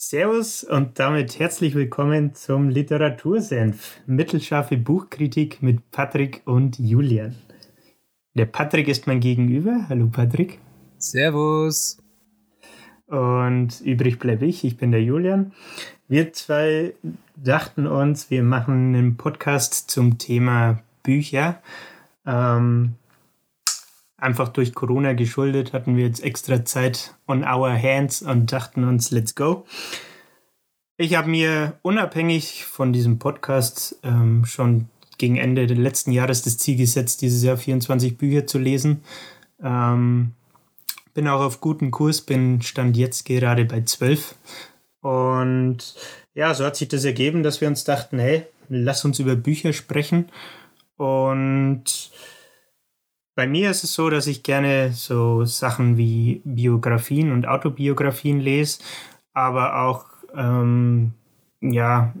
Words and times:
Servus 0.00 0.62
und 0.62 1.00
damit 1.00 1.40
herzlich 1.40 1.74
willkommen 1.74 2.32
zum 2.32 2.68
Literatursenf. 2.68 3.98
Mittelscharfe 4.06 4.76
Buchkritik 4.76 5.60
mit 5.60 5.90
Patrick 5.90 6.42
und 6.44 6.78
Julian. 6.78 7.34
Der 8.34 8.46
Patrick 8.46 8.86
ist 8.86 9.08
mein 9.08 9.18
Gegenüber. 9.18 9.86
Hallo 9.88 10.06
Patrick. 10.06 10.60
Servus. 10.98 11.98
Und 13.08 13.80
übrig 13.80 14.20
bleibe 14.20 14.46
ich. 14.46 14.62
Ich 14.62 14.76
bin 14.76 14.92
der 14.92 15.02
Julian. 15.02 15.52
Wir 16.06 16.32
zwei 16.32 16.94
dachten 17.34 17.88
uns, 17.88 18.30
wir 18.30 18.44
machen 18.44 18.94
einen 18.94 19.16
Podcast 19.16 19.90
zum 19.90 20.16
Thema 20.16 20.80
Bücher. 21.02 21.60
Ähm, 22.24 22.94
einfach 24.18 24.48
durch 24.48 24.74
Corona 24.74 25.14
geschuldet 25.14 25.72
hatten 25.72 25.96
wir 25.96 26.04
jetzt 26.04 26.22
extra 26.22 26.64
Zeit 26.64 27.14
on 27.26 27.44
our 27.44 27.70
hands 27.70 28.20
und 28.20 28.52
dachten 28.52 28.84
uns, 28.84 29.10
let's 29.10 29.34
go. 29.34 29.64
Ich 30.98 31.14
habe 31.14 31.30
mir 31.30 31.78
unabhängig 31.82 32.64
von 32.64 32.92
diesem 32.92 33.20
Podcast 33.20 33.96
ähm, 34.02 34.44
schon 34.44 34.88
gegen 35.16 35.36
Ende 35.36 35.66
des 35.66 35.78
letzten 35.78 36.10
Jahres 36.10 36.42
das 36.42 36.58
Ziel 36.58 36.76
gesetzt, 36.76 37.22
dieses 37.22 37.42
Jahr 37.42 37.56
24 37.56 38.18
Bücher 38.18 38.46
zu 38.46 38.58
lesen. 38.58 39.02
Ähm, 39.62 40.32
bin 41.14 41.28
auch 41.28 41.40
auf 41.40 41.60
guten 41.60 41.90
Kurs, 41.90 42.20
bin 42.20 42.62
stand 42.62 42.96
jetzt 42.96 43.24
gerade 43.24 43.64
bei 43.64 43.82
12. 43.82 44.34
Und 45.00 45.94
ja, 46.34 46.52
so 46.54 46.64
hat 46.64 46.76
sich 46.76 46.88
das 46.88 47.04
ergeben, 47.04 47.42
dass 47.44 47.60
wir 47.60 47.68
uns 47.68 47.84
dachten, 47.84 48.18
hey, 48.18 48.44
lass 48.68 49.04
uns 49.04 49.20
über 49.20 49.36
Bücher 49.36 49.72
sprechen. 49.72 50.30
Und 50.96 52.10
bei 53.38 53.46
mir 53.46 53.70
ist 53.70 53.84
es 53.84 53.94
so, 53.94 54.10
dass 54.10 54.26
ich 54.26 54.42
gerne 54.42 54.90
so 54.92 55.44
Sachen 55.44 55.96
wie 55.96 56.42
Biografien 56.44 57.30
und 57.30 57.46
Autobiografien 57.46 58.40
lese, 58.40 58.80
aber 59.32 59.80
auch 59.80 60.06
ähm, 60.34 61.12
ja, 61.60 62.12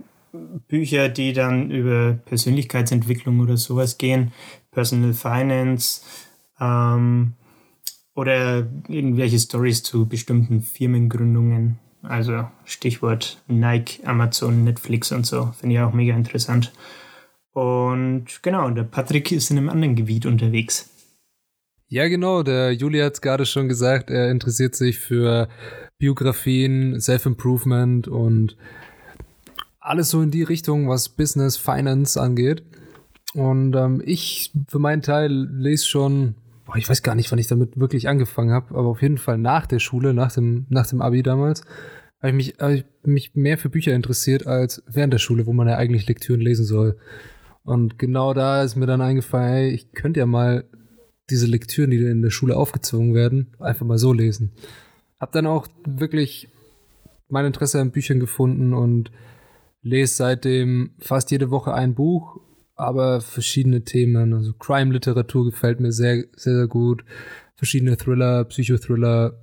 Bücher, 0.68 1.08
die 1.08 1.32
dann 1.32 1.72
über 1.72 2.12
Persönlichkeitsentwicklung 2.12 3.40
oder 3.40 3.56
sowas 3.56 3.98
gehen, 3.98 4.30
Personal 4.70 5.12
Finance 5.12 6.02
ähm, 6.60 7.32
oder 8.14 8.58
irgendwelche 8.86 9.40
Stories 9.40 9.82
zu 9.82 10.06
bestimmten 10.06 10.62
Firmengründungen. 10.62 11.80
Also 12.04 12.46
Stichwort 12.64 13.42
Nike, 13.48 14.06
Amazon, 14.06 14.62
Netflix 14.62 15.10
und 15.10 15.26
so. 15.26 15.52
Finde 15.58 15.74
ich 15.74 15.80
auch 15.80 15.92
mega 15.92 16.14
interessant. 16.14 16.72
Und 17.54 18.40
genau, 18.42 18.70
der 18.70 18.84
Patrick 18.84 19.32
ist 19.32 19.50
in 19.50 19.58
einem 19.58 19.68
anderen 19.68 19.96
Gebiet 19.96 20.24
unterwegs. 20.24 20.88
Ja, 21.88 22.06
genau. 22.08 22.42
Der 22.42 22.72
Juli 22.72 23.00
hat 23.00 23.14
es 23.14 23.20
gerade 23.22 23.46
schon 23.46 23.68
gesagt, 23.68 24.10
er 24.10 24.30
interessiert 24.30 24.74
sich 24.74 24.98
für 24.98 25.48
Biografien, 25.98 27.00
Self-Improvement 27.00 28.08
und 28.08 28.56
alles 29.80 30.10
so 30.10 30.20
in 30.20 30.30
die 30.30 30.42
Richtung, 30.42 30.88
was 30.88 31.08
Business, 31.08 31.56
Finance 31.56 32.20
angeht. 32.20 32.62
Und 33.32 33.74
ähm, 33.74 34.02
ich 34.04 34.52
für 34.68 34.78
meinen 34.78 35.00
Teil 35.00 35.32
lese 35.32 35.86
schon, 35.86 36.34
boah, 36.66 36.76
ich 36.76 36.88
weiß 36.88 37.02
gar 37.02 37.14
nicht, 37.14 37.30
wann 37.30 37.38
ich 37.38 37.46
damit 37.46 37.80
wirklich 37.80 38.06
angefangen 38.06 38.52
habe, 38.52 38.76
aber 38.76 38.88
auf 38.88 39.00
jeden 39.00 39.18
Fall 39.18 39.38
nach 39.38 39.66
der 39.66 39.78
Schule, 39.78 40.12
nach 40.12 40.32
dem, 40.32 40.66
nach 40.68 40.86
dem 40.86 41.00
Abi 41.00 41.22
damals, 41.22 41.62
habe 42.20 42.30
ich, 42.30 42.34
mich, 42.34 42.54
hab 42.58 42.70
ich 42.70 42.84
mich 43.04 43.34
mehr 43.34 43.56
für 43.56 43.70
Bücher 43.70 43.94
interessiert 43.94 44.46
als 44.46 44.82
während 44.86 45.14
der 45.14 45.18
Schule, 45.18 45.46
wo 45.46 45.54
man 45.54 45.68
ja 45.68 45.76
eigentlich 45.76 46.06
Lektüren 46.06 46.40
lesen 46.40 46.66
soll. 46.66 46.98
Und 47.64 47.98
genau 47.98 48.34
da 48.34 48.62
ist 48.62 48.76
mir 48.76 48.86
dann 48.86 49.00
eingefallen, 49.00 49.48
hey, 49.48 49.70
ich 49.70 49.92
könnte 49.92 50.20
ja 50.20 50.26
mal 50.26 50.64
diese 51.30 51.46
Lektüren, 51.46 51.90
die 51.90 51.98
in 51.98 52.22
der 52.22 52.30
Schule 52.30 52.56
aufgezwungen 52.56 53.14
werden, 53.14 53.48
einfach 53.58 53.86
mal 53.86 53.98
so 53.98 54.12
lesen. 54.12 54.52
Hab 55.20 55.32
dann 55.32 55.46
auch 55.46 55.66
wirklich 55.86 56.48
mein 57.28 57.44
Interesse 57.44 57.80
an 57.80 57.90
Büchern 57.90 58.20
gefunden 58.20 58.72
und 58.72 59.10
lese 59.82 60.14
seitdem 60.14 60.90
fast 60.98 61.30
jede 61.30 61.50
Woche 61.50 61.74
ein 61.74 61.94
Buch, 61.94 62.40
aber 62.74 63.20
verschiedene 63.20 63.84
Themen. 63.84 64.32
Also 64.32 64.52
Crime-Literatur 64.52 65.46
gefällt 65.46 65.80
mir 65.80 65.92
sehr, 65.92 66.24
sehr, 66.36 66.54
sehr 66.56 66.66
gut. 66.66 67.04
Verschiedene 67.56 67.96
Thriller, 67.96 68.44
Psychothriller, 68.44 69.40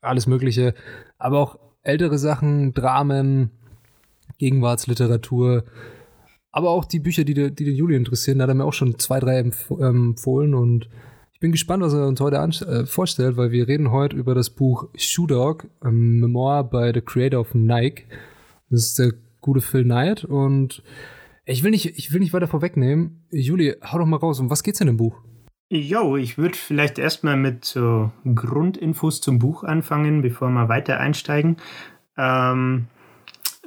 alles 0.00 0.26
Mögliche. 0.26 0.74
Aber 1.18 1.38
auch 1.38 1.58
ältere 1.82 2.18
Sachen, 2.18 2.72
Dramen, 2.72 3.50
Gegenwartsliteratur. 4.38 5.64
Aber 6.56 6.70
auch 6.70 6.84
die 6.84 7.00
Bücher, 7.00 7.24
die, 7.24 7.34
die 7.34 7.64
den 7.64 7.74
Juli 7.74 7.96
interessieren, 7.96 8.38
da 8.38 8.44
hat 8.44 8.48
er 8.48 8.54
mir 8.54 8.64
auch 8.64 8.72
schon 8.72 8.96
zwei, 9.00 9.18
drei 9.18 9.40
ähm, 9.40 9.52
empfohlen 10.10 10.54
und 10.54 10.88
ich 11.32 11.40
bin 11.40 11.50
gespannt, 11.50 11.82
was 11.82 11.92
er 11.92 12.06
uns 12.06 12.20
heute 12.20 12.36
äh, 12.36 12.86
vorstellt, 12.86 13.36
weil 13.36 13.50
wir 13.50 13.66
reden 13.66 13.90
heute 13.90 14.14
über 14.14 14.36
das 14.36 14.50
Buch 14.50 14.88
Shoe 14.94 15.26
Dog, 15.26 15.66
ein 15.80 16.20
Memoir 16.20 16.62
by 16.62 16.92
the 16.94 17.00
Creator 17.00 17.40
of 17.40 17.54
Nike. 17.54 18.04
Das 18.70 18.86
ist 18.86 19.00
der 19.00 19.14
gute 19.40 19.60
Phil 19.60 19.82
Knight 19.82 20.24
und 20.24 20.84
ich 21.44 21.64
will 21.64 21.72
nicht, 21.72 21.86
ich 21.98 22.12
will 22.12 22.20
nicht 22.20 22.32
weiter 22.32 22.46
vorwegnehmen. 22.46 23.26
Juli, 23.32 23.74
hau 23.82 23.98
doch 23.98 24.06
mal 24.06 24.18
raus. 24.18 24.38
Um 24.38 24.48
was 24.48 24.62
geht's 24.62 24.80
in 24.80 24.86
dem 24.86 24.96
Buch? 24.96 25.16
Jo, 25.70 26.16
ich 26.16 26.38
würde 26.38 26.54
vielleicht 26.54 27.00
erstmal 27.00 27.36
mit 27.36 27.64
so 27.64 28.12
Grundinfos 28.32 29.20
zum 29.20 29.40
Buch 29.40 29.64
anfangen, 29.64 30.22
bevor 30.22 30.50
wir 30.50 30.68
weiter 30.68 31.00
einsteigen. 31.00 31.56
Ähm, 32.16 32.86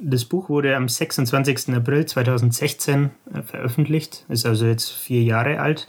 das 0.00 0.24
Buch 0.24 0.48
wurde 0.48 0.76
am 0.76 0.88
26. 0.88 1.74
April 1.74 2.06
2016 2.06 3.10
äh, 3.32 3.42
veröffentlicht, 3.42 4.24
ist 4.28 4.46
also 4.46 4.66
jetzt 4.66 4.90
vier 4.90 5.22
Jahre 5.22 5.60
alt. 5.60 5.86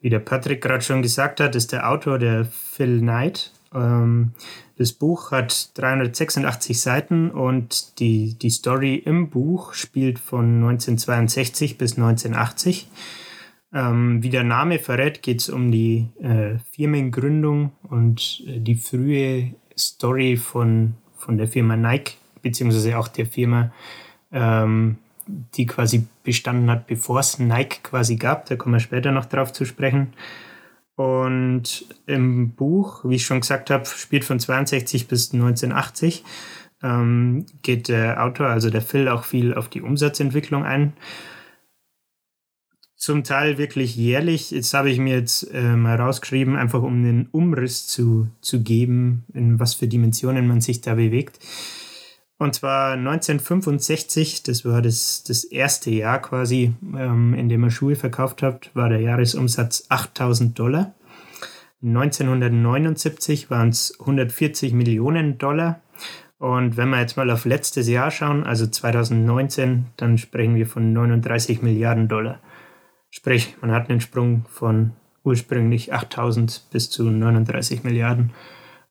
Wie 0.00 0.10
der 0.10 0.20
Patrick 0.20 0.62
gerade 0.62 0.82
schon 0.82 1.02
gesagt 1.02 1.40
hat, 1.40 1.54
ist 1.54 1.72
der 1.72 1.90
Autor 1.90 2.18
der 2.18 2.44
Phil 2.44 3.00
Knight. 3.00 3.52
Ähm, 3.74 4.32
das 4.76 4.92
Buch 4.92 5.30
hat 5.30 5.78
386 5.78 6.80
Seiten 6.80 7.30
und 7.30 8.00
die, 8.00 8.38
die 8.38 8.50
Story 8.50 8.94
im 8.94 9.28
Buch 9.28 9.74
spielt 9.74 10.18
von 10.18 10.56
1962 10.56 11.76
bis 11.76 11.98
1980. 11.98 12.88
Ähm, 13.72 14.22
wie 14.22 14.30
der 14.30 14.42
Name 14.42 14.78
verrät, 14.78 15.22
geht 15.22 15.42
es 15.42 15.48
um 15.48 15.70
die 15.70 16.08
äh, 16.20 16.58
Firmengründung 16.72 17.72
und 17.82 18.42
äh, 18.46 18.58
die 18.58 18.74
frühe 18.74 19.54
Story 19.78 20.36
von, 20.36 20.94
von 21.16 21.36
der 21.36 21.46
Firma 21.46 21.76
Nike 21.76 22.19
beziehungsweise 22.42 22.98
auch 22.98 23.08
der 23.08 23.26
Firma, 23.26 23.72
ähm, 24.32 24.98
die 25.26 25.66
quasi 25.66 26.06
bestanden 26.24 26.70
hat, 26.70 26.86
bevor 26.86 27.20
es 27.20 27.38
Nike 27.38 27.82
quasi 27.82 28.16
gab. 28.16 28.46
Da 28.46 28.56
kommen 28.56 28.74
wir 28.74 28.80
später 28.80 29.12
noch 29.12 29.26
drauf 29.26 29.52
zu 29.52 29.64
sprechen. 29.64 30.12
Und 30.96 31.86
im 32.06 32.50
Buch, 32.50 33.04
wie 33.04 33.14
ich 33.14 33.24
schon 33.24 33.40
gesagt 33.40 33.70
habe, 33.70 33.86
spielt 33.86 34.24
von 34.24 34.38
62 34.38 35.08
bis 35.08 35.32
1980, 35.32 36.24
ähm, 36.82 37.46
geht 37.62 37.88
der 37.88 38.22
Autor, 38.22 38.48
also 38.48 38.70
der 38.70 38.82
Phil, 38.82 39.08
auch 39.08 39.24
viel 39.24 39.54
auf 39.54 39.68
die 39.68 39.80
Umsatzentwicklung 39.80 40.64
ein. 40.64 40.92
Zum 42.96 43.24
Teil 43.24 43.56
wirklich 43.56 43.96
jährlich. 43.96 44.50
Jetzt 44.50 44.74
habe 44.74 44.90
ich 44.90 44.98
mir 44.98 45.16
jetzt 45.16 45.44
äh, 45.54 45.74
mal 45.74 45.96
rausgeschrieben, 45.96 46.56
einfach 46.56 46.82
um 46.82 46.96
einen 46.96 47.28
Umriss 47.32 47.86
zu, 47.86 48.28
zu 48.42 48.62
geben, 48.62 49.24
in 49.32 49.58
was 49.58 49.72
für 49.72 49.88
Dimensionen 49.88 50.46
man 50.46 50.60
sich 50.60 50.82
da 50.82 50.94
bewegt. 50.96 51.38
Und 52.40 52.54
zwar 52.54 52.92
1965, 52.94 54.44
das 54.44 54.64
war 54.64 54.80
das, 54.80 55.24
das 55.24 55.44
erste 55.44 55.90
Jahr 55.90 56.22
quasi, 56.22 56.72
ähm, 56.96 57.34
in 57.34 57.50
dem 57.50 57.64
er 57.64 57.70
Schuhe 57.70 57.96
verkauft 57.96 58.42
hat, 58.42 58.70
war 58.72 58.88
der 58.88 59.02
Jahresumsatz 59.02 59.84
8000 59.90 60.58
Dollar. 60.58 60.94
1979 61.82 63.50
waren 63.50 63.68
es 63.68 63.94
140 64.00 64.72
Millionen 64.72 65.36
Dollar. 65.36 65.82
Und 66.38 66.78
wenn 66.78 66.88
wir 66.88 67.00
jetzt 67.00 67.18
mal 67.18 67.30
auf 67.30 67.44
letztes 67.44 67.90
Jahr 67.90 68.10
schauen, 68.10 68.44
also 68.44 68.66
2019, 68.66 69.88
dann 69.98 70.16
sprechen 70.16 70.54
wir 70.54 70.66
von 70.66 70.94
39 70.94 71.60
Milliarden 71.60 72.08
Dollar. 72.08 72.40
Sprich, 73.10 73.54
man 73.60 73.70
hat 73.70 73.90
einen 73.90 74.00
Sprung 74.00 74.46
von 74.48 74.92
ursprünglich 75.24 75.92
8000 75.92 76.68
bis 76.72 76.88
zu 76.88 77.04
39 77.04 77.84
Milliarden 77.84 78.30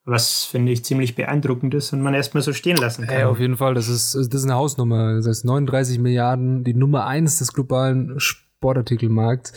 was 0.06 0.46
finde 0.46 0.72
ich 0.72 0.84
ziemlich 0.84 1.16
beeindruckend 1.16 1.74
ist 1.74 1.94
und 1.94 2.02
man 2.02 2.14
erstmal 2.14 2.42
so 2.42 2.54
stehen 2.54 2.78
lassen 2.78 3.06
kann. 3.06 3.20
Ja, 3.20 3.28
auf 3.28 3.40
jeden 3.40 3.58
Fall, 3.58 3.74
das 3.74 3.88
ist, 3.88 4.16
das 4.16 4.28
ist 4.28 4.46
eine 4.46 4.56
Hausnummer. 4.56 5.16
Das 5.16 5.28
heißt 5.28 5.46
39 5.46 6.00
Milliarden, 6.00 6.64
die 6.64 6.74
Nummer 6.74 7.06
eins 7.06 7.40
des 7.40 7.54
globalen 7.54 8.20
Sportartikelmarkts 8.20 9.54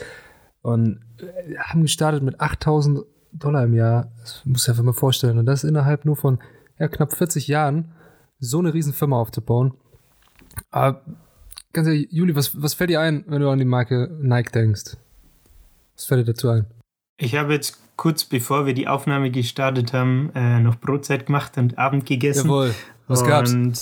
und 0.60 1.00
äh, 1.18 1.56
haben 1.56 1.82
gestartet 1.82 2.22
mit 2.22 2.40
8000 2.40 3.04
Dollar 3.32 3.64
im 3.64 3.74
Jahr. 3.74 4.12
Das 4.20 4.42
muss 4.44 4.64
ich 4.64 4.68
einfach 4.68 4.82
mal 4.82 4.92
vorstellen. 4.92 5.38
Und 5.38 5.46
das 5.46 5.64
innerhalb 5.64 6.04
nur 6.04 6.16
von 6.16 6.38
ja, 6.78 6.88
knapp 6.88 7.12
40 7.12 7.48
Jahren 7.48 7.92
so 8.38 8.58
eine 8.58 8.74
riesen 8.74 8.92
Firma 8.92 9.16
aufzubauen. 9.16 9.74
Aber 10.70 11.02
ganz 11.72 11.86
ehrlich, 11.88 12.08
Juli, 12.10 12.36
was, 12.36 12.60
was 12.60 12.74
fällt 12.74 12.90
dir 12.90 13.00
ein, 13.00 13.24
wenn 13.26 13.40
du 13.40 13.48
an 13.48 13.58
die 13.58 13.64
Marke 13.64 14.10
Nike 14.20 14.52
denkst? 14.52 14.96
Was 15.96 16.04
fällt 16.04 16.26
dir 16.26 16.32
dazu 16.32 16.50
ein? 16.50 16.66
Ich 17.22 17.36
habe 17.36 17.52
jetzt 17.52 17.78
kurz 17.94 18.24
bevor 18.24 18.66
wir 18.66 18.74
die 18.74 18.88
Aufnahme 18.88 19.30
gestartet 19.30 19.92
haben, 19.92 20.32
äh, 20.34 20.58
noch 20.58 20.74
Brotzeit 20.74 21.26
gemacht 21.26 21.56
und 21.56 21.78
Abend 21.78 22.04
gegessen. 22.04 22.48
Jawohl. 22.48 22.74
Was 23.06 23.24
gab's? 23.24 23.52
Und 23.52 23.78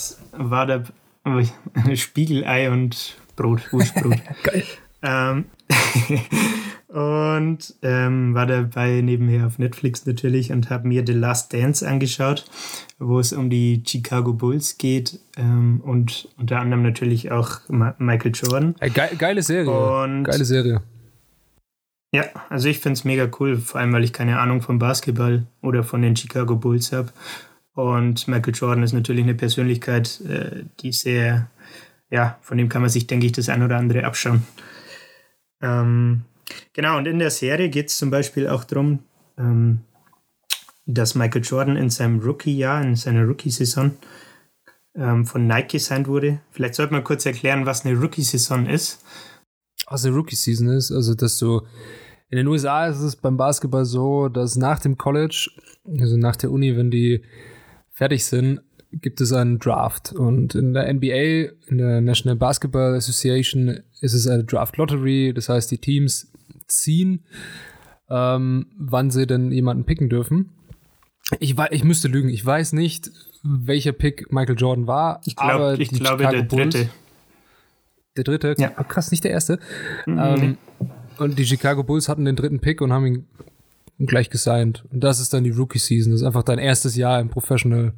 war 0.49 0.67
da 0.67 0.83
Spiegelei 1.95 2.69
und 2.69 3.15
Brot, 3.35 3.73
Wurstbrot. 3.73 4.19
Geil. 4.43 4.63
Ähm, 5.01 5.45
und 6.87 7.73
ähm, 7.81 8.35
war 8.35 8.45
dabei 8.45 9.01
nebenher 9.01 9.47
auf 9.47 9.57
Netflix 9.57 10.05
natürlich 10.05 10.51
und 10.51 10.69
habe 10.69 10.87
mir 10.87 11.03
The 11.03 11.13
Last 11.13 11.51
Dance 11.51 11.87
angeschaut, 11.87 12.45
wo 12.99 13.19
es 13.19 13.33
um 13.33 13.49
die 13.49 13.81
Chicago 13.83 14.33
Bulls 14.33 14.77
geht 14.77 15.19
ähm, 15.35 15.81
und 15.83 16.27
unter 16.37 16.59
anderem 16.59 16.83
natürlich 16.83 17.31
auch 17.31 17.61
Ma 17.69 17.95
Michael 17.97 18.33
Jordan. 18.35 18.75
Ge 18.79 19.15
geile 19.17 19.41
Serie. 19.41 19.71
Und 19.71 20.25
geile 20.25 20.45
Serie. 20.45 20.83
Ja, 22.13 22.25
also 22.49 22.67
ich 22.67 22.79
finde 22.79 22.93
es 22.93 23.05
mega 23.05 23.29
cool, 23.39 23.57
vor 23.57 23.79
allem 23.79 23.93
weil 23.93 24.03
ich 24.03 24.11
keine 24.11 24.39
Ahnung 24.39 24.61
vom 24.61 24.79
Basketball 24.79 25.45
oder 25.61 25.83
von 25.83 26.01
den 26.01 26.15
Chicago 26.15 26.55
Bulls 26.57 26.91
habe. 26.91 27.11
Und 27.73 28.27
Michael 28.27 28.53
Jordan 28.53 28.83
ist 28.83 28.91
natürlich 28.91 29.23
eine 29.23 29.33
Persönlichkeit, 29.33 30.19
äh, 30.21 30.65
die 30.81 30.91
sehr, 30.91 31.49
ja, 32.09 32.37
von 32.41 32.57
dem 32.57 32.67
kann 32.67 32.81
man 32.81 32.89
sich, 32.89 33.07
denke 33.07 33.25
ich, 33.25 33.31
das 33.31 33.47
ein 33.47 33.63
oder 33.63 33.77
andere 33.77 34.03
abschauen. 34.03 34.45
Ähm, 35.61 36.23
genau, 36.73 36.97
und 36.97 37.07
in 37.07 37.19
der 37.19 37.31
Serie 37.31 37.69
geht 37.69 37.87
es 37.87 37.97
zum 37.97 38.09
Beispiel 38.09 38.49
auch 38.49 38.65
darum, 38.65 38.99
ähm, 39.37 39.79
dass 40.85 41.15
Michael 41.15 41.43
Jordan 41.43 41.77
in 41.77 41.89
seinem 41.89 42.19
Rookie-Jahr, 42.19 42.81
in 42.81 42.97
seiner 42.97 43.23
Rookie-Saison 43.23 43.91
ähm, 44.95 45.25
von 45.25 45.47
Nike 45.47 45.77
gesigned 45.77 46.07
wurde. 46.07 46.41
Vielleicht 46.51 46.75
sollte 46.75 46.91
man 46.91 47.05
kurz 47.05 47.25
erklären, 47.25 47.65
was 47.65 47.85
eine 47.85 47.97
Rookie-Saison 47.97 48.65
ist. 48.65 49.01
Was 49.87 50.05
eine 50.05 50.15
Rookie-Season 50.15 50.67
ist, 50.69 50.91
also 50.91 51.15
dass 51.15 51.37
du 51.37 51.61
in 52.31 52.37
den 52.37 52.47
USA 52.47 52.87
ist 52.87 53.01
es 53.01 53.17
beim 53.17 53.35
Basketball 53.35 53.83
so, 53.83 54.29
dass 54.29 54.55
nach 54.55 54.79
dem 54.79 54.97
College, 54.97 55.51
also 55.99 56.15
nach 56.15 56.37
der 56.37 56.49
Uni, 56.49 56.77
wenn 56.77 56.89
die 56.89 57.23
fertig 57.91 58.23
sind, 58.23 58.61
gibt 58.93 59.19
es 59.19 59.33
einen 59.33 59.59
Draft. 59.59 60.13
Und 60.13 60.55
in 60.55 60.73
der 60.73 60.91
NBA, 60.93 61.51
in 61.67 61.77
der 61.77 61.99
National 61.99 62.37
Basketball 62.37 62.95
Association, 62.95 63.81
ist 63.99 64.13
es 64.13 64.27
eine 64.27 64.45
Draft 64.45 64.77
Lottery. 64.77 65.33
Das 65.35 65.49
heißt, 65.49 65.69
die 65.71 65.77
Teams 65.77 66.31
ziehen, 66.67 67.25
ähm, 68.09 68.67
wann 68.77 69.11
sie 69.11 69.27
denn 69.27 69.51
jemanden 69.51 69.83
picken 69.83 70.07
dürfen. 70.07 70.51
Ich, 71.41 71.57
ich 71.71 71.83
müsste 71.83 72.07
lügen. 72.07 72.29
Ich 72.29 72.45
weiß 72.45 72.71
nicht, 72.71 73.11
welcher 73.43 73.91
Pick 73.91 74.31
Michael 74.31 74.57
Jordan 74.57 74.87
war. 74.87 75.19
Ich, 75.25 75.35
glaub, 75.35 75.77
ich 75.77 75.89
glaube, 75.89 76.23
Chicago 76.23 76.37
der 76.37 76.43
Bulls, 76.43 76.73
dritte. 76.75 76.89
Der 78.15 78.23
dritte? 78.23 78.55
Ja. 78.57 78.69
Krass, 78.69 79.11
nicht 79.11 79.25
der 79.25 79.31
erste. 79.31 79.59
Mhm. 80.05 80.19
Ähm, 80.19 80.57
und 81.17 81.37
die 81.37 81.45
Chicago 81.45 81.83
Bulls 81.83 82.09
hatten 82.09 82.25
den 82.25 82.35
dritten 82.35 82.59
Pick 82.59 82.81
und 82.81 82.91
haben 82.91 83.05
ihn 83.05 83.27
gleich 83.99 84.29
gesigned. 84.29 84.83
Und 84.91 85.03
das 85.03 85.19
ist 85.19 85.33
dann 85.33 85.43
die 85.43 85.51
Rookie 85.51 85.79
Season. 85.79 86.11
Das 86.11 86.21
ist 86.21 86.27
einfach 86.27 86.43
dein 86.43 86.59
erstes 86.59 86.95
Jahr 86.95 87.19
im 87.19 87.29
Professional 87.29 87.93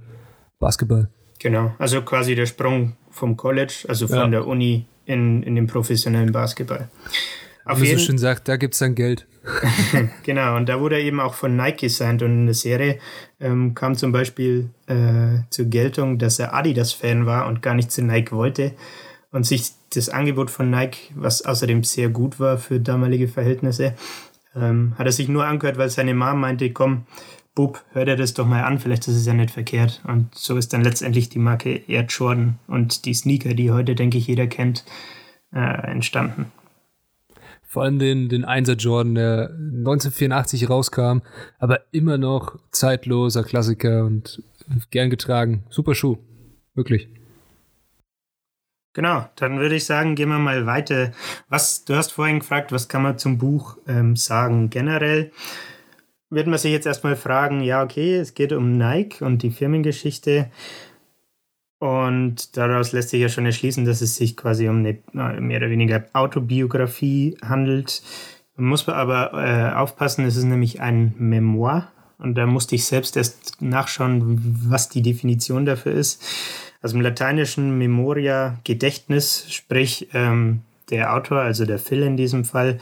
Basketball. 0.60 1.10
Genau, 1.40 1.74
also 1.78 2.02
quasi 2.02 2.36
der 2.36 2.46
Sprung 2.46 2.96
vom 3.12 3.36
College, 3.36 3.86
also 3.88 4.08
von 4.08 4.18
ja. 4.18 4.28
der 4.28 4.48
Uni 4.48 4.86
in, 5.06 5.44
in 5.44 5.56
den 5.56 5.68
professionellen 5.68 6.32
Basketball. 6.32 6.90
Auf 7.66 7.82
Wie 7.82 7.90
man 7.90 7.98
so 7.98 8.06
schön 8.06 8.18
sagt, 8.18 8.48
da 8.48 8.58
gibt 8.58 8.74
es 8.74 8.80
dann 8.80 8.96
Geld. 8.96 9.26
genau, 10.24 10.56
und 10.56 10.68
da 10.70 10.80
wurde 10.80 10.96
er 10.96 11.02
eben 11.02 11.20
auch 11.20 11.34
von 11.34 11.56
Nike 11.56 11.88
gesigned 11.88 12.22
und 12.22 12.32
in 12.32 12.46
der 12.46 12.56
Serie 12.56 13.00
ähm, 13.40 13.74
kam 13.74 13.96
zum 13.96 14.12
Beispiel 14.12 14.70
äh, 14.88 15.44
zur 15.50 15.66
Geltung, 15.66 16.18
dass 16.18 16.40
er 16.40 16.54
Adidas-Fan 16.54 17.26
war 17.26 17.48
und 17.48 17.62
gar 17.62 17.74
nicht 17.74 17.92
zu 17.92 18.02
Nike 18.02 18.32
wollte 18.32 18.74
und 19.34 19.46
sich 19.46 19.72
das 19.94 20.08
Angebot 20.10 20.50
von 20.50 20.70
Nike, 20.70 21.12
was 21.16 21.42
außerdem 21.42 21.84
sehr 21.84 22.10
gut 22.10 22.40
war 22.40 22.58
für 22.58 22.80
damalige 22.80 23.28
Verhältnisse, 23.28 23.96
ähm, 24.56 24.94
hat 24.98 25.08
er 25.08 25.12
sich 25.12 25.28
nur 25.28 25.46
angehört, 25.46 25.78
weil 25.78 25.90
seine 25.90 26.14
Mom 26.14 26.40
meinte, 26.40 26.72
komm, 26.72 27.06
Bub, 27.56 27.84
hör 27.92 28.06
dir 28.06 28.16
das 28.16 28.34
doch 28.34 28.48
mal 28.48 28.64
an, 28.64 28.80
vielleicht 28.80 29.08
ist 29.08 29.16
es 29.16 29.26
ja 29.26 29.34
nicht 29.34 29.52
verkehrt. 29.52 30.02
Und 30.08 30.34
so 30.34 30.56
ist 30.56 30.74
dann 30.74 30.84
letztendlich 30.84 31.30
die 31.30 31.40
Marke 31.40 31.82
Air 31.88 32.06
Jordan 32.06 32.60
und 32.68 33.06
die 33.06 33.14
Sneaker, 33.14 33.54
die 33.54 33.72
heute, 33.72 33.96
denke 33.96 34.18
ich, 34.18 34.28
jeder 34.28 34.48
kennt, 34.48 34.86
äh, 35.52 35.60
entstanden. 35.60 36.52
Vor 37.64 37.84
allem 37.84 37.98
den, 37.98 38.30
den 38.30 38.46
1er 38.46 38.76
Jordan, 38.76 39.16
der 39.16 39.50
1984 39.50 40.70
rauskam, 40.70 41.22
aber 41.58 41.82
immer 41.92 42.20
noch 42.20 42.60
zeitloser 42.72 43.44
Klassiker 43.44 44.06
und 44.06 44.44
gern 44.92 45.10
getragen. 45.10 45.64
Super 45.70 45.96
Schuh. 45.96 46.18
Wirklich. 46.76 47.10
Genau, 48.94 49.28
dann 49.36 49.60
würde 49.60 49.76
ich 49.76 49.86
sagen, 49.86 50.14
gehen 50.14 50.30
wir 50.30 50.38
mal 50.38 50.68
weiter. 50.68 51.12
Was, 51.50 51.84
du 51.84 51.96
hast 51.96 52.12
vorhin 52.12 52.40
gefragt, 52.40 52.72
was 52.72 52.88
kann 52.88 53.02
man 53.02 53.18
zum 53.18 53.40
Buch 53.40 53.78
ähm, 53.88 54.16
sagen? 54.16 54.70
Generell 54.70 55.32
wird 56.30 56.48
man 56.48 56.60
sich 56.60 56.72
jetzt 56.72 56.86
erstmal 56.86 57.16
fragen, 57.16 57.62
ja, 57.62 57.84
okay, 57.84 58.16
es 58.16 58.36
geht 58.36 58.54
um 58.54 58.78
Nike 58.78 59.24
und 59.24 59.42
die 59.42 59.50
Firmengeschichte. 59.50 60.52
Und 61.80 62.56
daraus 62.56 62.92
lässt 62.92 63.10
sich 63.10 63.20
ja 63.20 63.30
schon 63.30 63.46
erschließen, 63.46 63.84
dass 63.84 64.02
es 64.02 64.16
sich 64.16 64.38
quasi 64.38 64.70
um 64.70 64.86
eine 64.86 65.42
mehr 65.42 65.58
oder 65.58 65.70
weniger 65.70 66.06
Autobiografie 66.14 67.36
handelt. 67.42 68.04
Man 68.56 68.68
muss 68.68 68.88
aber 68.88 69.34
äh, 69.34 69.76
aufpassen, 69.76 70.24
es 70.26 70.38
ist 70.38 70.46
nämlich 70.46 70.82
ein 70.82 71.14
Memoir. 71.18 71.92
Und 72.20 72.36
da 72.36 72.46
musste 72.46 72.76
ich 72.76 72.86
selbst 72.86 73.18
erst 73.18 73.62
nachschauen, 73.62 74.40
was 74.70 74.88
die 74.88 75.02
Definition 75.02 75.66
dafür 75.66 75.94
ist. 75.94 76.24
Also 76.84 76.98
im 76.98 77.02
lateinischen 77.02 77.78
Memoria 77.78 78.60
Gedächtnis, 78.66 79.46
sprich 79.50 80.10
ähm, 80.14 80.62
der 80.90 81.16
Autor, 81.16 81.40
also 81.40 81.66
der 81.66 81.80
Phil 81.80 82.04
in 82.04 82.18
diesem 82.18 82.44
Fall, 82.44 82.80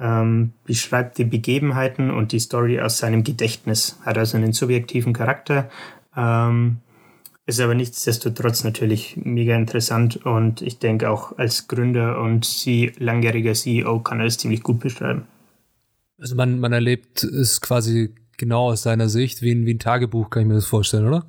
ähm, 0.00 0.52
beschreibt 0.64 1.18
die 1.18 1.24
Begebenheiten 1.24 2.12
und 2.12 2.30
die 2.30 2.38
Story 2.38 2.80
aus 2.80 2.98
seinem 2.98 3.24
Gedächtnis. 3.24 3.98
Hat 4.04 4.16
also 4.16 4.36
einen 4.36 4.52
subjektiven 4.52 5.12
Charakter, 5.12 5.68
ähm, 6.16 6.78
ist 7.44 7.60
aber 7.60 7.74
nichtsdestotrotz 7.74 8.62
natürlich 8.62 9.16
mega 9.16 9.56
interessant 9.56 10.24
und 10.24 10.62
ich 10.62 10.78
denke 10.78 11.10
auch 11.10 11.36
als 11.36 11.66
Gründer 11.66 12.20
und 12.20 12.44
sie, 12.44 12.92
langjähriger 12.98 13.54
CEO 13.54 13.98
kann 13.98 14.20
er 14.20 14.26
es 14.26 14.38
ziemlich 14.38 14.62
gut 14.62 14.78
beschreiben. 14.78 15.24
Also 16.20 16.36
man, 16.36 16.60
man 16.60 16.72
erlebt 16.72 17.24
es 17.24 17.60
quasi 17.60 18.14
genau 18.38 18.70
aus 18.70 18.84
seiner 18.84 19.08
Sicht, 19.08 19.42
wie 19.42 19.50
ein, 19.50 19.66
wie 19.66 19.74
ein 19.74 19.80
Tagebuch, 19.80 20.30
kann 20.30 20.42
ich 20.42 20.48
mir 20.48 20.54
das 20.54 20.66
vorstellen, 20.66 21.08
oder? 21.08 21.26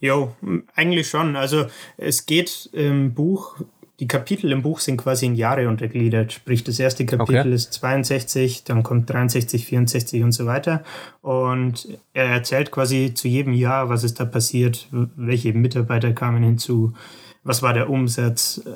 Jo, 0.00 0.34
eigentlich 0.74 1.08
schon. 1.08 1.36
Also 1.36 1.66
es 1.96 2.26
geht 2.26 2.70
im 2.72 3.14
Buch, 3.14 3.56
die 4.00 4.06
Kapitel 4.06 4.52
im 4.52 4.62
Buch 4.62 4.78
sind 4.78 4.96
quasi 4.96 5.26
in 5.26 5.34
Jahre 5.34 5.68
untergliedert. 5.68 6.32
Sprich, 6.32 6.62
das 6.62 6.78
erste 6.78 7.04
Kapitel 7.04 7.40
okay. 7.40 7.54
ist 7.54 7.72
62, 7.72 8.62
dann 8.62 8.84
kommt 8.84 9.10
63, 9.10 9.66
64 9.66 10.22
und 10.22 10.32
so 10.32 10.46
weiter. 10.46 10.84
Und 11.20 11.88
er 12.12 12.26
erzählt 12.26 12.70
quasi 12.70 13.12
zu 13.14 13.26
jedem 13.26 13.54
Jahr, 13.54 13.88
was 13.88 14.04
ist 14.04 14.20
da 14.20 14.24
passiert, 14.24 14.88
welche 14.90 15.52
Mitarbeiter 15.52 16.12
kamen 16.12 16.44
hinzu, 16.44 16.92
was 17.42 17.62
war 17.62 17.72
der 17.72 17.90
Umsatz, 17.90 18.58
äh, 18.64 18.70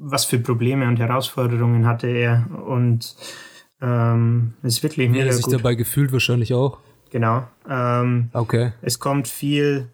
was 0.00 0.26
für 0.26 0.38
Probleme 0.38 0.86
und 0.86 0.98
Herausforderungen 0.98 1.86
hatte 1.86 2.08
er. 2.08 2.46
Und 2.66 3.16
ähm, 3.80 4.52
ist 4.62 4.82
wirklich 4.82 5.12
Wie 5.12 5.20
hat 5.20 5.28
er 5.28 5.32
sich 5.32 5.44
gut. 5.44 5.54
dabei 5.54 5.76
gefühlt 5.76 6.12
wahrscheinlich 6.12 6.52
auch. 6.52 6.78
Genau. 7.10 7.46
Ähm, 7.68 8.28
okay. 8.34 8.72
Es 8.82 8.98
kommt 8.98 9.28
viel 9.28 9.88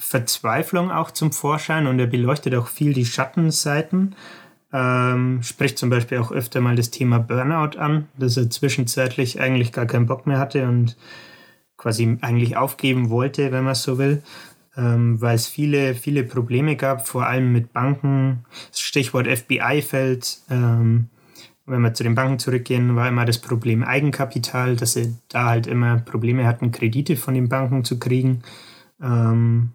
Verzweiflung 0.00 0.90
auch 0.90 1.10
zum 1.10 1.30
Vorschein 1.30 1.86
und 1.86 1.98
er 1.98 2.06
beleuchtet 2.06 2.54
auch 2.54 2.68
viel 2.68 2.94
die 2.94 3.04
Schattenseiten. 3.04 4.16
Ähm, 4.72 5.42
spricht 5.42 5.76
zum 5.76 5.90
Beispiel 5.90 6.18
auch 6.18 6.32
öfter 6.32 6.62
mal 6.62 6.74
das 6.74 6.90
Thema 6.90 7.18
Burnout 7.18 7.78
an, 7.78 8.08
dass 8.16 8.38
er 8.38 8.48
zwischenzeitlich 8.48 9.40
eigentlich 9.40 9.72
gar 9.72 9.84
keinen 9.84 10.06
Bock 10.06 10.26
mehr 10.26 10.38
hatte 10.38 10.66
und 10.66 10.96
quasi 11.76 12.16
eigentlich 12.22 12.56
aufgeben 12.56 13.10
wollte, 13.10 13.52
wenn 13.52 13.64
man 13.64 13.74
so 13.74 13.98
will, 13.98 14.22
ähm, 14.74 15.20
weil 15.20 15.34
es 15.34 15.48
viele, 15.48 15.94
viele 15.94 16.24
Probleme 16.24 16.76
gab, 16.76 17.06
vor 17.06 17.26
allem 17.26 17.52
mit 17.52 17.74
Banken. 17.74 18.46
Das 18.70 18.80
Stichwort 18.80 19.26
FBI 19.26 19.82
fällt. 19.82 20.38
Ähm, 20.48 21.10
wenn 21.66 21.82
wir 21.82 21.92
zu 21.92 22.04
den 22.04 22.14
Banken 22.14 22.38
zurückgehen, 22.38 22.96
war 22.96 23.06
immer 23.06 23.26
das 23.26 23.38
Problem 23.38 23.84
Eigenkapital, 23.84 24.76
dass 24.76 24.94
sie 24.94 25.14
da 25.28 25.44
halt 25.50 25.66
immer 25.66 25.98
Probleme 25.98 26.46
hatten, 26.46 26.72
Kredite 26.72 27.16
von 27.16 27.34
den 27.34 27.50
Banken 27.50 27.84
zu 27.84 27.98
kriegen. 27.98 28.42
Ähm, 29.02 29.72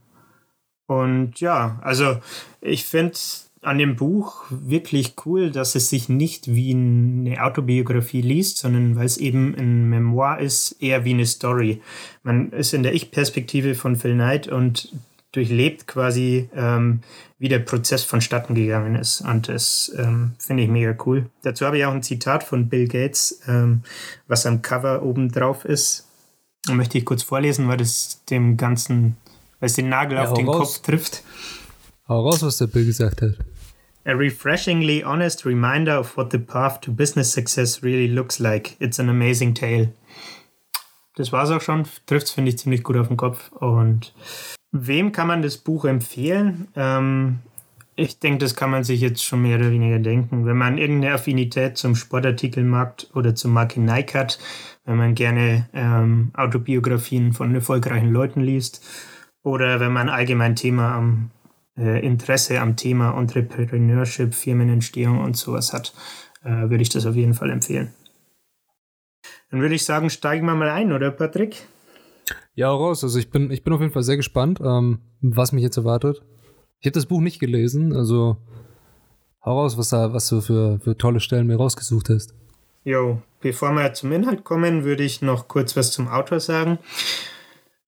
und 0.87 1.39
ja, 1.39 1.79
also 1.81 2.17
ich 2.61 2.85
finde 2.85 3.17
an 3.65 3.79
dem 3.79 3.95
Buch 3.95 4.43
wirklich 4.49 5.15
cool, 5.25 5.49
dass 5.49 5.73
es 5.75 5.89
sich 5.89 6.07
nicht 6.07 6.47
wie 6.47 6.71
eine 6.71 7.43
Autobiografie 7.43 8.21
liest, 8.21 8.59
sondern 8.59 8.95
weil 8.95 9.05
es 9.05 9.17
eben 9.17 9.55
ein 9.57 9.89
Memoir 9.89 10.39
ist, 10.39 10.73
eher 10.79 11.03
wie 11.03 11.13
eine 11.13 11.25
Story. 11.25 11.81
Man 12.21 12.51
ist 12.51 12.73
in 12.73 12.83
der 12.83 12.93
Ich-Perspektive 12.93 13.73
von 13.73 13.95
Phil 13.95 14.13
Knight 14.13 14.47
und 14.47 14.93
durchlebt 15.31 15.87
quasi, 15.87 16.49
ähm, 16.55 17.01
wie 17.39 17.49
der 17.49 17.59
Prozess 17.59 18.03
vonstatten 18.03 18.55
gegangen 18.55 18.95
ist. 18.95 19.21
Und 19.21 19.49
das 19.49 19.93
ähm, 19.97 20.33
finde 20.37 20.63
ich 20.63 20.69
mega 20.69 20.95
cool. 21.05 21.25
Dazu 21.41 21.65
habe 21.65 21.77
ich 21.77 21.85
auch 21.85 21.93
ein 21.93 22.03
Zitat 22.03 22.43
von 22.43 22.69
Bill 22.69 22.87
Gates, 22.87 23.41
ähm, 23.47 23.81
was 24.27 24.45
am 24.45 24.61
Cover 24.61 25.03
oben 25.03 25.31
drauf 25.31 25.65
ist. 25.65 26.07
Und 26.69 26.77
möchte 26.77 26.97
ich 26.97 27.05
kurz 27.05 27.23
vorlesen, 27.23 27.67
weil 27.67 27.77
das 27.77 28.23
dem 28.29 28.57
Ganzen 28.57 29.17
weil 29.59 29.67
es 29.67 29.73
den 29.73 29.89
Nagel 29.89 30.17
ja, 30.17 30.25
auf 30.25 30.33
den 30.33 30.47
raus. 30.47 30.57
Kopf 30.57 30.85
trifft. 30.85 31.23
Hau 32.07 32.21
raus, 32.21 32.43
was 32.43 32.57
der 32.57 32.67
Bill 32.67 32.85
gesagt 32.85 33.21
hat. 33.21 33.37
A 34.05 34.11
refreshingly 34.11 35.01
honest 35.03 35.45
reminder 35.45 35.99
of 35.99 36.15
what 36.15 36.31
the 36.31 36.37
path 36.37 36.81
to 36.81 36.91
business 36.91 37.31
success 37.31 37.81
really 37.83 38.07
looks 38.07 38.39
like. 38.39 38.75
It's 38.79 38.99
an 38.99 39.09
amazing 39.09 39.55
tale. 39.55 39.91
Das 41.15 41.31
war's 41.31 41.49
auch 41.49 41.61
schon. 41.61 41.85
Trifft 42.05 42.27
es, 42.27 42.31
finde 42.31 42.49
ich, 42.49 42.57
ziemlich 42.59 42.83
gut 42.83 42.97
auf 42.97 43.07
den 43.07 43.17
Kopf. 43.17 43.51
Und 43.53 44.13
wem 44.71 45.11
kann 45.11 45.27
man 45.27 45.41
das 45.41 45.57
Buch 45.57 45.85
empfehlen? 45.85 46.67
Ähm, 46.75 47.39
Ich 47.97 48.19
denke, 48.19 48.39
das 48.39 48.55
kann 48.55 48.71
man 48.71 48.83
sich 48.83 48.99
jetzt 48.99 49.23
schon 49.23 49.41
mehr 49.41 49.57
oder 49.57 49.71
weniger 49.71 49.99
denken. 49.99 50.45
Wenn 50.45 50.57
man 50.57 50.77
irgendeine 50.77 51.13
Affinität 51.13 51.77
zum 51.77 51.95
Sportartikelmarkt 51.95 53.09
oder 53.15 53.35
zum 53.35 53.53
Marke 53.53 53.79
Nike 53.79 54.15
hat, 54.15 54.37
wenn 54.83 54.97
man 54.97 55.15
gerne 55.15 55.69
ähm, 55.73 56.31
Autobiografien 56.35 57.31
von 57.31 57.55
erfolgreichen 57.55 58.11
Leuten 58.11 58.41
liest 58.41 58.83
oder 59.45 59.79
wenn 59.79 59.93
man 59.93 60.09
allgemein 60.09 60.55
Thema 60.55 60.95
am 60.95 61.29
äh, 61.77 62.05
Interesse 62.05 62.59
am 62.59 62.75
Thema 62.75 63.17
Entrepreneurship, 63.17 64.33
Firmenentstehung 64.33 65.19
und 65.19 65.37
sowas 65.37 65.71
hat, 65.71 65.93
äh, 66.43 66.69
würde 66.69 66.81
ich 66.81 66.89
das 66.89 67.05
auf 67.05 67.15
jeden 67.15 67.35
Fall 67.35 67.51
empfehlen. 67.51 67.93
Dann 69.51 69.61
würde 69.61 69.75
ich 69.75 69.85
sagen, 69.85 70.09
steigen 70.09 70.45
wir 70.47 70.55
mal 70.55 70.69
ein, 70.69 70.91
oder 70.91 71.11
Patrick? 71.11 71.67
Ja, 72.55 72.69
raus. 72.71 73.03
Also 73.03 73.19
ich 73.19 73.29
bin, 73.29 73.51
ich 73.51 73.63
bin 73.63 73.73
auf 73.73 73.81
jeden 73.81 73.93
Fall 73.93 74.03
sehr 74.03 74.17
gespannt, 74.17 74.59
ähm, 74.63 74.99
was 75.21 75.51
mich 75.51 75.63
jetzt 75.63 75.77
erwartet. 75.77 76.23
Ich 76.79 76.87
habe 76.87 76.93
das 76.93 77.05
Buch 77.05 77.21
nicht 77.21 77.39
gelesen, 77.39 77.93
also 77.95 78.37
hau 79.43 79.59
raus, 79.59 79.77
was, 79.77 79.89
da, 79.89 80.11
was 80.11 80.27
du 80.27 80.41
für, 80.41 80.79
für 80.79 80.97
tolle 80.97 81.19
Stellen 81.19 81.45
mir 81.45 81.57
rausgesucht 81.57 82.09
hast. 82.09 82.33
Jo, 82.83 83.21
bevor 83.41 83.73
wir 83.73 83.93
zum 83.93 84.11
Inhalt 84.11 84.43
kommen, 84.43 84.83
würde 84.83 85.03
ich 85.03 85.21
noch 85.21 85.47
kurz 85.47 85.75
was 85.75 85.91
zum 85.91 86.07
Autor 86.07 86.39
sagen. 86.39 86.79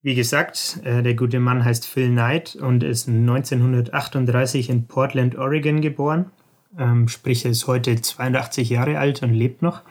Wie 0.08 0.14
gesagt, 0.14 0.80
äh, 0.84 1.02
der 1.02 1.12
gute 1.12 1.38
Mann 1.38 1.66
heißt 1.66 1.86
Phil 1.86 2.08
Knight 2.08 2.56
und 2.56 2.82
ist 2.82 3.08
1938 3.08 4.70
in 4.70 4.86
Portland, 4.86 5.36
Oregon 5.36 5.82
geboren. 5.82 6.30
Ähm, 6.78 7.08
sprich, 7.08 7.44
er 7.44 7.50
ist 7.50 7.66
heute 7.66 8.00
82 8.00 8.70
Jahre 8.70 8.96
alt 8.96 9.22
und 9.22 9.34
lebt 9.34 9.60
noch. 9.60 9.82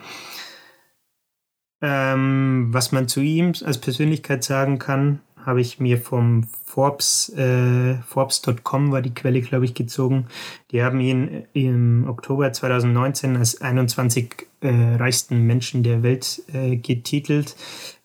Ähm, 1.80 2.66
was 2.72 2.90
man 2.90 3.06
zu 3.06 3.20
ihm 3.20 3.52
als 3.64 3.78
Persönlichkeit 3.78 4.42
sagen 4.42 4.80
kann, 4.80 5.20
habe 5.46 5.60
ich 5.60 5.78
mir 5.78 5.98
vom 5.98 6.48
Forbes, 6.64 7.28
äh, 7.36 7.94
Forbes.com 8.02 8.90
war 8.90 9.02
die 9.02 9.14
Quelle, 9.14 9.40
glaube 9.40 9.66
ich, 9.66 9.74
gezogen. 9.74 10.26
Die 10.72 10.82
haben 10.82 10.98
ihn 10.98 11.44
im 11.52 12.08
Oktober 12.08 12.52
2019 12.52 13.36
als 13.36 13.60
21 13.60 14.47
äh, 14.60 14.96
reichsten 14.96 15.46
Menschen 15.46 15.82
der 15.82 16.02
Welt 16.02 16.42
äh, 16.52 16.76
getitelt 16.76 17.56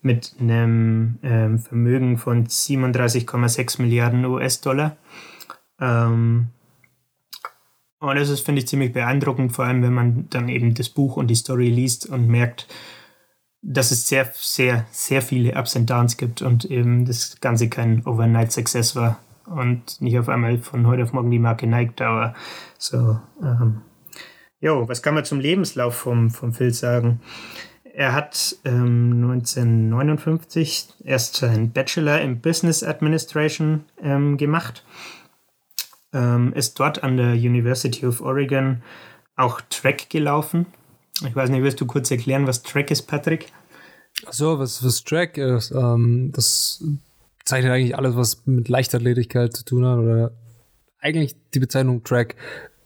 mit 0.02 0.34
einem 0.40 1.18
ähm, 1.22 1.58
Vermögen 1.58 2.18
von 2.18 2.46
37,6 2.46 3.80
Milliarden 3.80 4.24
US-Dollar. 4.24 4.96
Ähm, 5.80 6.48
und 7.98 8.16
das 8.16 8.28
ist, 8.28 8.44
finde 8.44 8.60
ich, 8.60 8.68
ziemlich 8.68 8.92
beeindruckend, 8.92 9.52
vor 9.52 9.64
allem 9.64 9.82
wenn 9.82 9.94
man 9.94 10.28
dann 10.30 10.48
eben 10.48 10.74
das 10.74 10.90
Buch 10.90 11.16
und 11.16 11.28
die 11.28 11.34
Story 11.34 11.68
liest 11.68 12.06
und 12.06 12.28
merkt, 12.28 12.68
dass 13.62 13.90
es 13.90 14.06
sehr, 14.06 14.30
sehr, 14.34 14.86
sehr 14.90 15.22
viele 15.22 15.58
Ups 15.58 15.74
und 15.74 15.88
Downs 15.88 16.18
gibt 16.18 16.42
und 16.42 16.66
eben 16.66 17.06
das 17.06 17.40
Ganze 17.40 17.70
kein 17.70 18.04
Overnight-Success 18.04 18.94
war 18.94 19.18
und 19.46 20.00
nicht 20.00 20.18
auf 20.18 20.28
einmal 20.28 20.58
von 20.58 20.86
heute 20.86 21.02
auf 21.02 21.12
morgen 21.12 21.30
die 21.30 21.38
Marke 21.38 21.66
Nike 21.66 21.96
Dauer. 21.96 22.34
So, 22.78 23.18
ähm, 23.42 23.80
jo, 24.64 24.88
was 24.88 25.02
kann 25.02 25.14
man 25.14 25.24
zum 25.24 25.40
Lebenslauf 25.40 25.94
vom, 25.94 26.30
vom 26.30 26.52
Phil 26.52 26.72
sagen? 26.72 27.20
Er 27.84 28.12
hat 28.12 28.56
ähm, 28.64 29.30
1959 29.30 30.94
erst 31.04 31.36
seinen 31.36 31.70
Bachelor 31.70 32.20
in 32.20 32.40
Business 32.40 32.82
Administration 32.82 33.84
ähm, 34.02 34.36
gemacht, 34.36 34.84
ähm, 36.12 36.52
ist 36.54 36.80
dort 36.80 37.04
an 37.04 37.16
der 37.16 37.34
University 37.34 38.04
of 38.04 38.20
Oregon 38.20 38.82
auch 39.36 39.60
Track 39.70 40.10
gelaufen 40.10 40.66
ich 41.22 41.36
weiß 41.36 41.50
nicht, 41.50 41.62
willst 41.62 41.80
du 41.80 41.86
kurz 41.86 42.10
erklären, 42.10 42.46
was 42.46 42.62
Track 42.62 42.90
ist, 42.90 43.02
Patrick? 43.02 43.52
So, 44.30 44.58
was, 44.58 44.84
was 44.84 45.04
Track 45.04 45.38
ist, 45.38 45.70
ähm, 45.70 46.32
das 46.32 46.84
zeichnet 47.44 47.72
eigentlich 47.72 47.96
alles, 47.96 48.16
was 48.16 48.46
mit 48.46 48.68
Leichtathletigkeit 48.68 49.54
zu 49.54 49.64
tun 49.64 49.86
hat. 49.86 49.98
Oder 49.98 50.32
eigentlich 50.98 51.36
die 51.52 51.60
Bezeichnung 51.60 52.02
Track 52.02 52.36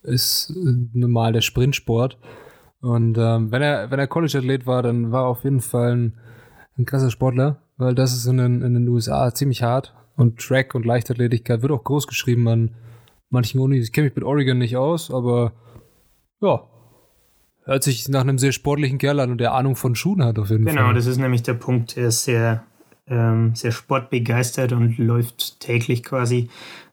ist 0.08 0.52
normal 0.92 1.32
der 1.32 1.40
Sprintsport. 1.40 2.18
Und 2.80 3.18
ähm, 3.18 3.50
wenn 3.50 3.62
er, 3.62 3.90
wenn 3.90 3.98
er 3.98 4.06
College-Athlet 4.06 4.66
war, 4.66 4.82
dann 4.82 5.10
war 5.10 5.24
er 5.24 5.28
auf 5.28 5.44
jeden 5.44 5.60
Fall 5.60 5.96
ein, 5.96 6.20
ein 6.76 6.84
krasser 6.84 7.10
Sportler, 7.10 7.62
weil 7.76 7.94
das 7.94 8.12
ist 8.12 8.26
in 8.26 8.36
den, 8.36 8.62
in 8.62 8.74
den 8.74 8.88
USA 8.88 9.32
ziemlich 9.34 9.62
hart. 9.62 9.94
Und 10.16 10.38
Track 10.38 10.74
und 10.74 10.84
Leichtathletigkeit 10.84 11.62
wird 11.62 11.72
auch 11.72 11.84
groß 11.84 12.06
geschrieben 12.06 12.48
an 12.48 12.74
manchen 13.30 13.60
Unis. 13.60 13.84
Ich 13.84 13.92
kenne 13.92 14.06
mich 14.06 14.16
mit 14.16 14.24
Oregon 14.24 14.58
nicht 14.58 14.76
aus, 14.76 15.12
aber 15.12 15.52
ja, 16.40 16.62
hört 17.64 17.82
sich 17.82 18.08
nach 18.08 18.22
einem 18.22 18.38
sehr 18.38 18.52
sportlichen 18.52 18.98
Kerl 18.98 19.20
an 19.20 19.30
und 19.30 19.38
der 19.38 19.52
Ahnung 19.54 19.76
von 19.76 19.94
Schuhen 19.94 20.24
hat 20.24 20.38
auf 20.38 20.50
jeden 20.50 20.64
genau, 20.64 20.76
Fall. 20.76 20.84
Genau, 20.84 20.94
das 20.94 21.06
ist 21.06 21.18
nämlich 21.18 21.42
der 21.42 21.54
Punkt. 21.54 21.96
Er 21.96 22.08
ist 22.08 22.24
sehr, 22.24 22.64
ähm, 23.06 23.54
sehr 23.54 23.72
sportbegeistert 23.72 24.72
und 24.72 24.98
läuft 24.98 25.60
täglich 25.60 26.02
quasi. 26.02 26.48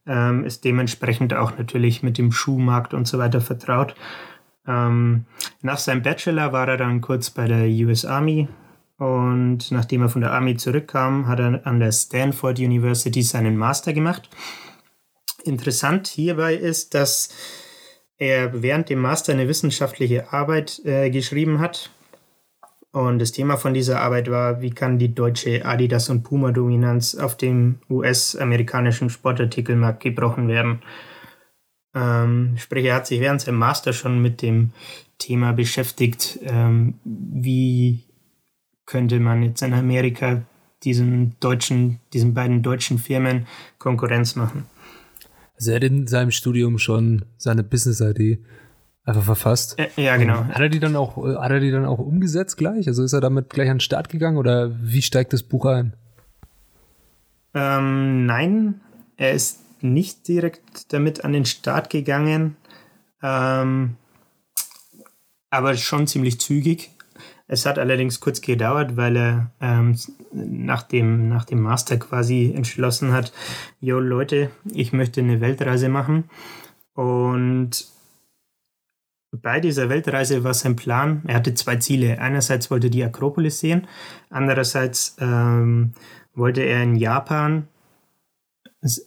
Ähm, 0.08 0.44
ist 0.46 0.64
dementsprechend 0.64 1.34
auch 1.34 1.58
natürlich 1.58 2.04
mit 2.04 2.18
dem 2.18 2.32
Schuhmarkt 2.32 2.94
und 2.94 3.08
so 3.08 3.18
weiter 3.18 3.42
vertraut. 3.42 3.96
Ähm, 4.68 5.26
nach 5.62 5.78
seinem 5.78 6.04
Bachelor 6.04 6.52
war 6.52 6.68
er 6.68 6.78
dann 6.78 7.02
kurz 7.02 7.30
bei 7.30 7.48
der 7.48 7.68
US 7.88 8.06
Army 8.06 8.48
und 8.98 9.72
nachdem 9.72 10.04
er 10.04 10.10
von 10.10 10.22
der 10.22 10.32
Army 10.32 10.56
zurückkam, 10.56 11.28
hat 11.28 11.40
er 11.40 11.66
an 11.66 11.80
der 11.80 11.92
Stanford 11.92 12.60
University 12.60 13.24
seinen 13.24 13.58
Master 13.58 13.94
gemacht. 13.94 14.30
Interessant 15.44 16.08
hierbei 16.08 16.56
ist, 16.56 16.94
dass 16.94 17.30
er 18.18 18.62
während 18.62 18.90
dem 18.90 19.00
Master 19.00 19.34
eine 19.34 19.48
wissenschaftliche 19.48 20.32
Arbeit 20.32 20.82
äh, 20.86 21.10
geschrieben 21.10 21.60
hat. 21.60 21.92
Und 22.96 23.20
das 23.20 23.34
Thema 23.34 23.58
von 23.58 23.74
dieser 23.74 24.00
Arbeit 24.00 24.32
war, 24.32 24.62
wie 24.62 24.70
kann 24.70 24.98
die 24.98 25.14
deutsche 25.14 25.66
Adidas- 25.66 26.10
und 26.10 26.24
Puma-Dominanz 26.24 27.16
auf 27.16 27.36
dem 27.36 27.80
US-amerikanischen 27.90 29.10
Sportartikelmarkt 29.10 30.02
gebrochen 30.02 30.48
werden. 30.48 30.82
Ähm, 31.94 32.56
sprich, 32.56 32.90
hat 32.90 33.06
sich 33.06 33.20
während 33.20 33.42
seinem 33.42 33.58
Master 33.58 33.92
schon 33.92 34.22
mit 34.22 34.42
dem 34.42 34.72
Thema 35.18 35.52
beschäftigt, 35.52 36.40
ähm, 36.44 36.94
wie 37.04 38.06
könnte 38.86 39.20
man 39.20 39.44
jetzt 39.44 39.62
in 39.62 39.74
Amerika 39.74 40.44
diesen 40.86 41.36
deutschen, 41.42 42.00
diesen 42.14 42.34
beiden 42.34 42.64
deutschen 42.64 42.98
Firmen 42.98 43.46
Konkurrenz 43.78 44.38
machen. 44.38 44.68
Also 45.58 45.72
er 45.72 45.76
hat 45.76 45.84
in 45.84 46.08
seinem 46.08 46.32
Studium 46.32 46.78
schon 46.78 47.26
seine 47.36 47.64
Business-ID 47.64 48.40
einfach 49.06 49.24
verfasst. 49.24 49.78
Ja, 49.96 50.18
genau. 50.18 50.46
Hat 50.46 50.60
er 50.60 50.70
die 50.70 50.80
dann 50.80 50.96
auch, 50.96 51.18
hat 51.18 51.52
er 51.52 51.60
die 51.60 51.72
dann 51.72 51.86
auch 51.86 52.00
umgesetzt 52.00 52.58
gleich? 52.58 52.88
Also 52.88 53.04
ist 53.04 53.14
er 53.14 53.22
damit 53.22 53.50
gleich 53.50 53.70
an 53.70 53.78
den 53.78 53.82
Start 53.82 54.10
gegangen 54.10 54.38
oder 54.38 54.72
wie 54.82 55.02
steigt 55.02 55.34
das 55.34 55.44
Buch 55.44 55.66
ein? 55.66 55.94
Ähm, 57.54 58.26
nein, 58.26 58.82
er 59.16 59.32
ist 59.32 59.60
nicht 59.82 60.28
direkt 60.28 60.92
damit 60.92 61.24
an 61.24 61.34
den 61.34 61.46
Start 61.46 61.90
gegangen, 61.90 62.58
ähm, 63.22 63.96
aber 65.50 65.78
schon 65.78 66.08
ziemlich 66.08 66.40
zügig. 66.40 66.92
Es 67.48 67.68
hat 67.68 67.78
allerdings 67.78 68.20
kurz 68.20 68.42
gedauert, 68.42 68.98
weil 68.98 69.16
er 69.16 69.52
ähm, 69.62 69.96
nach, 70.34 70.82
dem, 70.82 71.30
nach 71.30 71.46
dem 71.46 71.62
Master 71.62 71.98
quasi 71.98 72.52
entschlossen 72.56 73.14
hat, 73.14 73.32
jo 73.80 74.00
Leute, 74.00 74.50
ich 74.74 74.94
möchte 74.94 75.22
eine 75.22 75.42
Weltreise 75.42 75.88
machen. 75.88 76.26
Und 76.96 77.86
bei 79.42 79.60
dieser 79.60 79.90
Weltreise 79.90 80.44
war 80.44 80.54
sein 80.54 80.76
Plan, 80.76 81.24
er 81.28 81.36
hatte 81.36 81.54
zwei 81.54 81.78
Ziele. 81.78 82.20
Einerseits 82.20 82.70
wollte 82.72 82.88
er 82.88 82.92
die 82.92 83.04
Akropolis 83.04 83.60
sehen, 83.60 83.88
andererseits 84.30 85.16
ähm, 85.20 85.94
wollte 86.34 86.62
er 86.62 86.84
in 86.84 86.96
Japan 86.96 87.68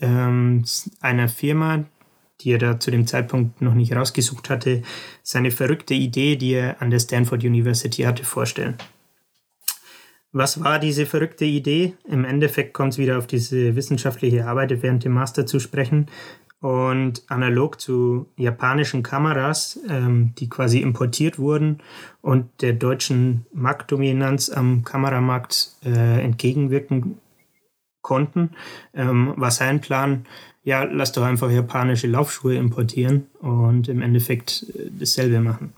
ähm, 0.00 0.64
einer 1.00 1.28
Firma, 1.28 1.85
die 2.40 2.52
er 2.52 2.58
da 2.58 2.80
zu 2.80 2.90
dem 2.90 3.06
Zeitpunkt 3.06 3.61
noch 3.61 3.75
nicht 3.75 3.94
rausgesucht 3.94 4.50
hatte, 4.50 4.82
seine 5.23 5.50
verrückte 5.50 5.94
Idee, 5.94 6.37
die 6.37 6.52
er 6.52 6.80
an 6.80 6.90
der 6.90 7.00
Stanford 7.00 7.44
University 7.44 8.02
hatte, 8.02 8.25
vorstellen. 8.25 8.76
Was 10.32 10.62
war 10.62 10.78
diese 10.78 11.06
verrückte 11.06 11.47
Idee? 11.47 11.94
Im 12.06 12.25
Endeffekt 12.25 12.75
kommt 12.75 12.92
es 12.92 12.99
wieder 12.99 13.18
auf 13.18 13.26
diese 13.26 13.76
wissenschaftliche 13.76 14.47
Arbeit 14.47 14.82
während 14.82 15.04
dem 15.04 15.12
Master 15.12 15.47
zu 15.47 15.58
sprechen. 15.58 16.06
Und 16.60 17.22
analog 17.28 17.80
zu 17.80 18.26
japanischen 18.36 19.04
Kameras, 19.04 19.78
ähm, 19.88 20.32
die 20.38 20.48
quasi 20.48 20.80
importiert 20.80 21.38
wurden 21.38 21.78
und 22.20 22.46
der 22.62 22.72
deutschen 22.72 23.46
Marktdominanz 23.52 24.50
am 24.50 24.82
Kameramarkt 24.82 25.76
äh, 25.84 26.24
entgegenwirken 26.24 27.18
konnten, 28.02 28.50
ähm, 28.92 29.34
war 29.36 29.52
sein 29.52 29.80
Plan, 29.80 30.26
ja, 30.64 30.82
lass 30.82 31.12
doch 31.12 31.22
einfach 31.22 31.50
japanische 31.50 32.08
Laufschuhe 32.08 32.56
importieren 32.56 33.26
und 33.40 33.88
im 33.88 34.02
Endeffekt 34.02 34.66
äh, 34.74 34.90
dasselbe 34.98 35.40
machen. 35.40 35.72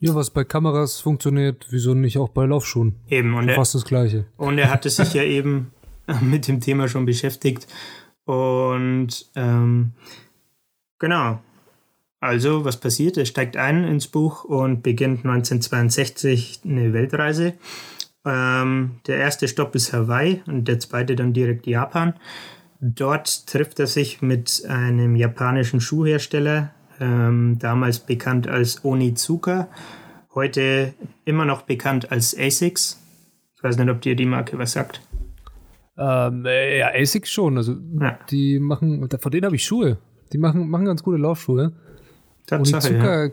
Ja, 0.00 0.14
was 0.14 0.30
bei 0.30 0.44
Kameras 0.44 1.00
funktioniert, 1.00 1.66
wieso 1.70 1.94
nicht 1.94 2.18
auch 2.18 2.28
bei 2.28 2.44
Laufschuhen? 2.44 2.94
Eben, 3.08 3.34
und 3.34 3.48
er, 3.48 3.54
fast 3.54 3.74
das 3.74 3.84
Gleiche. 3.84 4.26
Und 4.36 4.58
er 4.58 4.70
hatte 4.70 4.90
sich 4.90 5.14
ja 5.14 5.22
eben 5.22 5.70
mit 6.20 6.46
dem 6.46 6.60
Thema 6.60 6.88
schon 6.88 7.06
beschäftigt. 7.06 7.66
Und 8.24 9.30
ähm, 9.34 9.92
genau. 10.98 11.40
Also, 12.20 12.64
was 12.64 12.80
passiert? 12.80 13.18
Er 13.18 13.26
steigt 13.26 13.56
ein 13.58 13.84
ins 13.84 14.06
Buch 14.08 14.44
und 14.44 14.82
beginnt 14.82 15.26
1962 15.26 16.60
eine 16.64 16.94
Weltreise. 16.94 17.52
Ähm, 18.24 19.00
der 19.06 19.18
erste 19.18 19.48
Stopp 19.48 19.74
ist 19.74 19.92
Hawaii 19.92 20.42
und 20.46 20.66
der 20.66 20.80
zweite 20.80 21.16
dann 21.16 21.34
direkt 21.34 21.66
Japan. 21.66 22.14
dort 22.80 23.46
trifft 23.46 23.78
er 23.78 23.86
sich 23.86 24.22
mit 24.22 24.64
einem 24.68 25.16
japanischen 25.16 25.80
Schuhhersteller, 25.80 26.70
ähm, 27.00 27.58
damals 27.58 27.98
bekannt 27.98 28.48
als 28.48 28.84
Onizuka, 28.84 29.68
heute 30.34 30.94
immer 31.24 31.44
noch 31.44 31.62
bekannt 31.62 32.10
als 32.10 32.36
ASICS. 32.38 33.00
Ich 33.56 33.62
weiß 33.62 33.76
nicht, 33.78 33.90
ob 33.90 34.00
dir 34.00 34.16
die 34.16 34.26
Marke 34.26 34.58
was 34.58 34.72
sagt. 34.72 35.00
Ähm, 35.96 36.44
äh, 36.46 36.78
ja, 36.78 36.88
ASICS 36.94 37.30
schon. 37.30 37.56
Also 37.56 37.76
ja. 38.00 38.18
die 38.30 38.58
machen, 38.58 39.08
von 39.08 39.32
denen 39.32 39.44
habe 39.44 39.56
ich 39.56 39.64
Schuhe. 39.64 39.98
Die 40.32 40.38
machen, 40.38 40.68
machen 40.68 40.86
ganz 40.86 41.02
gute 41.02 41.18
Laufschuhe. 41.18 41.72
Tatsache, 42.46 42.88
Onizuka 42.88 43.24
ja. 43.26 43.30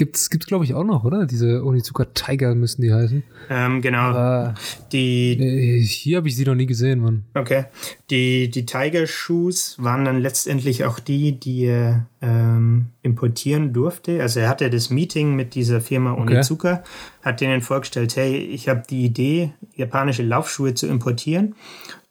Gibt's, 0.00 0.30
gibt's 0.30 0.46
glaube 0.46 0.64
ich 0.64 0.72
auch 0.72 0.84
noch, 0.84 1.04
oder? 1.04 1.26
Diese 1.26 1.62
Onizuka 1.62 2.06
Tiger 2.14 2.54
müssen 2.54 2.80
die 2.80 2.90
heißen. 2.90 3.22
Ähm, 3.50 3.82
genau. 3.82 3.98
Aber 3.98 4.54
die 4.92 5.32
äh, 5.32 5.78
hier 5.82 6.16
habe 6.16 6.28
ich 6.28 6.36
sie 6.36 6.46
noch 6.46 6.54
nie 6.54 6.64
gesehen, 6.64 7.00
Mann. 7.00 7.24
Okay. 7.34 7.66
Die, 8.08 8.50
die 8.50 8.64
Tiger 8.64 9.06
Shoes 9.06 9.76
waren 9.78 10.06
dann 10.06 10.22
letztendlich 10.22 10.86
auch 10.86 11.00
die, 11.00 11.38
die 11.38 11.66
er 11.66 12.06
ähm, 12.22 12.86
importieren 13.02 13.74
durfte. 13.74 14.22
Also 14.22 14.40
er 14.40 14.48
hatte 14.48 14.70
das 14.70 14.88
Meeting 14.88 15.36
mit 15.36 15.54
dieser 15.54 15.82
Firma 15.82 16.14
Onizuka, 16.14 16.76
okay. 16.76 16.82
hat 17.20 17.42
denen 17.42 17.60
vorgestellt, 17.60 18.16
hey, 18.16 18.38
ich 18.38 18.70
habe 18.70 18.82
die 18.88 19.04
Idee, 19.04 19.52
japanische 19.74 20.22
Laufschuhe 20.22 20.72
zu 20.72 20.86
importieren 20.86 21.56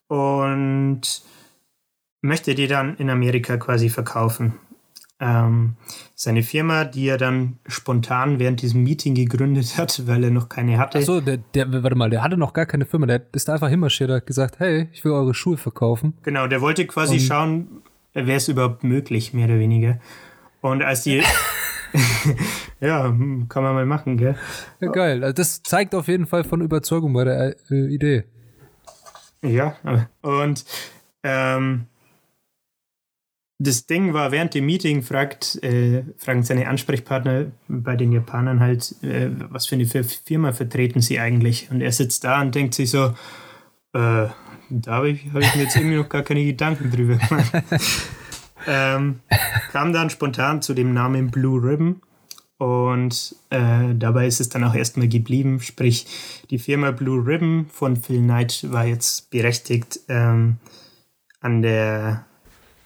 und 0.08 1.24
möchte 2.22 2.54
die 2.54 2.68
dann 2.68 2.98
in 2.98 3.10
Amerika 3.10 3.58
quasi 3.58 3.90
verkaufen. 3.90 4.54
Ähm, 5.22 5.76
seine 6.16 6.44
Firma, 6.44 6.86
die 6.86 7.08
er 7.08 7.18
dann 7.18 7.60
spontan 7.68 8.40
während 8.40 8.62
diesem 8.62 8.84
Meeting 8.84 9.16
gegründet 9.16 9.78
hat, 9.78 10.08
weil 10.08 10.24
er 10.24 10.32
noch 10.32 10.50
keine 10.50 10.78
hatte. 10.78 11.00
Achso, 11.00 11.20
der, 11.20 11.38
der, 11.38 11.84
warte 11.84 11.96
mal, 11.96 12.10
der 12.10 12.24
hatte 12.24 12.38
noch 12.38 12.54
gar 12.54 12.66
keine 12.66 12.86
Firma, 12.86 13.06
der 13.06 13.22
ist 13.34 13.50
einfach 13.50 13.70
hinmarschiert, 13.70 14.10
hat 14.10 14.26
gesagt, 14.26 14.60
hey, 14.60 14.88
ich 14.94 15.04
will 15.04 15.12
eure 15.12 15.34
Schuhe 15.34 15.58
verkaufen. 15.58 16.14
Genau, 16.24 16.48
der 16.48 16.62
wollte 16.62 16.86
quasi 16.88 17.16
Und 17.16 17.22
schauen, 17.22 17.68
wäre 18.14 18.34
es 18.34 18.48
überhaupt 18.48 18.84
möglich, 18.84 19.34
mehr 19.34 19.46
oder 19.46 19.60
weniger. 19.60 20.00
Und 20.62 20.84
als 20.84 21.04
die. 21.04 21.22
ja, 22.80 23.06
hm, 23.06 23.48
kann 23.50 23.64
man 23.64 23.74
mal 23.74 23.86
machen, 23.86 24.18
gell? 24.18 24.36
Ja, 24.80 24.92
geil. 24.92 25.24
Also 25.24 25.34
das 25.34 25.64
zeigt 25.64 25.96
auf 25.96 26.08
jeden 26.08 26.28
Fall 26.28 26.44
von 26.44 26.62
Überzeugung 26.62 27.14
bei 27.14 27.24
der 27.24 27.56
äh, 27.70 27.94
Idee. 27.94 28.26
Ja, 29.42 29.76
und 30.22 30.66
ähm, 31.24 31.86
das 33.62 33.86
Ding 33.86 34.14
war, 34.14 34.32
während 34.32 34.54
dem 34.54 34.66
Meeting 34.66 35.04
fragt, 35.04 35.62
äh, 35.64 36.04
fragen 36.18 36.44
seine 36.44 36.70
Ansprechpartner 36.70 37.48
bei 37.68 37.98
den 37.98 38.14
Japanern 38.14 38.62
halt, 38.62 38.96
äh, 39.04 39.30
was 39.50 39.68
für 39.68 39.76
eine 39.76 39.86
Firma 39.86 40.54
vertreten 40.54 41.02
sie 41.02 41.20
eigentlich? 41.20 41.70
Und 41.70 41.82
er 41.82 41.92
sitzt 41.92 42.24
da 42.24 42.42
und 42.42 42.56
denkt 42.56 42.74
sich 42.74 42.90
so, 42.90 43.08
äh, 43.94 44.28
da 44.70 44.92
habe 44.92 45.10
ich, 45.10 45.26
hab 45.34 45.42
ich 45.42 45.56
mir 45.56 45.64
jetzt 45.64 45.76
irgendwie 45.76 45.98
noch 45.98 46.08
gar 46.08 46.24
keine 46.24 46.46
Gedanken 46.46 46.90
drüber 46.90 47.16
gemacht. 47.16 47.52
ähm, 48.68 49.20
kam 49.74 49.92
dann 49.92 50.10
spontan 50.10 50.62
zu 50.62 50.74
dem 50.74 50.94
Namen 50.94 51.30
Blue 51.30 51.62
Ribbon 51.62 52.02
und 52.60 53.36
äh, 53.50 53.94
dabei 53.94 54.28
ist 54.28 54.40
es 54.40 54.48
dann 54.48 54.64
auch 54.64 54.76
erstmal 54.76 55.10
geblieben. 55.10 55.60
Sprich, 55.60 56.08
die 56.50 56.60
Firma 56.60 56.92
Blue 56.92 57.26
Ribbon 57.26 57.66
von 57.70 57.98
Phil 57.98 58.22
Knight 58.22 58.72
war 58.72 58.86
jetzt 58.86 59.30
berechtigt, 59.32 60.00
ähm, 60.08 60.58
an 61.42 61.62
der 61.62 62.26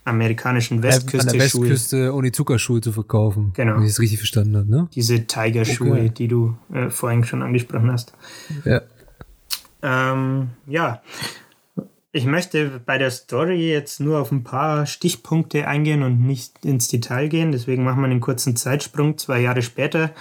amerikanischen 0.05 0.83
Westküste. 0.83 1.29
An 1.29 1.37
der 1.37 1.45
Westküste 1.45 2.13
Onizuka-Schuhe 2.13 2.81
zu 2.81 2.91
verkaufen. 2.91 3.51
Genau. 3.55 3.75
Wenn 3.75 3.83
ich 3.83 3.91
es 3.91 3.99
richtig 3.99 4.19
verstanden 4.19 4.57
habe, 4.57 4.69
ne? 4.69 4.87
Diese 4.93 5.25
Tiger-Schuhe, 5.25 5.91
okay. 5.91 6.09
die 6.09 6.27
du 6.27 6.55
äh, 6.73 6.89
vorhin 6.89 7.23
schon 7.23 7.41
angesprochen 7.41 7.91
hast. 7.91 8.13
Ja. 8.65 8.81
Ähm, 9.81 10.49
ja. 10.67 11.01
Ich 12.11 12.25
möchte 12.25 12.81
bei 12.85 12.99
der 12.99 13.09
Story 13.09 13.71
jetzt 13.71 13.99
nur 13.99 14.19
auf 14.19 14.31
ein 14.31 14.43
paar 14.43 14.85
Stichpunkte 14.85 15.67
eingehen 15.67 16.03
und 16.03 16.19
nicht 16.19 16.63
ins 16.63 16.87
Detail 16.87 17.27
gehen. 17.27 17.51
Deswegen 17.51 17.83
machen 17.83 18.01
wir 18.01 18.05
einen 18.05 18.21
kurzen 18.21 18.55
Zeitsprung. 18.55 19.17
Zwei 19.17 19.41
Jahre 19.41 19.63
später 19.63 20.11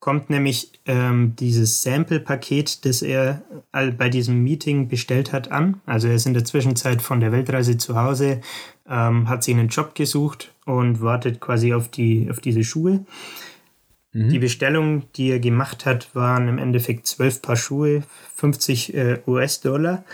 kommt 0.00 0.30
nämlich 0.30 0.72
ähm, 0.86 1.34
dieses 1.38 1.82
Sample-Paket, 1.82 2.84
das 2.84 3.02
er 3.02 3.42
bei 3.72 4.08
diesem 4.08 4.42
Meeting 4.42 4.88
bestellt 4.88 5.32
hat, 5.32 5.50
an. 5.50 5.80
Also 5.86 6.08
er 6.08 6.14
ist 6.14 6.26
in 6.26 6.34
der 6.34 6.44
Zwischenzeit 6.44 7.02
von 7.02 7.20
der 7.20 7.30
Weltreise 7.30 7.76
zu 7.76 7.96
Hause, 7.96 8.40
ähm, 8.88 9.28
hat 9.28 9.42
sich 9.44 9.54
einen 9.54 9.68
Job 9.68 9.94
gesucht 9.94 10.52
und 10.64 11.00
wartet 11.00 11.40
quasi 11.40 11.72
auf, 11.72 11.88
die, 11.88 12.28
auf 12.30 12.40
diese 12.40 12.64
Schuhe. 12.64 13.04
Mhm. 14.12 14.28
Die 14.30 14.38
Bestellung, 14.38 15.04
die 15.16 15.30
er 15.30 15.40
gemacht 15.40 15.86
hat, 15.86 16.14
waren 16.14 16.48
im 16.48 16.58
Endeffekt 16.58 17.06
zwölf 17.06 17.42
Paar 17.42 17.56
Schuhe, 17.56 18.02
50 18.36 18.94
äh, 18.94 19.18
US-Dollar. 19.26 20.04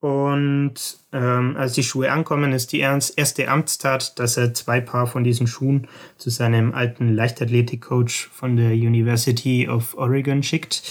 Und 0.00 0.74
ähm, 1.12 1.56
als 1.56 1.72
die 1.72 1.82
Schuhe 1.82 2.12
ankommen, 2.12 2.52
ist 2.52 2.72
die 2.72 2.78
erste 2.80 3.48
Amtstat, 3.48 4.18
dass 4.20 4.36
er 4.36 4.54
zwei 4.54 4.80
Paar 4.80 5.08
von 5.08 5.24
diesen 5.24 5.48
Schuhen 5.48 5.88
zu 6.18 6.30
seinem 6.30 6.72
alten 6.72 7.12
Leichtathletik-Coach 7.12 8.28
von 8.32 8.56
der 8.56 8.70
University 8.70 9.68
of 9.68 9.96
Oregon 9.98 10.44
schickt. 10.44 10.82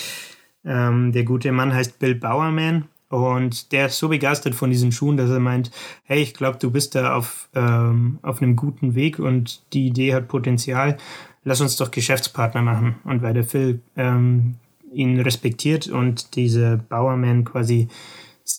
Ähm, 0.65 1.13
der 1.13 1.23
gute 1.23 1.53
Mann 1.53 1.73
heißt 1.73 1.99
Bill 1.99 2.15
Bowerman 2.15 2.89
und 3.09 3.71
der 3.71 3.87
ist 3.87 3.99
so 3.99 4.09
begeistert 4.09 4.53
von 4.53 4.69
diesen 4.69 4.91
Schuhen, 4.91 5.17
dass 5.17 5.29
er 5.29 5.39
meint, 5.39 5.71
hey, 6.03 6.21
ich 6.21 6.33
glaube, 6.33 6.57
du 6.59 6.71
bist 6.71 6.95
da 6.95 7.15
auf, 7.15 7.49
ähm, 7.55 8.19
auf 8.21 8.41
einem 8.41 8.55
guten 8.55 8.95
Weg 8.95 9.19
und 9.19 9.61
die 9.73 9.87
Idee 9.87 10.13
hat 10.13 10.27
Potenzial. 10.27 10.97
Lass 11.43 11.61
uns 11.61 11.77
doch 11.77 11.91
Geschäftspartner 11.91 12.61
machen. 12.61 12.95
Und 13.05 13.21
weil 13.21 13.33
der 13.33 13.45
Phil 13.45 13.81
ähm, 13.95 14.55
ihn 14.91 15.19
respektiert 15.21 15.87
und 15.87 16.35
dieser 16.35 16.77
Bowerman 16.77 17.45
quasi 17.45 17.87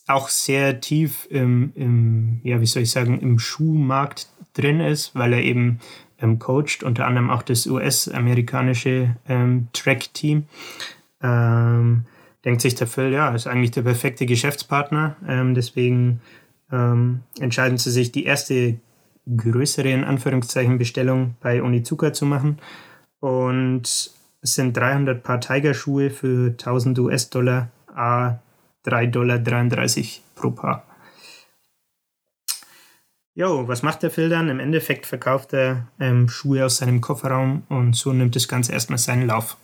auch 0.06 0.28
sehr 0.28 0.80
tief 0.80 1.26
im, 1.30 1.72
im, 1.74 2.40
ja, 2.42 2.60
wie 2.60 2.66
soll 2.66 2.82
ich 2.82 2.90
sagen, 2.90 3.20
im 3.20 3.38
Schuhmarkt 3.38 4.28
drin 4.54 4.80
ist, 4.80 5.14
weil 5.14 5.34
er 5.34 5.42
eben 5.42 5.80
ähm, 6.20 6.38
coacht, 6.38 6.82
unter 6.82 7.06
anderem 7.06 7.30
auch 7.30 7.42
das 7.42 7.66
US-amerikanische 7.66 9.16
ähm, 9.28 9.68
Track-Team. 9.72 10.44
Ähm, 11.22 12.04
denkt 12.48 12.62
sich 12.62 12.74
der 12.74 12.86
Phil, 12.86 13.12
ja, 13.12 13.28
ist 13.34 13.46
eigentlich 13.46 13.72
der 13.72 13.82
perfekte 13.82 14.24
Geschäftspartner. 14.24 15.16
Ähm, 15.28 15.54
deswegen 15.54 16.22
ähm, 16.72 17.20
entscheiden 17.38 17.76
sie 17.76 17.90
sich, 17.90 18.10
die 18.10 18.24
erste 18.24 18.78
größere, 19.36 19.90
in 19.90 20.02
Anführungszeichen, 20.02 20.78
Bestellung 20.78 21.34
bei 21.40 21.62
Onizuka 21.62 22.14
zu 22.14 22.24
machen. 22.24 22.58
Und 23.20 23.82
es 23.82 24.14
sind 24.40 24.74
300 24.74 25.22
Paar 25.22 25.42
Tiger-Schuhe 25.42 26.08
für 26.08 26.52
1000 26.52 26.98
US-Dollar, 27.00 27.68
a 27.94 28.38
3,33 28.86 29.10
Dollar 29.10 29.38
pro 30.34 30.50
Paar. 30.50 30.84
Jo, 33.34 33.68
was 33.68 33.82
macht 33.82 34.02
der 34.02 34.10
Phil 34.10 34.30
dann? 34.30 34.48
Im 34.48 34.58
Endeffekt 34.58 35.04
verkauft 35.04 35.52
er 35.52 35.88
ähm, 36.00 36.30
Schuhe 36.30 36.64
aus 36.64 36.78
seinem 36.78 37.02
Kofferraum 37.02 37.64
und 37.68 37.94
so 37.94 38.14
nimmt 38.14 38.36
das 38.36 38.48
Ganze 38.48 38.72
erstmal 38.72 38.98
seinen 38.98 39.26
Lauf. 39.26 39.58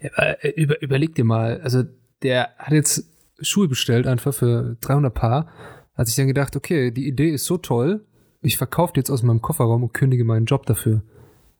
Äh, 0.00 0.50
über, 0.50 0.80
überleg 0.82 1.14
dir 1.14 1.24
mal, 1.24 1.60
also 1.60 1.84
der 2.22 2.50
hat 2.58 2.72
jetzt 2.72 3.04
Schuhe 3.40 3.68
bestellt 3.68 4.06
einfach 4.06 4.34
für 4.34 4.76
300 4.80 5.14
Paar. 5.14 5.48
Hat 5.94 6.06
sich 6.06 6.16
dann 6.16 6.28
gedacht, 6.28 6.56
okay, 6.56 6.90
die 6.90 7.06
Idee 7.06 7.30
ist 7.30 7.44
so 7.44 7.58
toll, 7.58 8.06
ich 8.40 8.56
verkaufe 8.56 8.94
jetzt 8.96 9.10
aus 9.10 9.22
meinem 9.22 9.42
Kofferraum 9.42 9.82
und 9.82 9.94
kündige 9.94 10.24
meinen 10.24 10.46
Job 10.46 10.66
dafür. 10.66 11.02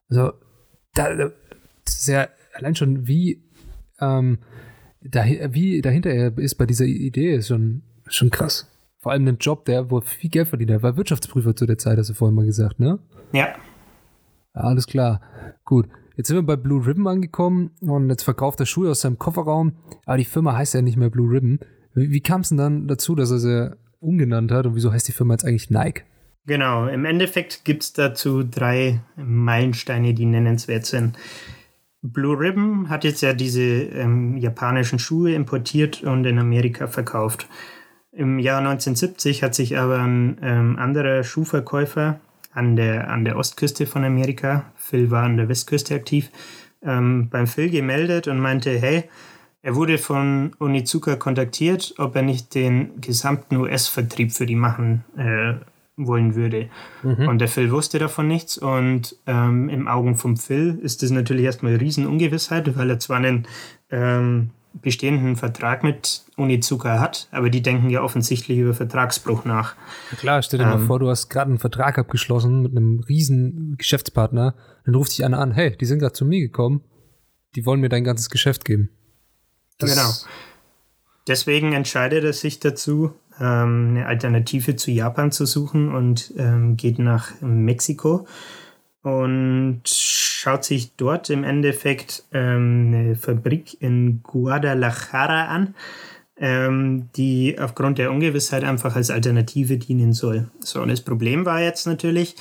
Also, 0.09 0.33
da, 0.95 1.15
das 1.15 1.95
ist 1.95 2.09
ja 2.09 2.29
allein 2.55 2.75
schon 2.75 3.09
wie 3.09 3.43
ähm, 4.01 4.39
da, 5.01 5.25
wie 5.25 5.81
dahinter 5.81 6.11
er 6.11 6.37
ist 6.39 6.57
bei 6.57 6.67
dieser 6.67 6.85
Idee, 6.85 7.35
ist 7.35 7.49
schon, 7.49 7.83
schon 8.07 8.31
krass. 8.31 8.71
Vor 8.99 9.13
allem 9.13 9.29
einen 9.29 9.39
Job, 9.39 9.65
der, 9.65 9.91
wo 9.91 10.01
viel 10.01 10.31
Geld 10.31 10.49
verdient. 10.49 10.71
Er 10.71 10.83
war 10.83 10.97
Wirtschaftsprüfer 10.97 11.55
zu 11.55 11.67
der 11.67 11.79
Zeit, 11.79 11.99
hast 11.99 12.11
du 12.11 12.15
vorhin 12.15 12.35
mal 12.35 12.47
gesagt, 12.47 12.81
ne? 12.81 12.99
Ja. 13.33 13.55
Alles 14.53 14.87
klar. 14.87 15.21
Gut. 15.65 15.89
Jetzt 16.19 16.27
sind 16.27 16.37
wir 16.37 16.43
bei 16.43 16.57
Blue 16.57 16.85
Ribbon 16.85 17.07
angekommen 17.07 17.71
und 17.81 18.11
jetzt 18.11 18.25
verkauft 18.25 18.59
er 18.59 18.67
Schuhe 18.67 18.91
aus 18.91 19.03
seinem 19.03 19.21
Kofferraum. 19.21 19.75
Aber 20.05 20.17
die 20.17 20.25
Firma 20.25 20.57
heißt 20.57 20.75
ja 20.75 20.83
nicht 20.83 20.97
mehr 20.97 21.11
Blue 21.11 21.31
Ribbon. 21.31 21.61
Wie, 21.95 22.11
wie 22.11 22.21
kam 22.21 22.41
es 22.41 22.49
denn 22.49 22.59
dann 22.59 22.89
dazu, 22.89 23.15
dass 23.15 23.31
er 23.31 23.39
sie 23.39 23.77
umgenannt 24.01 24.51
hat 24.51 24.67
und 24.67 24.75
wieso 24.75 24.93
heißt 24.93 25.07
die 25.07 25.13
Firma 25.13 25.35
jetzt 25.35 25.45
eigentlich 25.45 25.71
Nike? 25.71 26.03
Genau, 26.45 26.89
im 26.89 27.05
Endeffekt 27.05 27.65
gibt 27.65 27.85
es 27.85 27.93
dazu 27.93 28.43
drei 28.43 29.01
Meilensteine, 29.15 30.13
die 30.13 30.27
nennenswert 30.27 30.87
sind. 30.87 31.17
Blue 32.03 32.37
Ribbon 32.37 32.89
hat 32.89 33.05
jetzt 33.05 33.21
ja 33.21 33.33
diese 33.33 33.63
ähm, 33.63 34.39
japanischen 34.39 34.99
Schuhe 34.99 35.35
importiert 35.35 36.03
und 36.03 36.25
in 36.25 36.41
Amerika 36.41 36.89
verkauft. 36.89 37.47
Im 38.11 38.41
Jahr 38.41 38.59
1970 38.59 39.45
hat 39.45 39.55
sich 39.55 39.79
aber 39.79 40.01
ein 40.01 40.39
ähm, 40.43 40.77
anderer 40.81 41.23
Schuhverkäufer 41.23 42.19
an 42.53 42.77
der, 42.77 43.11
an 43.11 43.25
der 43.25 43.37
Ostküste 43.37 43.87
von 43.87 44.05
Amerika, 44.05 44.73
Phil 44.77 45.11
war 45.11 45.25
an 45.25 45.37
der 45.37 45.49
Westküste 45.49 45.95
aktiv, 45.95 46.31
ähm, 46.83 47.29
beim 47.31 47.47
Phil 47.47 47.71
gemeldet 47.71 48.29
und 48.29 48.39
meinte, 48.39 48.79
hey, 48.79 49.05
er 49.63 49.75
wurde 49.75 49.99
von 49.99 50.53
Onizuka 50.61 51.17
kontaktiert, 51.17 51.95
ob 51.99 52.15
er 52.17 52.23
nicht 52.23 52.55
den 52.55 53.01
gesamten 53.01 53.57
US-Vertrieb 53.57 54.33
für 54.33 54.47
die 54.47 54.55
machen 54.55 55.05
äh, 55.17 55.55
wollen 55.97 56.37
würde. 56.37 56.69
Mhm. 57.03 57.29
Und 57.29 57.39
der 57.39 57.49
Phil 57.49 57.71
wusste 57.71 57.99
davon 57.99 58.29
nichts. 58.29 58.57
Und 58.57 59.17
ähm, 59.27 59.69
im 59.69 59.89
Augen 59.89 60.15
vom 60.15 60.37
Phil 60.37 60.79
ist 60.81 61.03
das 61.03 61.11
natürlich 61.11 61.45
erstmal 61.45 61.75
Riesenungewissheit, 61.75 62.77
weil 62.77 62.91
er 62.91 62.99
zwar 63.01 63.17
einen 63.17 63.47
ähm, 63.91 64.51
bestehenden 64.81 65.37
Vertrag 65.37 65.83
mit 65.83 66.23
Unizuka 66.37 67.01
hat, 67.01 67.29
aber 67.31 67.51
die 67.51 67.63
denken 67.63 67.91
ja 67.91 68.03
offensichtlich 68.03 68.59
über 68.59 68.75
Vertragsbruch 68.75 69.45
nach. 69.45 69.75
Klar, 70.19 70.43
stell 70.43 70.59
dir 70.59 70.65
ähm, 70.65 70.71
mal 70.71 70.87
vor, 70.87 70.99
du 70.99 71.09
hast 71.09 71.29
gerade 71.29 71.51
einen 71.51 71.59
Vertrag 71.59 71.99
abgeschlossen 71.99 72.63
mit 72.63 72.73
einem 72.73 73.01
riesen 73.01 73.77
Geschäftspartner, 73.77 74.55
dann 74.85 74.95
ruft 74.95 75.13
dich 75.13 75.25
einer 75.25 75.39
an, 75.39 75.53
hey, 75.53 75.77
die 75.77 75.85
sind 75.85 75.99
gerade 75.99 76.13
zu 76.13 76.25
mir 76.25 76.41
gekommen, 76.41 76.83
die 77.55 77.67
wollen 77.67 77.81
mir 77.81 77.89
dein 77.89 78.05
ganzes 78.05 78.31
Geschäft 78.31 78.65
geben. 78.65 78.91
Das 79.79 79.95
genau. 79.95 80.11
Deswegen 81.27 81.73
entscheidet 81.73 82.25
er 82.25 82.33
sich 82.33 82.59
dazu, 82.59 83.13
ähm, 83.41 83.91
eine 83.91 84.07
Alternative 84.07 84.77
zu 84.77 84.91
Japan 84.91 85.31
zu 85.31 85.47
suchen 85.47 85.95
und 85.95 86.33
ähm, 86.37 86.77
geht 86.77 86.99
nach 86.99 87.41
Mexiko 87.41 88.27
und 89.03 89.83
schaut 90.39 90.65
sich 90.65 90.95
dort 90.97 91.31
im 91.31 91.43
Endeffekt 91.43 92.23
ähm, 92.33 92.95
eine 92.95 93.17
Fabrik 93.17 93.77
in 93.83 94.23
Guadalajara 94.23 95.47
an, 95.47 95.75
ähm, 96.37 97.09
die 97.17 97.59
aufgrund 97.59 97.99
der 97.99 98.13
Ungewissheit 98.13 98.63
einfach 98.63 98.95
als 98.95 99.11
Alternative 99.11 99.79
dienen 99.79 100.13
soll. 100.13 100.49
So, 100.61 100.81
und 100.81 100.91
das 100.91 101.01
Problem 101.01 101.45
war 101.45 101.61
jetzt 101.61 101.89
natürlich, 101.89 102.37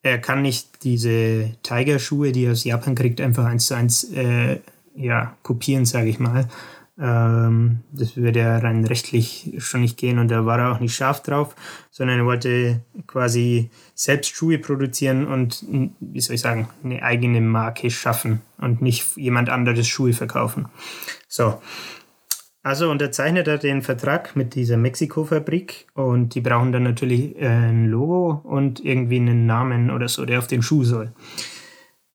er 0.00 0.18
kann 0.18 0.40
nicht 0.40 0.84
diese 0.84 1.50
Tiger-Schuhe, 1.62 2.32
die 2.32 2.46
er 2.46 2.52
aus 2.52 2.64
Japan 2.64 2.94
kriegt, 2.94 3.20
einfach 3.20 3.44
eins 3.44 3.66
zu 3.66 3.74
eins 3.74 4.04
äh, 4.04 4.60
ja, 4.96 5.36
kopieren, 5.42 5.84
sage 5.84 6.08
ich 6.08 6.18
mal. 6.18 6.48
Ähm, 6.96 7.80
das 7.92 8.16
würde 8.16 8.38
ja 8.38 8.58
rein 8.58 8.84
rechtlich 8.84 9.52
schon 9.58 9.80
nicht 9.80 9.96
gehen 9.96 10.18
und 10.18 10.28
da 10.28 10.46
war 10.46 10.58
er 10.60 10.72
auch 10.72 10.80
nicht 10.80 10.94
scharf 10.94 11.22
drauf, 11.22 11.56
sondern 11.90 12.20
er 12.20 12.24
wollte 12.24 12.82
quasi 13.06 13.70
selbst 13.94 14.34
Schuhe 14.34 14.58
produzieren 14.58 15.26
und, 15.26 15.64
wie 16.00 16.20
soll 16.20 16.36
ich 16.36 16.40
sagen, 16.40 16.68
eine 16.84 17.02
eigene 17.02 17.40
Marke 17.40 17.90
schaffen 17.90 18.42
und 18.58 18.80
nicht 18.80 19.16
jemand 19.16 19.50
anderes 19.50 19.88
Schuhe 19.88 20.12
verkaufen. 20.12 20.66
So. 21.28 21.60
Also 22.62 22.90
unterzeichnet 22.90 23.46
er 23.46 23.58
den 23.58 23.82
Vertrag 23.82 24.36
mit 24.36 24.54
dieser 24.54 24.78
Mexiko-Fabrik 24.78 25.86
und 25.92 26.34
die 26.34 26.40
brauchen 26.40 26.72
dann 26.72 26.84
natürlich 26.84 27.36
äh, 27.36 27.46
ein 27.46 27.88
Logo 27.88 28.40
und 28.42 28.82
irgendwie 28.82 29.16
einen 29.16 29.44
Namen 29.44 29.90
oder 29.90 30.08
so, 30.08 30.24
der 30.24 30.38
auf 30.38 30.46
den 30.46 30.62
Schuh 30.62 30.82
soll. 30.82 31.12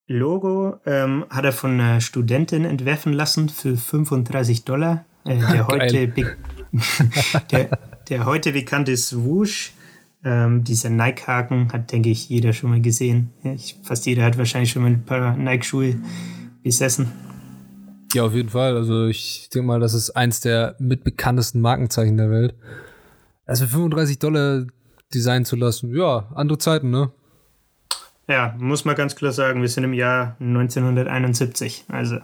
Logo 0.09 0.79
ähm, 0.87 1.23
hat 1.29 1.45
er 1.45 1.51
von 1.53 1.79
einer 1.79 2.01
Studentin 2.01 2.65
entwerfen 2.65 3.13
lassen 3.13 3.47
für 3.47 3.77
35 3.77 4.65
Dollar. 4.65 5.05
Äh, 5.23 5.37
der, 5.51 5.67
heute 5.67 6.07
der, 7.51 7.79
der, 8.09 8.25
heute 8.25 8.51
bekannte 8.51 8.97
Swoosh, 8.97 9.71
ähm, 10.23 10.63
dieser 10.63 10.89
Nike-Haken, 10.89 11.71
hat, 11.71 11.91
denke 11.91 12.09
ich, 12.09 12.27
jeder 12.27 12.53
schon 12.53 12.71
mal 12.71 12.81
gesehen. 12.81 13.29
Ich, 13.43 13.77
fast 13.83 14.07
jeder 14.07 14.23
hat 14.23 14.37
wahrscheinlich 14.39 14.71
schon 14.71 14.81
mal 14.81 14.89
ein 14.89 15.05
paar 15.05 15.37
Nike-Schuhe 15.37 15.97
besessen. 16.63 17.11
Ja, 18.13 18.23
auf 18.23 18.33
jeden 18.33 18.49
Fall. 18.49 18.75
Also 18.75 19.05
ich 19.05 19.49
denke 19.53 19.67
mal, 19.67 19.79
das 19.79 19.93
ist 19.93 20.09
eins 20.11 20.39
der 20.39 20.75
mitbekanntesten 20.79 21.61
Markenzeichen 21.61 22.17
der 22.17 22.31
Welt. 22.31 22.55
Also 23.45 23.65
für 23.65 23.73
35 23.73 24.17
Dollar 24.17 24.65
designen 25.13 25.45
zu 25.45 25.55
lassen, 25.55 25.95
ja, 25.95 26.27
andere 26.33 26.57
Zeiten, 26.57 26.89
ne? 26.89 27.11
Ja, 28.29 28.55
muss 28.59 28.85
man 28.85 28.95
ganz 28.95 29.15
klar 29.15 29.31
sagen, 29.31 29.61
wir 29.61 29.69
sind 29.69 29.85
im 29.85 29.93
Jahr 29.93 30.35
1971. 30.39 31.85
Also 31.87 32.19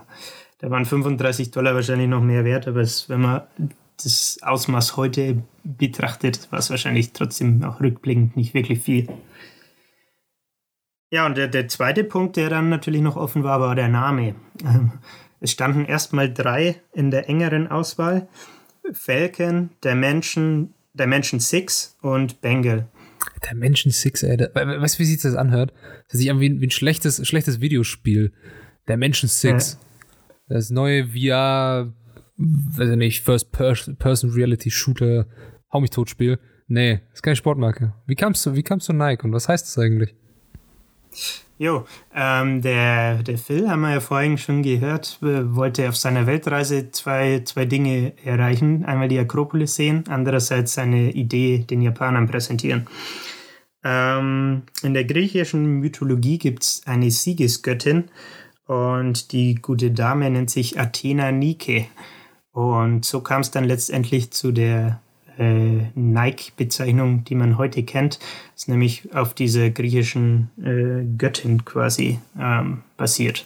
da 0.58 0.70
waren 0.70 0.84
35 0.84 1.50
Dollar 1.50 1.74
wahrscheinlich 1.74 2.08
noch 2.08 2.22
mehr 2.22 2.44
wert, 2.44 2.68
aber 2.68 2.80
es, 2.80 3.08
wenn 3.08 3.22
man 3.22 3.42
das 4.00 4.38
Ausmaß 4.40 4.96
heute 4.96 5.42
betrachtet, 5.64 6.46
war 6.52 6.60
es 6.60 6.70
wahrscheinlich 6.70 7.12
trotzdem 7.12 7.64
auch 7.64 7.80
rückblickend 7.80 8.36
nicht 8.36 8.54
wirklich 8.54 8.82
viel. 8.82 9.08
Ja, 11.10 11.26
und 11.26 11.36
der, 11.36 11.48
der 11.48 11.66
zweite 11.66 12.04
Punkt, 12.04 12.36
der 12.36 12.50
dann 12.50 12.68
natürlich 12.68 13.02
noch 13.02 13.16
offen 13.16 13.42
war, 13.42 13.60
war 13.60 13.74
der 13.74 13.88
Name. 13.88 14.36
Ähm, 14.64 14.92
es 15.40 15.50
standen 15.50 15.84
erstmal 15.86 16.32
drei 16.32 16.80
in 16.92 17.10
der 17.10 17.28
engeren 17.28 17.66
Auswahl. 17.66 18.28
Falcon, 18.92 19.70
der 19.82 19.96
Menschen 19.96 20.70
Six 20.94 21.96
und 22.00 22.40
Bengal. 22.40 22.86
Der 23.44 23.54
Menschen 23.54 23.90
Six, 23.90 24.22
ey. 24.22 24.36
Der, 24.36 24.54
weißt 24.54 24.96
du, 24.96 24.98
wie 25.00 25.04
sich 25.04 25.20
das 25.20 25.34
anhört? 25.34 25.72
Das 26.08 26.18
sich 26.18 26.30
an 26.30 26.40
wie 26.40 26.48
ein, 26.48 26.70
schlechtes, 26.70 27.26
schlechtes 27.26 27.60
Videospiel. 27.60 28.32
Der 28.88 28.96
Menschen 28.96 29.28
Six. 29.28 29.78
Ja. 30.48 30.56
Das 30.56 30.70
neue 30.70 31.08
VR, 31.08 31.92
weiß 32.36 32.90
ich 32.90 32.96
nicht, 32.96 33.24
First 33.24 33.50
Person 33.52 34.30
Reality 34.30 34.70
Shooter, 34.70 35.26
hau 35.72 35.80
mich 35.80 35.90
tot 35.90 36.08
Spiel. 36.08 36.38
Nee, 36.68 37.00
ist 37.12 37.22
keine 37.22 37.36
Sportmarke. 37.36 37.94
Wie 38.06 38.14
kamst 38.14 38.44
du, 38.46 38.54
wie 38.54 38.62
kamst 38.62 38.88
du 38.88 38.92
Nike 38.92 39.24
und 39.24 39.32
was 39.32 39.48
heißt 39.48 39.66
das 39.66 39.78
eigentlich? 39.78 40.14
Jo, 41.58 41.86
ähm, 42.14 42.60
der, 42.60 43.22
der 43.22 43.38
Phil, 43.38 43.70
haben 43.70 43.80
wir 43.80 43.92
ja 43.92 44.00
vorhin 44.00 44.36
schon 44.36 44.62
gehört, 44.62 45.18
wollte 45.22 45.88
auf 45.88 45.96
seiner 45.96 46.26
Weltreise 46.26 46.90
zwei, 46.90 47.40
zwei 47.46 47.64
Dinge 47.64 48.12
erreichen. 48.22 48.84
Einmal 48.84 49.08
die 49.08 49.18
Akropolis 49.18 49.74
sehen, 49.74 50.04
andererseits 50.08 50.74
seine 50.74 51.12
Idee 51.12 51.58
den 51.58 51.80
Japanern 51.80 52.28
präsentieren. 52.28 52.86
Ähm, 53.82 54.64
in 54.82 54.92
der 54.92 55.04
griechischen 55.04 55.64
Mythologie 55.80 56.36
gibt 56.36 56.62
es 56.62 56.82
eine 56.86 57.10
Siegesgöttin 57.10 58.10
und 58.66 59.32
die 59.32 59.54
gute 59.54 59.92
Dame 59.92 60.28
nennt 60.28 60.50
sich 60.50 60.78
Athena 60.78 61.32
Nike. 61.32 61.88
Und 62.52 63.06
so 63.06 63.20
kam 63.20 63.40
es 63.40 63.50
dann 63.50 63.64
letztendlich 63.64 64.30
zu 64.30 64.52
der 64.52 65.00
äh, 65.38 65.90
Nike-Bezeichnung, 65.94 67.24
die 67.24 67.34
man 67.34 67.58
heute 67.58 67.82
kennt, 67.82 68.18
ist 68.54 68.68
nämlich 68.68 69.14
auf 69.14 69.34
dieser 69.34 69.70
griechischen 69.70 70.50
äh, 70.62 71.04
Göttin 71.18 71.64
quasi 71.64 72.18
ähm, 72.38 72.82
basiert. 72.96 73.44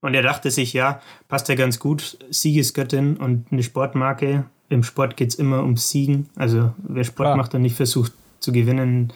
Und 0.00 0.12
er 0.14 0.22
dachte 0.22 0.50
sich, 0.50 0.74
ja, 0.74 1.00
passt 1.28 1.48
ja 1.48 1.54
ganz 1.54 1.78
gut, 1.78 2.18
Siegesgöttin 2.28 3.16
und 3.16 3.46
eine 3.50 3.62
Sportmarke. 3.62 4.44
Im 4.68 4.82
Sport 4.82 5.16
geht 5.16 5.30
es 5.30 5.34
immer 5.36 5.62
um 5.62 5.78
Siegen. 5.78 6.28
Also 6.36 6.74
wer 6.76 7.04
Sport 7.04 7.28
Klar. 7.28 7.36
macht 7.36 7.54
und 7.54 7.62
nicht 7.62 7.76
versucht 7.76 8.12
zu 8.38 8.52
gewinnen, 8.52 9.14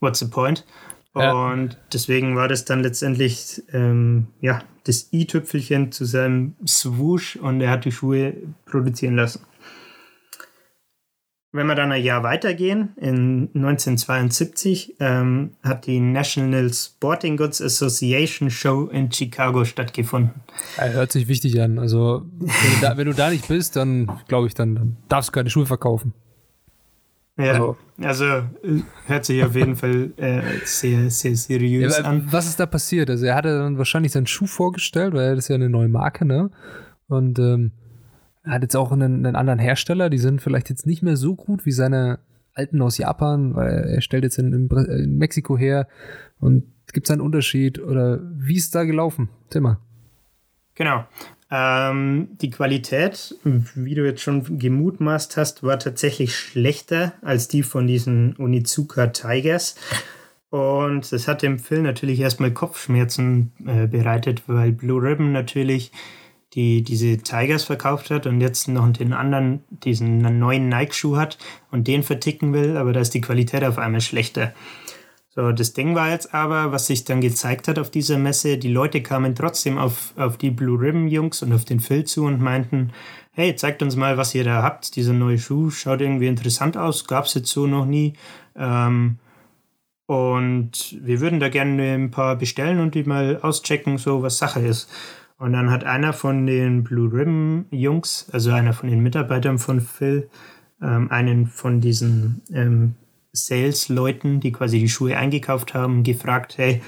what's 0.00 0.20
the 0.20 0.26
point? 0.26 0.64
Ja. 1.14 1.32
Und 1.32 1.76
deswegen 1.92 2.36
war 2.36 2.48
das 2.48 2.64
dann 2.64 2.82
letztendlich 2.82 3.62
ähm, 3.72 4.28
ja, 4.40 4.62
das 4.84 5.12
i-Tüpfelchen 5.12 5.92
zu 5.92 6.04
seinem 6.04 6.54
Swoosh 6.66 7.36
und 7.36 7.60
er 7.60 7.70
hat 7.70 7.84
die 7.84 7.92
Schuhe 7.92 8.34
produzieren 8.64 9.16
lassen. 9.16 9.40
Wenn 11.52 11.66
wir 11.66 11.74
dann 11.74 11.90
ein 11.90 12.02
Jahr 12.02 12.22
weitergehen, 12.22 12.90
in 12.96 13.50
1972 13.54 14.94
ähm, 15.00 15.50
hat 15.64 15.86
die 15.86 15.98
National 15.98 16.72
Sporting 16.72 17.36
Goods 17.36 17.60
Association 17.60 18.50
Show 18.50 18.86
in 18.86 19.10
Chicago 19.10 19.64
stattgefunden. 19.64 20.30
Hört 20.76 21.10
sich 21.10 21.26
wichtig 21.26 21.60
an. 21.60 21.80
Also, 21.80 22.24
wenn 22.38 22.48
du 22.48 22.80
da, 22.80 22.96
wenn 22.96 23.06
du 23.06 23.14
da 23.14 23.30
nicht 23.30 23.48
bist, 23.48 23.74
dann 23.74 24.20
glaube 24.28 24.46
ich, 24.46 24.54
dann, 24.54 24.76
dann, 24.76 24.96
darfst 25.08 25.30
du 25.30 25.32
keine 25.32 25.50
Schuhe 25.50 25.66
verkaufen. 25.66 26.14
Ja, 27.36 27.52
also, 27.54 27.76
also 28.00 28.42
hört 29.06 29.24
sich 29.24 29.42
auf 29.42 29.56
jeden 29.56 29.74
Fall 29.74 30.12
äh, 30.18 30.42
sehr, 30.64 31.10
sehr 31.10 31.34
seriös 31.34 31.98
ja, 31.98 32.04
an. 32.04 32.28
Was 32.30 32.46
ist 32.46 32.60
da 32.60 32.66
passiert? 32.66 33.10
Also, 33.10 33.26
er 33.26 33.34
hatte 33.34 33.58
dann 33.58 33.76
wahrscheinlich 33.76 34.12
seinen 34.12 34.28
Schuh 34.28 34.46
vorgestellt, 34.46 35.14
weil 35.14 35.34
das 35.34 35.46
ist 35.46 35.48
ja 35.48 35.56
eine 35.56 35.68
neue 35.68 35.88
Marke, 35.88 36.24
ne? 36.24 36.50
Und 37.08 37.40
ähm, 37.40 37.72
er 37.72 37.89
hat 38.44 38.62
jetzt 38.62 38.76
auch 38.76 38.92
einen, 38.92 39.26
einen, 39.26 39.36
anderen 39.36 39.58
Hersteller, 39.58 40.10
die 40.10 40.18
sind 40.18 40.40
vielleicht 40.40 40.70
jetzt 40.70 40.86
nicht 40.86 41.02
mehr 41.02 41.16
so 41.16 41.36
gut 41.36 41.66
wie 41.66 41.72
seine 41.72 42.20
alten 42.54 42.80
aus 42.82 42.98
Japan, 42.98 43.54
weil 43.54 43.94
er 43.94 44.00
stellt 44.00 44.24
jetzt 44.24 44.38
in, 44.38 44.68
in 44.70 45.18
Mexiko 45.18 45.56
her. 45.56 45.88
Und 46.38 46.64
gibt 46.92 47.06
es 47.06 47.10
einen 47.10 47.20
Unterschied 47.20 47.78
oder 47.80 48.20
wie 48.34 48.56
ist 48.56 48.74
da 48.74 48.84
gelaufen? 48.84 49.28
Thema. 49.50 49.80
Genau. 50.74 51.04
Ähm, 51.50 52.28
die 52.40 52.50
Qualität, 52.50 53.34
wie 53.44 53.94
du 53.94 54.04
jetzt 54.04 54.22
schon 54.22 54.58
gemutmaßt 54.58 55.36
hast, 55.36 55.62
war 55.62 55.78
tatsächlich 55.78 56.36
schlechter 56.36 57.12
als 57.22 57.48
die 57.48 57.62
von 57.62 57.86
diesen 57.86 58.36
Onizuka 58.38 59.08
Tigers. 59.08 59.74
Und 60.50 61.12
das 61.12 61.28
hat 61.28 61.42
dem 61.42 61.58
Phil 61.58 61.82
natürlich 61.82 62.20
erstmal 62.20 62.52
Kopfschmerzen 62.52 63.52
äh, 63.66 63.86
bereitet, 63.86 64.44
weil 64.48 64.72
Blue 64.72 65.02
Ribbon 65.02 65.32
natürlich 65.32 65.92
die 66.54 66.82
diese 66.82 67.18
Tigers 67.18 67.64
verkauft 67.64 68.10
hat 68.10 68.26
und 68.26 68.40
jetzt 68.40 68.68
noch 68.68 68.88
den 68.92 69.12
anderen, 69.12 69.62
diesen 69.70 70.18
neuen 70.38 70.68
Nike-Schuh 70.68 71.16
hat 71.16 71.38
und 71.70 71.86
den 71.86 72.02
verticken 72.02 72.52
will, 72.52 72.76
aber 72.76 72.92
da 72.92 73.00
ist 73.00 73.14
die 73.14 73.20
Qualität 73.20 73.64
auf 73.64 73.78
einmal 73.78 74.00
schlechter. 74.00 74.52
So, 75.32 75.52
das 75.52 75.74
Ding 75.74 75.94
war 75.94 76.10
jetzt 76.10 76.34
aber, 76.34 76.72
was 76.72 76.88
sich 76.88 77.04
dann 77.04 77.20
gezeigt 77.20 77.68
hat 77.68 77.78
auf 77.78 77.88
dieser 77.90 78.18
Messe, 78.18 78.58
die 78.58 78.72
Leute 78.72 79.00
kamen 79.00 79.36
trotzdem 79.36 79.78
auf, 79.78 80.12
auf 80.16 80.36
die 80.38 80.50
Blue 80.50 80.80
Ribbon 80.80 81.06
Jungs 81.06 81.42
und 81.42 81.52
auf 81.52 81.64
den 81.64 81.78
Phil 81.78 82.02
zu 82.02 82.24
und 82.24 82.40
meinten, 82.40 82.90
hey, 83.30 83.54
zeigt 83.54 83.80
uns 83.80 83.94
mal, 83.94 84.16
was 84.16 84.34
ihr 84.34 84.42
da 84.42 84.64
habt. 84.64 84.96
Dieser 84.96 85.12
neue 85.12 85.38
Schuh 85.38 85.70
schaut 85.70 86.00
irgendwie 86.00 86.26
interessant 86.26 86.76
aus, 86.76 87.06
gab 87.06 87.26
es 87.26 87.34
jetzt 87.34 87.50
so 87.50 87.68
noch 87.68 87.86
nie. 87.86 88.14
Ähm, 88.56 89.18
und 90.06 90.98
wir 91.00 91.20
würden 91.20 91.38
da 91.38 91.48
gerne 91.48 91.94
ein 91.94 92.10
paar 92.10 92.34
bestellen 92.34 92.80
und 92.80 92.96
die 92.96 93.04
mal 93.04 93.38
auschecken, 93.40 93.98
so 93.98 94.24
was 94.24 94.38
Sache 94.38 94.58
ist. 94.58 94.90
Und 95.40 95.54
dann 95.54 95.70
hat 95.70 95.84
einer 95.84 96.12
von 96.12 96.46
den 96.46 96.84
Blue 96.84 97.10
Ribbon 97.10 97.64
Jungs, 97.70 98.28
also 98.30 98.50
einer 98.50 98.74
von 98.74 98.90
den 98.90 99.00
Mitarbeitern 99.00 99.58
von 99.58 99.80
Phil, 99.80 100.28
ähm, 100.82 101.10
einen 101.10 101.46
von 101.46 101.80
diesen 101.80 102.42
ähm, 102.52 102.94
Sales-Leuten, 103.32 104.40
die 104.40 104.52
quasi 104.52 104.78
die 104.78 104.90
Schuhe 104.90 105.16
eingekauft 105.16 105.72
haben, 105.72 106.02
gefragt, 106.02 106.58
hey, 106.58 106.82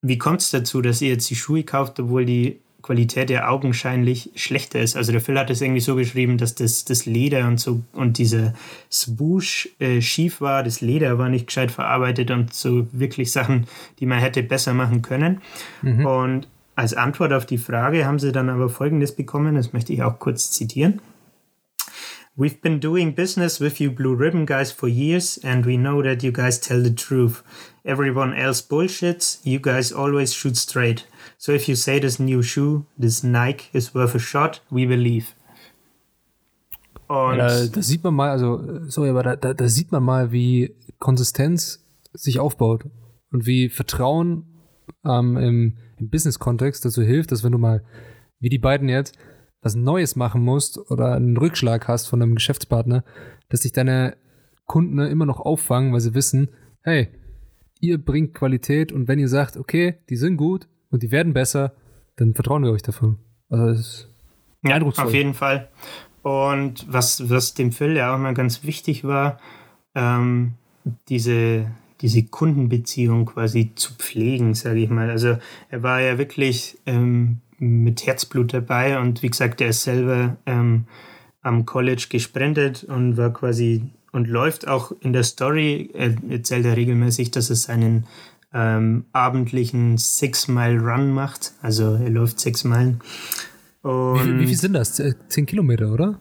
wie 0.00 0.16
kommt 0.16 0.40
es 0.40 0.52
dazu, 0.52 0.80
dass 0.80 1.02
ihr 1.02 1.10
jetzt 1.10 1.28
die 1.28 1.36
Schuhe 1.36 1.64
kauft, 1.64 2.00
obwohl 2.00 2.24
die 2.24 2.60
Qualität 2.80 3.28
ja 3.28 3.46
augenscheinlich 3.46 4.30
schlechter 4.36 4.80
ist. 4.80 4.96
Also 4.96 5.12
der 5.12 5.20
Phil 5.20 5.38
hat 5.38 5.50
es 5.50 5.60
irgendwie 5.60 5.80
so 5.80 5.96
beschrieben, 5.96 6.38
dass 6.38 6.54
das, 6.54 6.86
das 6.86 7.04
Leder 7.04 7.46
und 7.46 7.60
so 7.60 7.82
und 7.92 8.16
dieser 8.16 8.54
Swoosh 8.90 9.68
äh, 9.80 10.00
schief 10.00 10.40
war, 10.40 10.62
das 10.62 10.80
Leder 10.80 11.18
war 11.18 11.28
nicht 11.28 11.48
gescheit 11.48 11.70
verarbeitet 11.70 12.30
und 12.30 12.54
so 12.54 12.86
wirklich 12.92 13.32
Sachen, 13.32 13.66
die 14.00 14.06
man 14.06 14.18
hätte 14.18 14.42
besser 14.42 14.72
machen 14.72 15.02
können. 15.02 15.42
Mhm. 15.82 16.06
Und 16.06 16.48
als 16.74 16.94
Antwort 16.94 17.32
auf 17.32 17.46
die 17.46 17.58
Frage 17.58 18.04
haben 18.04 18.18
sie 18.18 18.32
dann 18.32 18.48
aber 18.48 18.68
Folgendes 18.68 19.14
bekommen, 19.14 19.54
das 19.54 19.72
möchte 19.72 19.92
ich 19.92 20.02
auch 20.02 20.18
kurz 20.18 20.50
zitieren. 20.50 21.00
We've 22.36 22.60
been 22.60 22.80
doing 22.80 23.14
business 23.14 23.60
with 23.60 23.78
you 23.78 23.92
Blue 23.92 24.16
Ribbon 24.16 24.44
guys 24.44 24.72
for 24.72 24.88
years, 24.88 25.38
and 25.44 25.64
we 25.64 25.76
know 25.76 26.02
that 26.02 26.24
you 26.24 26.32
guys 26.32 26.60
tell 26.60 26.82
the 26.82 26.92
truth. 26.92 27.44
Everyone 27.84 28.34
else 28.34 28.60
bullshits, 28.60 29.38
you 29.44 29.60
guys 29.60 29.92
always 29.92 30.34
shoot 30.34 30.56
straight. 30.56 31.06
So 31.38 31.52
if 31.52 31.68
you 31.68 31.76
say 31.76 32.00
this 32.00 32.18
new 32.18 32.42
shoe, 32.42 32.86
this 32.98 33.22
Nike 33.22 33.66
is 33.72 33.94
worth 33.94 34.16
a 34.16 34.18
shot, 34.18 34.62
we 34.68 34.84
believe. 34.84 35.26
Und 37.06 37.36
ja, 37.36 37.66
da, 37.66 37.82
sieht 37.82 38.02
man 38.02 38.14
mal, 38.14 38.30
also, 38.30 38.88
sorry, 38.88 39.10
aber 39.10 39.22
da, 39.22 39.36
da, 39.36 39.54
da 39.54 39.68
sieht 39.68 39.92
man 39.92 40.02
mal, 40.02 40.32
wie 40.32 40.74
Konsistenz 40.98 41.84
sich 42.14 42.40
aufbaut 42.40 42.86
und 43.30 43.46
wie 43.46 43.68
Vertrauen 43.68 44.44
ähm, 45.04 45.36
im, 45.36 45.78
im 45.98 46.10
Business-Kontext 46.10 46.84
dazu 46.84 47.02
hilft, 47.02 47.32
dass 47.32 47.44
wenn 47.44 47.52
du 47.52 47.58
mal, 47.58 47.84
wie 48.40 48.48
die 48.48 48.58
beiden 48.58 48.88
jetzt, 48.88 49.16
was 49.62 49.74
Neues 49.74 50.16
machen 50.16 50.42
musst 50.42 50.78
oder 50.90 51.14
einen 51.14 51.36
Rückschlag 51.36 51.88
hast 51.88 52.06
von 52.06 52.20
einem 52.20 52.34
Geschäftspartner, 52.34 53.04
dass 53.48 53.62
sich 53.62 53.72
deine 53.72 54.16
Kunden 54.66 54.98
immer 54.98 55.26
noch 55.26 55.40
auffangen, 55.40 55.92
weil 55.92 56.00
sie 56.00 56.14
wissen, 56.14 56.50
hey, 56.82 57.08
ihr 57.80 57.98
bringt 57.98 58.34
Qualität 58.34 58.92
und 58.92 59.08
wenn 59.08 59.18
ihr 59.18 59.28
sagt, 59.28 59.56
okay, 59.56 59.98
die 60.10 60.16
sind 60.16 60.36
gut 60.36 60.68
und 60.90 61.02
die 61.02 61.10
werden 61.10 61.32
besser, 61.32 61.74
dann 62.16 62.34
vertrauen 62.34 62.62
wir 62.62 62.72
euch 62.72 62.82
davon. 62.82 63.18
Also 63.48 63.66
das 63.66 63.78
ist 63.78 64.08
ja. 64.64 64.80
Auf 64.80 65.12
jeden 65.12 65.34
Fall. 65.34 65.68
Und 66.22 66.86
was, 66.90 67.28
was 67.28 67.54
dem 67.54 67.72
Phil 67.72 67.96
ja 67.96 68.14
auch 68.14 68.18
mal 68.18 68.32
ganz 68.34 68.64
wichtig 68.64 69.04
war, 69.04 69.38
ähm, 69.94 70.54
diese, 71.08 71.70
diese 72.00 72.24
Kundenbeziehung 72.24 73.26
quasi 73.26 73.72
zu 73.74 73.94
pflegen, 73.94 74.54
sage 74.54 74.80
ich 74.80 74.90
mal. 74.90 75.10
Also 75.10 75.38
er 75.70 75.82
war 75.82 76.00
ja 76.00 76.18
wirklich 76.18 76.78
ähm, 76.86 77.38
mit 77.58 78.06
Herzblut 78.06 78.52
dabei 78.52 78.98
und 78.98 79.22
wie 79.22 79.30
gesagt, 79.30 79.60
er 79.60 79.68
ist 79.68 79.82
selber 79.82 80.36
ähm, 80.46 80.84
am 81.42 81.66
College 81.66 82.06
gesprintet 82.08 82.84
und 82.84 83.16
war 83.16 83.32
quasi 83.32 83.82
und 84.12 84.28
läuft 84.28 84.68
auch 84.68 84.92
in 85.00 85.12
der 85.12 85.24
Story, 85.24 85.90
er 85.92 86.14
erzählt 86.30 86.66
er 86.66 86.76
regelmäßig, 86.76 87.32
dass 87.32 87.50
er 87.50 87.56
seinen 87.56 88.06
ähm, 88.52 89.06
abendlichen 89.12 89.98
Six-Mile-Run 89.98 91.12
macht. 91.12 91.52
Also 91.60 91.94
er 91.94 92.10
läuft 92.10 92.38
sechs 92.38 92.62
Meilen. 92.64 93.00
Und 93.82 94.38
wie, 94.38 94.40
wie, 94.40 94.46
viel 94.46 94.56
sind 94.56 94.74
das? 94.74 95.02
Zehn 95.28 95.46
Kilometer, 95.46 95.92
oder? 95.92 96.20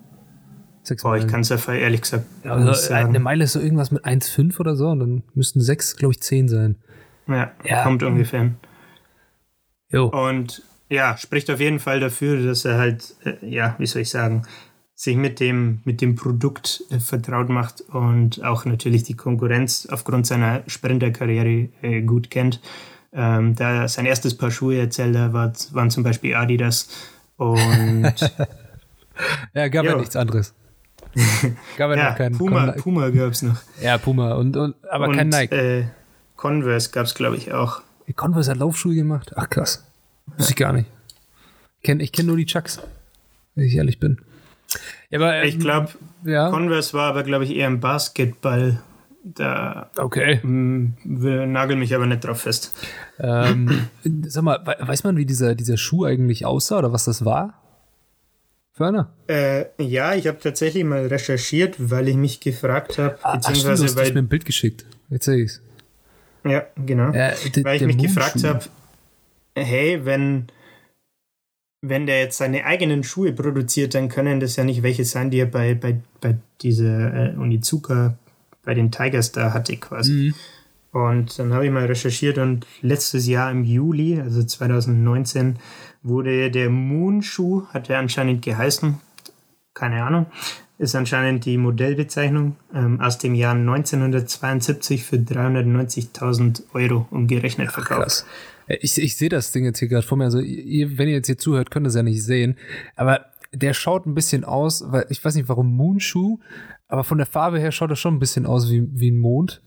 Sechs 0.83 1.01
Boah, 1.03 1.15
ich 1.15 1.27
kann 1.27 1.41
es 1.41 1.49
ja 1.49 1.57
ehrlich 1.73 2.01
gesagt 2.01 2.25
ja, 2.43 2.53
also 2.53 2.93
Eine 2.93 3.19
Meile 3.19 3.45
ist 3.45 3.53
so 3.53 3.59
irgendwas 3.59 3.91
mit 3.91 4.05
1,5 4.05 4.59
oder 4.59 4.75
so 4.75 4.89
und 4.89 4.99
dann 4.99 5.23
müssten 5.33 5.61
sechs, 5.61 5.95
glaube 5.95 6.13
ich, 6.13 6.21
zehn 6.21 6.49
sein. 6.49 6.75
Ja, 7.27 7.51
ja. 7.63 7.83
kommt 7.83 8.03
ungefähr 8.03 8.41
hin. 8.41 8.55
Jo. 9.89 10.07
Und 10.07 10.61
ja, 10.89 11.17
spricht 11.17 11.49
auf 11.49 11.59
jeden 11.59 11.79
Fall 11.79 11.99
dafür, 11.99 12.45
dass 12.45 12.65
er 12.65 12.77
halt, 12.77 13.15
äh, 13.23 13.35
ja, 13.41 13.75
wie 13.77 13.85
soll 13.85 14.01
ich 14.01 14.09
sagen, 14.09 14.43
sich 14.95 15.15
mit 15.15 15.39
dem, 15.39 15.79
mit 15.85 16.01
dem 16.01 16.15
Produkt 16.15 16.83
äh, 16.89 16.99
vertraut 16.99 17.49
macht 17.49 17.81
und 17.81 18.43
auch 18.43 18.65
natürlich 18.65 19.03
die 19.03 19.15
Konkurrenz 19.15 19.87
aufgrund 19.89 20.27
seiner 20.27 20.63
Sprinterkarriere 20.67 21.69
äh, 21.81 22.01
gut 22.01 22.29
kennt. 22.29 22.59
Ähm, 23.13 23.55
da 23.55 23.87
sein 23.87 24.05
erstes 24.05 24.35
Paar 24.35 24.51
Schuhe 24.51 24.77
erzählt 24.77 25.15
er, 25.15 25.33
war, 25.33 25.53
waren 25.71 25.89
zum 25.89 26.03
Beispiel 26.03 26.35
Adidas 26.35 26.89
und 27.37 28.03
ja, 29.53 29.67
gab 29.67 29.85
jo. 29.85 29.91
ja 29.91 29.97
nichts 29.97 30.15
anderes. 30.15 30.53
gab 31.77 31.91
ja, 31.91 31.97
ja 31.97 32.09
noch 32.09 32.17
keinen 32.17 32.37
Puma, 32.37 32.71
Con 32.71 32.81
Puma 32.81 33.09
gab 33.09 33.31
es 33.31 33.41
noch. 33.41 33.57
Ja, 33.81 33.97
Puma 33.97 34.33
und, 34.33 34.57
und 34.57 34.75
aber 34.89 35.07
und, 35.07 35.15
kein 35.15 35.29
Nike. 35.29 35.53
Äh, 35.53 35.85
Converse 36.35 36.91
gab 36.91 37.05
es, 37.05 37.15
glaube 37.15 37.37
ich, 37.37 37.53
auch. 37.53 37.81
Converse 38.15 38.51
hat 38.51 38.57
Laufschuhe 38.57 38.95
gemacht? 38.95 39.31
Ach 39.35 39.49
krass. 39.49 39.85
Weiß 40.37 40.49
ich 40.49 40.55
gar 40.55 40.73
nicht. 40.73 40.89
Ich 41.77 41.83
kenne 41.83 42.03
ich 42.03 42.11
kenn 42.11 42.25
nur 42.25 42.37
die 42.37 42.45
Chucks, 42.45 42.81
wenn 43.55 43.65
ich 43.65 43.75
ehrlich 43.75 43.99
bin. 43.99 44.19
Ja, 45.09 45.19
aber, 45.19 45.35
ähm, 45.35 45.47
ich 45.47 45.59
glaube, 45.59 45.89
ja. 46.23 46.49
Converse 46.49 46.93
war 46.93 47.09
aber, 47.09 47.23
glaube 47.23 47.45
ich, 47.45 47.55
eher 47.55 47.67
im 47.67 47.79
Basketball. 47.79 48.81
Da 49.25 49.89
okay. 49.95 50.41
nagel 50.43 51.77
mich 51.77 51.95
aber 51.95 52.05
nicht 52.05 52.25
drauf 52.25 52.41
fest. 52.41 52.73
Ähm, 53.19 53.87
sag 54.27 54.43
mal, 54.43 54.59
weiß 54.65 55.05
man, 55.05 55.15
wie 55.15 55.25
dieser, 55.25 55.55
dieser 55.55 55.77
Schuh 55.77 56.03
eigentlich 56.03 56.45
aussah 56.45 56.79
oder 56.79 56.91
was 56.91 57.05
das 57.05 57.23
war? 57.23 57.62
Für 58.75 58.87
einer? 58.87 59.13
Äh, 59.27 59.65
ja, 59.77 60.15
ich 60.15 60.25
habe 60.25 60.39
tatsächlich 60.39 60.83
mal 60.83 61.05
recherchiert, 61.05 61.75
weil 61.77 62.07
ich 62.07 62.15
mich 62.15 62.39
gefragt 62.39 62.97
habe, 62.97 63.19
ah, 63.21 63.35
beziehungsweise 63.35 63.83
ach 63.83 63.89
stimmt, 63.89 63.97
du 63.99 64.01
hast 64.01 64.13
mir 64.13 64.19
ein 64.21 64.27
Bild 64.27 64.45
geschickt. 64.45 64.85
Jetzt 65.09 65.25
sehe 65.25 65.43
ich's. 65.43 65.61
Ja, 66.43 66.65
genau. 66.75 67.11
Äh, 67.11 67.33
weil 67.63 67.77
ich 67.77 67.83
mich 67.83 67.99
gefragt 67.99 68.43
habe, 68.43 68.65
hey, 69.55 70.03
wenn, 70.05 70.47
wenn 71.81 72.07
der 72.07 72.19
jetzt 72.19 72.39
seine 72.39 72.65
eigenen 72.65 73.03
Schuhe 73.03 73.31
produziert, 73.31 73.93
dann 73.93 74.09
können 74.09 74.39
das 74.39 74.55
ja 74.55 74.63
nicht 74.63 74.81
welche 74.81 75.05
sein, 75.05 75.29
die 75.29 75.39
er 75.39 75.45
bei, 75.45 75.75
bei, 75.75 75.99
bei 76.19 76.37
dieser 76.61 77.33
äh, 77.33 77.35
Unizuka, 77.35 78.17
bei 78.63 78.73
den 78.73 78.91
Tigers 78.91 79.31
da 79.31 79.53
hatte 79.53 79.77
quasi. 79.77 80.33
Mhm. 80.91 80.99
Und 80.99 81.39
dann 81.39 81.53
habe 81.53 81.65
ich 81.65 81.71
mal 81.71 81.85
recherchiert 81.85 82.37
und 82.37 82.67
letztes 82.81 83.27
Jahr 83.27 83.51
im 83.51 83.63
Juli, 83.63 84.19
also 84.19 84.43
2019, 84.43 85.57
wurde 86.03 86.51
der 86.51 86.69
Moon-Schuh, 86.69 87.67
hat 87.67 87.89
er 87.89 87.99
anscheinend 87.99 88.41
geheißen, 88.41 88.99
keine 89.73 90.03
Ahnung, 90.03 90.27
ist 90.77 90.95
anscheinend 90.95 91.45
die 91.45 91.57
Modellbezeichnung 91.57 92.57
ähm, 92.73 92.99
aus 92.99 93.17
dem 93.17 93.35
Jahr 93.35 93.55
1972 93.55 95.03
für 95.03 95.15
390.000 95.15 96.63
Euro 96.73 97.07
umgerechnet 97.09 97.71
verkauft. 97.71 98.25
Ach, 98.27 98.69
äh, 98.69 98.77
ich, 98.81 98.97
ich 99.01 99.15
sehe 99.15 99.29
das 99.29 99.51
Ding 99.51 99.65
jetzt 99.65 99.79
hier 99.79 99.87
gerade 99.87 100.05
vor 100.05 100.17
mir. 100.17 100.25
Also, 100.25 100.39
ihr, 100.39 100.97
wenn 100.97 101.07
ihr 101.07 101.15
jetzt 101.15 101.27
hier 101.27 101.37
zuhört, 101.37 101.71
könnt 101.71 101.85
ihr 101.85 101.89
es 101.89 101.95
ja 101.95 102.03
nicht 102.03 102.23
sehen. 102.23 102.57
Aber 102.95 103.25
der 103.53 103.73
schaut 103.73 104.05
ein 104.05 104.15
bisschen 104.15 104.43
aus, 104.43 104.83
weil 104.87 105.05
ich 105.09 105.23
weiß 105.23 105.35
nicht 105.35 105.47
warum 105.47 105.75
Moonshoe, 105.75 106.39
aber 106.87 107.03
von 107.03 107.17
der 107.17 107.27
Farbe 107.27 107.59
her 107.59 107.71
schaut 107.71 107.91
er 107.91 107.95
schon 107.95 108.15
ein 108.15 108.19
bisschen 108.19 108.45
aus 108.45 108.69
wie, 108.69 108.87
wie 108.91 109.11
ein 109.11 109.19
Mond. 109.19 109.61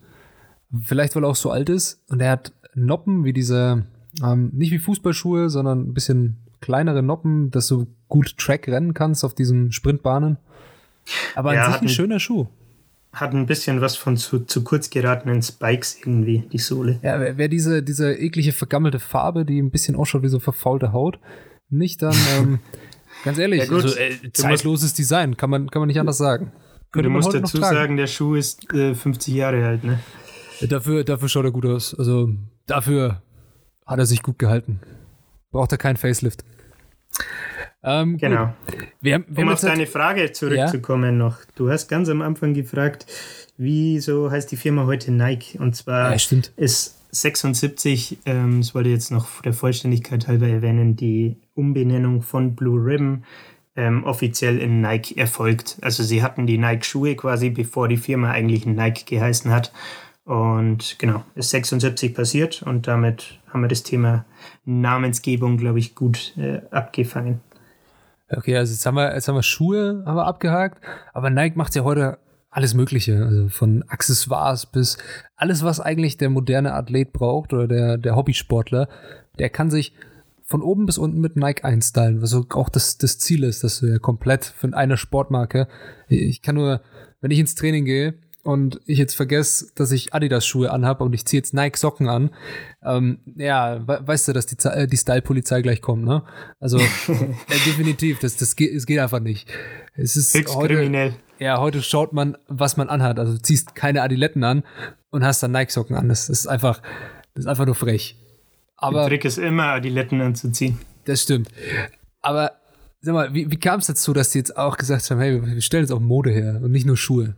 Vielleicht, 0.83 1.14
weil 1.14 1.25
er 1.25 1.29
auch 1.29 1.37
so 1.37 1.51
alt 1.51 1.68
ist. 1.68 2.03
Und 2.09 2.20
er 2.20 2.33
hat 2.33 2.53
Noppen 2.75 3.25
wie 3.25 3.33
diese, 3.33 3.87
ähm, 4.22 4.50
nicht 4.52 4.70
wie 4.70 4.79
Fußballschuhe, 4.79 5.50
sondern 5.50 5.81
ein 5.81 5.94
bisschen 5.94 6.37
kleinere 6.61 7.02
Noppen, 7.02 7.50
dass 7.50 7.68
du 7.68 7.87
gut 8.09 8.37
Track 8.38 8.68
rennen 8.68 8.94
kannst 8.94 9.24
auf 9.24 9.35
diesen 9.35 9.72
Sprintbahnen. 9.72 10.38
Aber 11.35 11.55
ja, 11.55 11.64
an 11.64 11.72
sich 11.72 11.83
ein 11.83 11.88
schöner 11.88 12.20
Schuh 12.20 12.46
hat 13.16 13.33
ein 13.33 13.46
bisschen 13.46 13.81
was 13.81 13.96
von 13.96 14.16
zu, 14.16 14.40
zu 14.40 14.62
kurz 14.62 14.90
geratenen 14.90 15.40
Spikes 15.42 15.98
irgendwie, 15.98 16.44
die 16.52 16.59
Sohle. 16.59 16.98
Ja, 17.02 17.18
wer, 17.18 17.38
wer 17.38 17.48
diese, 17.48 17.83
diese 17.83 18.12
eklige 18.12 18.52
vergammelte 18.52 18.98
Farbe, 18.98 19.46
die 19.46 19.61
ein 19.61 19.70
bisschen 19.70 19.96
ausschaut 19.96 20.22
wie 20.22 20.29
so 20.29 20.38
verfaulte 20.38 20.92
Haut, 20.92 21.18
nicht 21.70 22.02
dann, 22.02 22.14
ähm, 22.38 22.59
ganz 23.24 23.38
ehrlich, 23.38 23.68
ja, 23.68 23.74
also, 23.74 23.96
äh, 23.96 24.33
zeitloses 24.33 24.92
Design, 24.92 25.37
kann 25.37 25.48
man, 25.48 25.70
kann 25.70 25.81
man 25.81 25.87
nicht 25.87 25.98
anders 25.98 26.18
sagen. 26.18 26.52
Könnte 26.92 27.09
du 27.09 27.14
musst 27.14 27.33
dazu 27.33 27.57
sagen, 27.57 27.96
der 27.96 28.07
Schuh 28.07 28.35
ist 28.35 28.72
äh, 28.72 28.94
50 28.94 29.35
Jahre 29.35 29.66
alt, 29.66 29.85
ne? 29.85 29.98
Dafür, 30.68 31.05
dafür 31.05 31.29
schaut 31.29 31.44
er 31.44 31.50
gut 31.50 31.66
aus. 31.66 31.94
Also 31.98 32.31
dafür 32.66 33.22
hat 33.87 33.99
er 33.99 34.07
sich 34.07 34.22
gut 34.22 34.38
gehalten. 34.38 34.81
Braucht 35.51 35.72
er 35.72 35.79
keinen 35.79 35.96
Facelift. 35.96 36.44
Ähm, 37.83 38.18
genau. 38.18 38.53
Wir, 39.01 39.25
wir 39.29 39.44
um 39.44 39.51
auf 39.51 39.61
deine 39.61 39.87
Frage 39.87 40.33
zurückzukommen 40.33 41.18
ja? 41.18 41.25
noch. 41.25 41.38
Du 41.55 41.70
hast 41.70 41.88
ganz 41.88 42.09
am 42.09 42.20
Anfang 42.20 42.53
gefragt, 42.53 43.07
wieso 43.57 44.31
heißt 44.31 44.51
die 44.51 44.57
Firma 44.57 44.87
heute 44.87 45.12
Nike? 45.12 45.59
Und 45.59 45.77
zwar 45.77 46.11
ja, 46.11 46.40
ist 46.57 46.96
76, 47.12 48.18
ähm, 48.27 48.61
das 48.61 48.75
wollte 48.75 48.88
ich 48.88 48.94
jetzt 48.94 49.11
noch 49.11 49.40
der 49.42 49.53
Vollständigkeit 49.53 50.27
halber 50.27 50.49
erwähnen, 50.49 50.96
die 50.96 51.37
Umbenennung 51.55 52.22
von 52.22 52.57
Blue 52.57 52.85
Ribbon 52.85 53.25
ähm, 53.77 54.05
offiziell 54.05 54.59
in 54.59 54.81
Nike 54.81 55.16
erfolgt. 55.16 55.77
Also 55.83 56.03
sie 56.03 56.22
hatten 56.22 56.46
die 56.46 56.59
Nike-Schuhe 56.59 57.14
quasi, 57.14 57.51
bevor 57.51 57.88
die 57.88 57.99
Firma 57.99 58.31
eigentlich 58.31 58.66
Nike 58.66 59.05
geheißen 59.07 59.51
hat. 59.51 59.72
Und 60.26 60.98
genau, 60.98 61.22
ist 61.36 61.50
76 61.50 62.12
passiert 62.12 62.60
und 62.60 62.88
damit 62.88 63.38
haben 63.46 63.60
wir 63.60 63.68
das 63.68 63.84
Thema 63.84 64.24
Namensgebung, 64.64 65.56
glaube 65.56 65.78
ich, 65.78 65.94
gut 65.94 66.36
äh, 66.36 66.62
abgefangen. 66.72 67.40
Okay, 68.28 68.56
also 68.56 68.72
jetzt 68.72 68.84
haben 68.84 68.96
wir, 68.96 69.14
jetzt 69.14 69.28
haben 69.28 69.36
wir 69.36 69.44
Schuhe 69.44 70.02
haben 70.04 70.16
wir 70.16 70.26
abgehakt, 70.26 70.82
aber 71.14 71.30
Nike 71.30 71.56
macht 71.56 71.76
ja 71.76 71.84
heute 71.84 72.18
alles 72.50 72.74
Mögliche, 72.74 73.24
also 73.24 73.48
von 73.48 73.84
Accessoires 73.86 74.66
bis 74.66 74.98
alles, 75.36 75.62
was 75.62 75.78
eigentlich 75.78 76.16
der 76.16 76.28
moderne 76.28 76.74
Athlet 76.74 77.12
braucht 77.12 77.52
oder 77.52 77.68
der, 77.68 77.96
der 77.96 78.16
Hobbysportler, 78.16 78.88
der 79.38 79.48
kann 79.48 79.70
sich 79.70 79.94
von 80.42 80.60
oben 80.60 80.86
bis 80.86 80.98
unten 80.98 81.20
mit 81.20 81.36
Nike 81.36 81.62
einstylen, 81.64 82.20
was 82.20 82.34
auch 82.34 82.68
das, 82.68 82.98
das 82.98 83.20
Ziel 83.20 83.44
ist, 83.44 83.62
dass 83.62 83.78
du 83.78 83.86
ja 83.86 83.98
komplett 84.00 84.44
von 84.44 84.74
einer 84.74 84.96
Sportmarke, 84.96 85.68
ich 86.08 86.42
kann 86.42 86.56
nur, 86.56 86.80
wenn 87.20 87.30
ich 87.30 87.38
ins 87.38 87.54
Training 87.54 87.84
gehe 87.84 88.14
und 88.46 88.80
ich 88.87 88.98
jetzt 88.98 89.16
vergesse, 89.16 89.72
dass 89.74 89.90
ich 89.90 90.14
Adidas-Schuhe 90.14 90.70
anhabe 90.70 91.02
und 91.02 91.12
ich 91.12 91.24
ziehe 91.24 91.40
jetzt 91.40 91.52
Nike-Socken 91.52 92.09
an, 92.09 92.30
ähm, 92.85 93.18
ja, 93.35 93.87
we 93.87 94.00
weißt 94.06 94.28
du, 94.28 94.32
dass 94.32 94.46
die, 94.46 94.56
äh, 94.68 94.87
die 94.87 94.96
Style-Polizei 94.96 95.62
gleich 95.62 95.82
kommt, 95.82 96.04
ne? 96.04 96.22
Also 96.61 96.78
äh, 97.09 97.59
definitiv, 97.66 98.20
das, 98.20 98.37
das 98.37 98.54
geht, 98.54 98.72
es 98.72 98.87
geht 98.87 99.00
einfach 99.00 99.18
nicht. 99.18 99.48
Es 99.94 100.16
ist 100.16 100.32
Höchst 100.32 100.54
heute, 100.54 100.76
kriminell. 100.76 101.16
Ja, 101.40 101.59
heute 101.59 101.82
schaut 101.82 102.12
man, 102.12 102.38
was 102.46 102.76
man 102.76 102.88
anhat. 102.88 103.18
Also 103.18 103.32
du 103.32 103.42
ziehst 103.42 103.74
keine 103.74 104.00
Adiletten 104.02 104.44
an 104.44 104.62
und 105.11 105.24
hast 105.24 105.42
dann 105.42 105.50
Nike-Socken 105.50 105.96
an. 105.96 106.09
Das 106.09 106.28
ist 106.28 106.46
einfach, 106.46 106.80
das 107.35 107.44
ist 107.44 107.48
einfach 107.48 107.66
nur 107.66 107.74
frech. 107.74 108.16
Aber 108.76 109.00
Der 109.00 109.09
Trick 109.09 109.24
ist 109.24 109.38
immer, 109.38 109.64
Adiletten 109.64 110.20
anzuziehen. 110.20 110.78
das 111.04 111.22
stimmt. 111.22 111.48
Aber 112.22 112.52
sag 113.00 113.12
mal, 113.12 113.35
wie, 113.35 113.50
wie 113.50 113.56
kam 113.56 113.80
es 113.80 113.87
dazu, 113.87 114.12
dass 114.12 114.30
die 114.30 114.38
jetzt 114.38 114.56
auch 114.56 114.76
gesagt 114.76 115.11
haben, 115.11 115.18
hey, 115.18 115.44
wir 115.44 115.61
stellen 115.62 115.82
jetzt 115.82 115.92
auch 115.92 116.00
Mode 116.00 116.30
her 116.30 116.61
und 116.62 116.70
nicht 116.70 116.87
nur 116.87 116.96
Schuhe? 116.96 117.35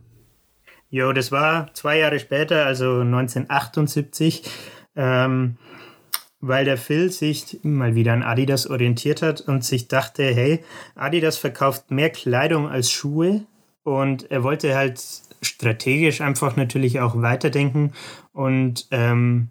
Jo, 0.91 1.13
das 1.13 1.31
war 1.31 1.71
zwei 1.75 1.99
Jahre 1.99 2.19
später, 2.19 2.65
also 2.65 3.01
1978, 3.01 4.43
ähm, 4.95 5.57
weil 6.41 6.65
der 6.65 6.77
Phil 6.77 7.11
sich 7.11 7.59
mal 7.61 7.93
wieder 7.93 8.13
an 8.13 8.23
Adidas 8.23 8.67
orientiert 8.67 9.21
hat 9.21 9.41
und 9.41 9.63
sich 9.63 9.87
dachte, 9.87 10.23
hey, 10.23 10.63
Adidas 10.95 11.37
verkauft 11.37 11.91
mehr 11.91 12.09
Kleidung 12.09 12.67
als 12.67 12.89
Schuhe 12.89 13.45
und 13.83 14.31
er 14.31 14.43
wollte 14.43 14.75
halt 14.75 14.99
strategisch 15.41 16.21
einfach 16.21 16.55
natürlich 16.55 16.99
auch 16.99 17.21
weiterdenken 17.21 17.93
und 18.33 18.87
ähm, 18.89 19.49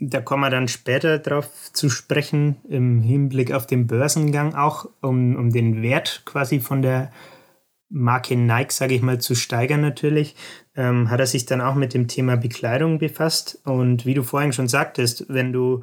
da 0.00 0.20
kommen 0.20 0.44
wir 0.44 0.50
dann 0.50 0.68
später 0.68 1.18
drauf 1.18 1.50
zu 1.72 1.90
sprechen, 1.90 2.56
im 2.68 3.00
Hinblick 3.00 3.52
auf 3.52 3.66
den 3.66 3.86
Börsengang 3.86 4.54
auch, 4.54 4.88
um, 5.02 5.36
um 5.36 5.50
den 5.50 5.82
Wert 5.82 6.22
quasi 6.24 6.60
von 6.60 6.82
der 6.82 7.10
Marke 7.90 8.36
Nike, 8.36 8.72
sage 8.72 8.94
ich 8.94 9.02
mal, 9.02 9.18
zu 9.18 9.34
steigern 9.34 9.80
natürlich, 9.80 10.34
ähm, 10.76 11.10
hat 11.10 11.20
er 11.20 11.26
sich 11.26 11.46
dann 11.46 11.60
auch 11.60 11.74
mit 11.74 11.94
dem 11.94 12.08
Thema 12.08 12.36
Bekleidung 12.36 12.98
befasst. 12.98 13.60
Und 13.64 14.04
wie 14.04 14.14
du 14.14 14.22
vorhin 14.22 14.52
schon 14.52 14.68
sagtest, 14.68 15.26
wenn 15.28 15.52
du, 15.52 15.82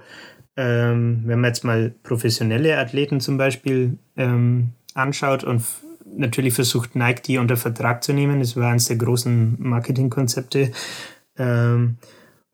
ähm, 0.55 1.23
wenn 1.25 1.39
man 1.39 1.49
jetzt 1.49 1.63
mal 1.63 1.93
professionelle 2.03 2.77
Athleten 2.77 3.19
zum 3.19 3.37
Beispiel 3.37 3.97
ähm, 4.17 4.73
anschaut 4.93 5.43
und 5.43 5.63
natürlich 6.05 6.53
versucht 6.53 6.95
Nike 6.95 7.23
die 7.23 7.37
unter 7.37 7.57
Vertrag 7.57 8.03
zu 8.03 8.13
nehmen, 8.13 8.39
das 8.39 8.55
war 8.55 8.71
eines 8.71 8.85
der 8.85 8.97
großen 8.97 9.55
Marketingkonzepte. 9.59 10.71
Ähm, 11.37 11.97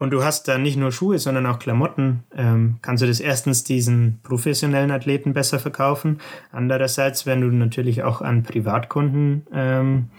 und 0.02 0.10
du 0.10 0.24
hast 0.24 0.48
da 0.48 0.58
nicht 0.58 0.78
nur 0.78 0.92
Schuhe, 0.92 1.20
sondern 1.20 1.46
auch 1.46 1.60
Klamotten. 1.60 2.24
Ähm, 2.36 2.78
kannst 2.82 3.04
du 3.04 3.08
das 3.08 3.20
erstens 3.20 3.64
diesen 3.64 4.18
professionellen 4.24 4.90
Athleten 4.90 5.34
besser 5.34 5.60
verkaufen. 5.60 6.20
Andererseits, 6.52 7.28
wenn 7.28 7.42
du 7.42 7.50
natürlich 7.50 8.02
auch 8.02 8.20
an 8.20 8.42
Privatkunden 8.42 9.46
ähm, 9.54 10.10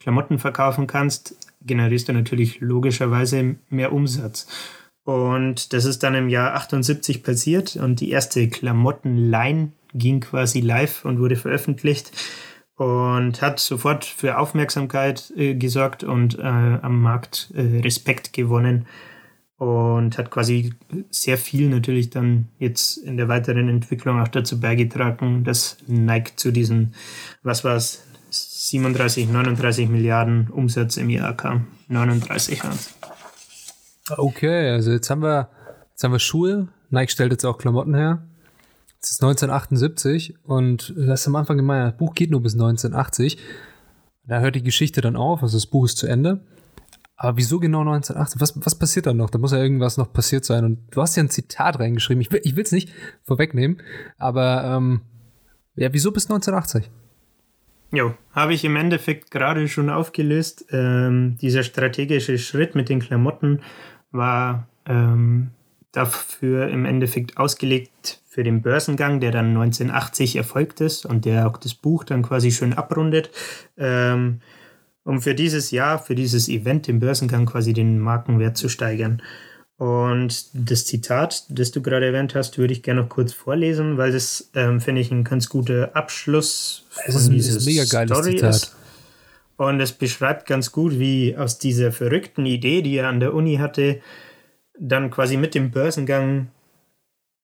Klamotten 0.00 0.40
verkaufen 0.40 0.88
kannst, 0.88 1.36
generierst 1.64 2.08
du 2.08 2.14
natürlich 2.14 2.60
logischerweise 2.60 3.54
mehr 3.68 3.92
Umsatz. 3.92 4.48
Und 5.04 5.72
das 5.72 5.84
ist 5.84 6.02
dann 6.02 6.16
im 6.16 6.28
Jahr 6.28 6.54
78 6.54 7.22
passiert 7.22 7.76
und 7.76 8.00
die 8.00 8.10
erste 8.10 8.48
Klamottenline 8.48 9.70
ging 9.94 10.18
quasi 10.18 10.60
live 10.60 11.04
und 11.04 11.20
wurde 11.20 11.36
veröffentlicht 11.36 12.10
und 12.74 13.40
hat 13.40 13.60
sofort 13.60 14.04
für 14.04 14.38
Aufmerksamkeit 14.38 15.32
äh, 15.36 15.54
gesorgt 15.54 16.02
und 16.02 16.40
äh, 16.40 16.42
am 16.42 17.00
Markt 17.00 17.52
äh, 17.54 17.82
Respekt 17.82 18.32
gewonnen 18.32 18.86
und 19.62 20.18
hat 20.18 20.32
quasi 20.32 20.74
sehr 21.10 21.38
viel 21.38 21.68
natürlich 21.68 22.10
dann 22.10 22.48
jetzt 22.58 22.96
in 22.96 23.16
der 23.16 23.28
weiteren 23.28 23.68
Entwicklung 23.68 24.20
auch 24.20 24.26
dazu 24.26 24.58
beigetragen, 24.58 25.44
dass 25.44 25.76
Nike 25.86 26.34
zu 26.34 26.50
diesen, 26.50 26.94
was 27.44 27.62
war 27.62 27.76
es, 27.76 28.02
37, 28.30 29.28
39 29.28 29.88
Milliarden 29.88 30.48
Umsatz 30.48 30.96
im 30.96 31.10
Jahr 31.10 31.36
kam. 31.36 31.68
39 31.86 32.64
waren. 32.64 32.78
Okay, 34.16 34.70
also 34.70 34.90
jetzt 34.90 35.08
haben 35.10 35.22
wir, 35.22 35.48
jetzt 35.90 36.02
haben 36.02 36.12
wir 36.12 36.18
Schuhe. 36.18 36.66
Nike 36.90 37.12
stellt 37.12 37.30
jetzt 37.30 37.44
auch 37.44 37.58
Klamotten 37.58 37.94
her. 37.94 38.26
Es 39.00 39.12
ist 39.12 39.22
1978 39.22 40.38
und 40.42 40.92
du 40.96 41.08
hast 41.08 41.28
am 41.28 41.36
Anfang 41.36 41.56
gemeint, 41.56 41.92
das 41.92 41.98
Buch 41.98 42.14
geht 42.14 42.32
nur 42.32 42.42
bis 42.42 42.54
1980. 42.54 43.38
Da 44.26 44.40
hört 44.40 44.56
die 44.56 44.64
Geschichte 44.64 45.00
dann 45.02 45.14
auf, 45.14 45.40
also 45.40 45.56
das 45.56 45.66
Buch 45.66 45.84
ist 45.84 45.98
zu 45.98 46.08
Ende. 46.08 46.40
Aber 47.22 47.36
wieso 47.36 47.60
genau 47.60 47.82
1980? 47.82 48.40
Was, 48.40 48.66
was 48.66 48.74
passiert 48.74 49.06
dann 49.06 49.16
noch? 49.16 49.30
Da 49.30 49.38
muss 49.38 49.52
ja 49.52 49.58
irgendwas 49.58 49.96
noch 49.96 50.12
passiert 50.12 50.44
sein. 50.44 50.64
Und 50.64 50.78
du 50.90 51.00
hast 51.00 51.14
ja 51.14 51.22
ein 51.22 51.30
Zitat 51.30 51.78
reingeschrieben. 51.78 52.20
Ich 52.20 52.56
will 52.56 52.64
es 52.64 52.72
nicht 52.72 52.92
vorwegnehmen, 53.22 53.80
aber 54.18 54.64
ähm, 54.64 55.02
ja, 55.76 55.92
wieso 55.92 56.10
bis 56.10 56.24
1980? 56.24 56.90
Jo, 57.92 58.14
habe 58.32 58.54
ich 58.54 58.64
im 58.64 58.74
Endeffekt 58.74 59.30
gerade 59.30 59.68
schon 59.68 59.88
aufgelöst. 59.88 60.66
Ähm, 60.70 61.36
dieser 61.40 61.62
strategische 61.62 62.38
Schritt 62.38 62.74
mit 62.74 62.88
den 62.88 62.98
Klamotten 62.98 63.60
war 64.10 64.66
ähm, 64.86 65.52
dafür 65.92 66.70
im 66.70 66.84
Endeffekt 66.86 67.36
ausgelegt 67.36 68.20
für 68.26 68.42
den 68.42 68.62
Börsengang, 68.62 69.20
der 69.20 69.30
dann 69.30 69.50
1980 69.50 70.34
erfolgt 70.34 70.80
ist 70.80 71.06
und 71.06 71.24
der 71.24 71.46
auch 71.46 71.56
das 71.56 71.74
Buch 71.74 72.02
dann 72.02 72.22
quasi 72.22 72.50
schön 72.50 72.72
abrundet. 72.72 73.30
Ähm, 73.76 74.40
um 75.04 75.20
für 75.20 75.34
dieses 75.34 75.70
Jahr, 75.70 75.98
für 75.98 76.14
dieses 76.14 76.48
Event, 76.48 76.86
den 76.86 77.00
Börsengang 77.00 77.46
quasi 77.46 77.72
den 77.72 77.98
Markenwert 77.98 78.56
zu 78.56 78.68
steigern. 78.68 79.22
Und 79.76 80.46
das 80.52 80.86
Zitat, 80.86 81.44
das 81.48 81.72
du 81.72 81.82
gerade 81.82 82.06
erwähnt 82.06 82.34
hast, 82.34 82.56
würde 82.58 82.72
ich 82.72 82.82
gerne 82.82 83.02
noch 83.02 83.08
kurz 83.08 83.32
vorlesen, 83.32 83.98
weil 83.98 84.12
das, 84.12 84.50
ähm, 84.54 84.80
finde 84.80 85.00
ich, 85.00 85.10
ein 85.10 85.24
ganz 85.24 85.48
guter 85.48 85.96
Abschluss 85.96 86.86
Es 87.06 87.16
ist 87.16 87.32
ist 87.32 87.66
mega 87.66 87.84
geiles 87.84 88.22
Zitat. 88.22 88.76
Und 89.56 89.80
es 89.80 89.92
beschreibt 89.92 90.46
ganz 90.46 90.72
gut, 90.72 90.98
wie 90.98 91.36
aus 91.36 91.58
dieser 91.58 91.92
verrückten 91.92 92.46
Idee, 92.46 92.82
die 92.82 92.96
er 92.96 93.08
an 93.08 93.20
der 93.20 93.34
Uni 93.34 93.56
hatte, 93.56 94.00
dann 94.78 95.10
quasi 95.10 95.36
mit 95.36 95.54
dem 95.54 95.70
Börsengang 95.70 96.48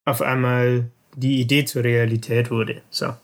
auf 0.05 0.23
einmal 0.23 0.90
die 1.16 1.40
Idee 1.40 1.64
zur 1.64 1.85
Realität 1.85 2.51
wurde. 2.51 2.83
So. 2.90 3.14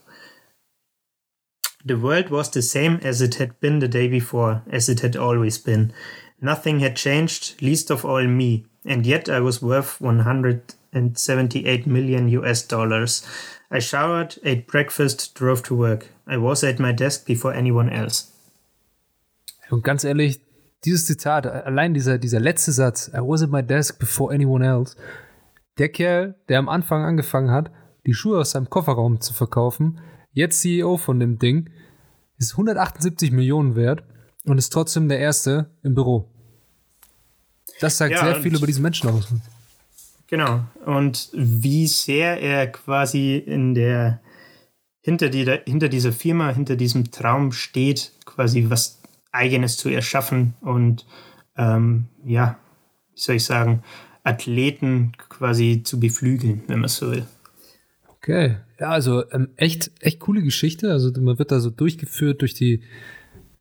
The 1.85 1.99
world 1.99 2.31
was 2.31 2.51
the 2.51 2.63
same 2.63 2.99
as 3.03 3.21
it 3.21 3.35
had 3.35 3.61
been 3.61 3.81
the 3.81 3.89
day 3.89 4.09
before, 4.09 4.63
as 4.71 4.89
it 4.89 5.01
had 5.01 5.17
always 5.17 5.59
been. 5.59 5.93
Nothing 6.41 6.81
had 6.81 6.97
changed, 6.97 7.61
least 7.61 7.91
of 7.91 8.05
all 8.05 8.27
me, 8.27 8.67
and 8.87 9.07
yet 9.07 9.29
I 9.29 9.41
was 9.41 9.61
worth 9.61 10.01
178 10.01 11.87
million 11.87 12.29
US 12.29 12.63
dollars. 12.67 13.23
I 13.71 13.81
showered, 13.81 14.39
ate 14.45 14.67
breakfast, 14.67 15.35
drove 15.35 15.63
to 15.65 15.75
work. 15.75 16.09
I 16.27 16.39
was 16.39 16.65
at 16.65 16.79
my 16.79 16.93
desk 16.93 17.27
before 17.27 17.55
anyone 17.55 17.91
else. 17.91 18.33
Und 19.71 19.83
ganz 19.83 20.05
ehrlich, 20.05 20.41
dieses 20.85 21.07
Zitat, 21.07 21.47
allein 21.47 21.95
dieser, 21.95 22.19
dieser 22.19 22.41
letzte 22.41 22.73
Satz, 22.73 23.09
I 23.09 23.21
was 23.21 23.43
at 23.43 23.51
my 23.51 23.63
desk 23.63 23.99
before 23.99 24.33
anyone 24.33 24.65
else, 24.65 24.97
der 25.79 25.89
Kerl, 25.89 26.35
der 26.49 26.59
am 26.59 26.69
Anfang 26.69 27.05
angefangen 27.05 27.51
hat, 27.51 27.71
die 28.07 28.15
Schuhe 28.15 28.39
aus 28.39 28.53
seinem 28.53 28.71
Kofferraum 28.71 29.21
zu 29.21 29.33
verkaufen, 29.35 30.01
jetzt 30.35 30.61
CEO 30.61 30.97
von 30.99 31.19
dem 31.19 31.39
Ding, 31.39 31.71
ist 32.39 32.53
178 32.53 33.33
Millionen 33.33 33.77
wert 33.77 34.05
und 34.45 34.59
ist 34.59 34.73
trotzdem 34.73 35.09
der 35.09 35.19
Erste 35.19 35.71
im 35.83 35.95
Büro. 35.95 36.29
Das 37.81 37.97
sagt 37.97 38.13
Ja, 38.13 38.25
sehr 38.25 38.43
viel 38.43 38.55
über 38.55 38.67
diesen 38.67 38.83
Menschen 38.83 39.11
aus. 39.11 39.29
Genau. 40.27 40.65
Und 40.85 41.31
wie 41.33 41.87
sehr 41.87 42.41
er 42.41 42.67
quasi 42.71 43.37
in 43.37 43.75
der 43.75 44.21
hinter, 45.01 45.29
die, 45.29 45.45
hinter 45.67 45.89
dieser 45.89 46.13
Firma, 46.13 46.51
hinter 46.51 46.77
diesem 46.77 47.11
Traum 47.11 47.53
steht, 47.53 48.13
quasi 48.25 48.67
was 48.71 49.03
Eigenes 49.33 49.77
zu 49.77 49.91
erschaffen 49.91 50.55
und 50.61 51.05
ähm, 51.57 52.07
ja, 52.25 52.59
wie 53.13 53.21
soll 53.21 53.37
ich 53.37 53.45
sagen, 53.45 53.83
Athleten 54.23 55.13
quasi 55.29 55.83
zu 55.85 56.01
beflügeln, 56.01 56.63
wenn 56.69 56.81
man 56.81 56.89
so 56.89 57.11
will. 57.11 57.27
Okay, 58.09 58.57
ja, 58.79 58.89
also 58.91 59.31
ähm, 59.31 59.51
echt, 59.57 59.91
echt 60.01 60.21
coole 60.21 60.43
Geschichte. 60.43 60.91
Also 60.91 61.11
man 61.21 61.39
wird 61.39 61.53
da 61.53 61.61
so 61.61 61.71
durchgeführt 61.71 62.41
durch 62.41 62.55
die 62.55 62.83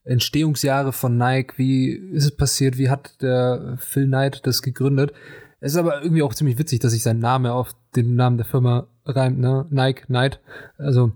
Entstehungsjahre 0.04 0.92
von 0.92 1.18
Nike. 1.18 1.58
Wie 1.58 1.92
ist 1.92 2.26
es 2.26 2.36
passiert? 2.36 2.78
Wie 2.78 2.90
hat 2.90 3.22
der 3.22 3.78
Phil 3.80 4.08
Knight 4.08 4.42
das 4.46 4.62
gegründet? 4.62 5.14
Es 5.60 5.74
ist 5.74 5.78
aber 5.78 6.02
irgendwie 6.02 6.24
auch 6.24 6.34
ziemlich 6.34 6.58
witzig, 6.58 6.80
dass 6.80 6.92
sich 6.92 7.04
sein 7.04 7.20
Name 7.20 7.54
auf 7.54 7.74
den 7.96 8.16
Namen 8.16 8.38
der 8.38 8.46
Firma 8.46 8.88
reimt, 9.06 9.40
ne? 9.40 9.66
Nike, 9.70 10.08
Knight. 10.08 10.42
Also, 10.78 11.14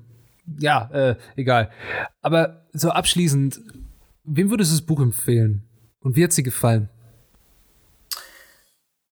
ja, 0.60 0.90
äh, 0.94 1.16
egal. 1.36 1.70
Aber 2.22 2.66
so 2.72 2.90
abschließend, 2.90 3.60
wem 4.24 4.50
würdest 4.50 4.72
du 4.72 4.78
das 4.78 4.86
Buch 4.86 5.02
empfehlen? 5.02 5.64
Und 6.00 6.16
wie 6.16 6.24
hat 6.24 6.32
sie 6.32 6.44
gefallen? 6.44 6.90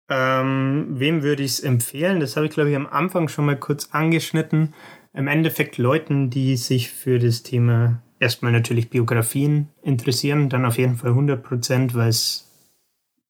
Ähm, 0.08 0.86
wem 0.90 1.22
würde 1.22 1.42
ich 1.42 1.52
es 1.52 1.60
empfehlen? 1.60 2.20
Das 2.20 2.36
habe 2.36 2.46
ich, 2.46 2.52
glaube 2.52 2.70
ich, 2.70 2.76
am 2.76 2.86
Anfang 2.86 3.28
schon 3.28 3.46
mal 3.46 3.56
kurz 3.58 3.88
angeschnitten. 3.92 4.74
Im 5.14 5.28
Endeffekt 5.28 5.78
Leuten, 5.78 6.28
die 6.30 6.56
sich 6.56 6.90
für 6.90 7.18
das 7.18 7.42
Thema 7.42 8.02
erstmal 8.18 8.52
natürlich 8.52 8.90
Biografien 8.90 9.68
interessieren, 9.82 10.48
dann 10.48 10.64
auf 10.66 10.76
jeden 10.78 10.96
Fall 10.96 11.10
100 11.10 11.42
Prozent, 11.42 11.94
weil 11.94 12.08
es 12.08 12.50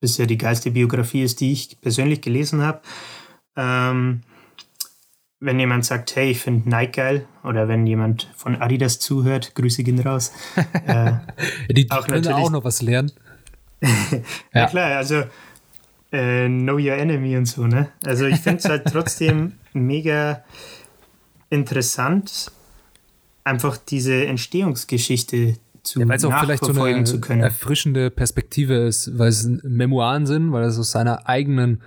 bisher 0.00 0.26
die 0.26 0.38
geilste 0.38 0.70
Biografie 0.70 1.22
ist, 1.22 1.40
die 1.40 1.52
ich 1.52 1.80
persönlich 1.80 2.20
gelesen 2.20 2.62
habe. 2.62 2.80
Ähm, 3.56 4.22
wenn 5.40 5.60
jemand 5.60 5.84
sagt, 5.84 6.16
hey, 6.16 6.30
ich 6.30 6.40
finde 6.40 6.68
Nike 6.70 6.92
geil, 6.92 7.26
oder 7.44 7.68
wenn 7.68 7.86
jemand 7.86 8.30
von 8.34 8.56
Adidas 8.56 8.98
zuhört, 8.98 9.54
Grüße 9.54 9.82
gehen 9.84 10.00
raus. 10.00 10.32
äh, 10.86 11.12
Die, 11.68 11.74
die 11.86 11.90
Auch 11.90 12.06
können 12.06 12.22
natürlich- 12.22 12.44
auch 12.46 12.50
noch 12.50 12.64
was 12.64 12.82
lernen. 12.82 13.12
ja, 14.54 14.66
klar, 14.66 14.96
also 14.96 15.24
äh, 16.14 16.48
Know 16.48 16.74
Your 16.74 16.94
Enemy 16.94 17.36
und 17.36 17.46
so, 17.46 17.66
ne? 17.66 17.88
Also 18.04 18.26
ich 18.26 18.36
finde 18.36 18.58
es 18.58 18.64
halt 18.66 18.84
trotzdem 18.86 19.52
mega 19.72 20.44
interessant, 21.50 22.52
einfach 23.42 23.76
diese 23.76 24.26
Entstehungsgeschichte 24.26 25.56
zu 25.82 26.00
ja, 26.00 26.08
weil 26.08 26.16
es 26.16 26.24
auch 26.24 26.38
vielleicht 26.40 26.64
so 26.64 26.82
eine 26.82 27.04
zu 27.04 27.20
können. 27.20 27.42
erfrischende 27.42 28.10
Perspektive 28.10 28.74
ist, 28.74 29.18
weil 29.18 29.28
es 29.28 29.44
Memoiren 29.44 30.26
sind, 30.26 30.52
weil 30.52 30.62
er 30.62 30.68
es 30.68 30.78
aus 30.78 30.92
seiner 30.92 31.28
eigenen 31.28 31.82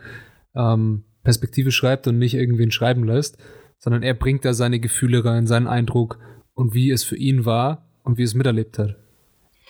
ähm, 0.55 1.05
Perspektive 1.23 1.71
schreibt 1.71 2.07
und 2.07 2.19
nicht 2.19 2.35
irgendwen 2.35 2.71
schreiben 2.71 3.05
lässt, 3.05 3.37
sondern 3.79 4.03
er 4.03 4.13
bringt 4.13 4.45
da 4.45 4.53
seine 4.53 4.79
Gefühle 4.79 5.25
rein, 5.25 5.47
seinen 5.47 5.67
Eindruck 5.67 6.19
und 6.53 6.73
wie 6.73 6.91
es 6.91 7.03
für 7.03 7.17
ihn 7.17 7.45
war 7.45 7.87
und 8.03 8.17
wie 8.17 8.23
es 8.23 8.35
miterlebt 8.35 8.77
hat. 8.77 8.95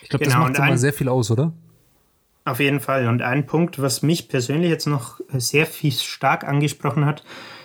Ich 0.02 0.08
glaube, 0.08 0.24
genau, 0.24 0.48
das 0.48 0.58
macht 0.58 0.68
immer 0.68 0.78
sehr 0.78 0.92
viel 0.92 1.08
aus, 1.08 1.30
oder? 1.30 1.52
Auf 2.48 2.60
jeden 2.60 2.80
Fall. 2.80 3.08
Und 3.08 3.20
ein 3.20 3.44
Punkt, 3.44 3.78
was 3.78 4.00
mich 4.02 4.28
persönlich 4.28 4.70
jetzt 4.70 4.86
noch 4.86 5.20
sehr 5.34 5.66
viel 5.66 5.92
stark 5.92 6.44
angesprochen 6.44 7.04
hat, 7.04 7.22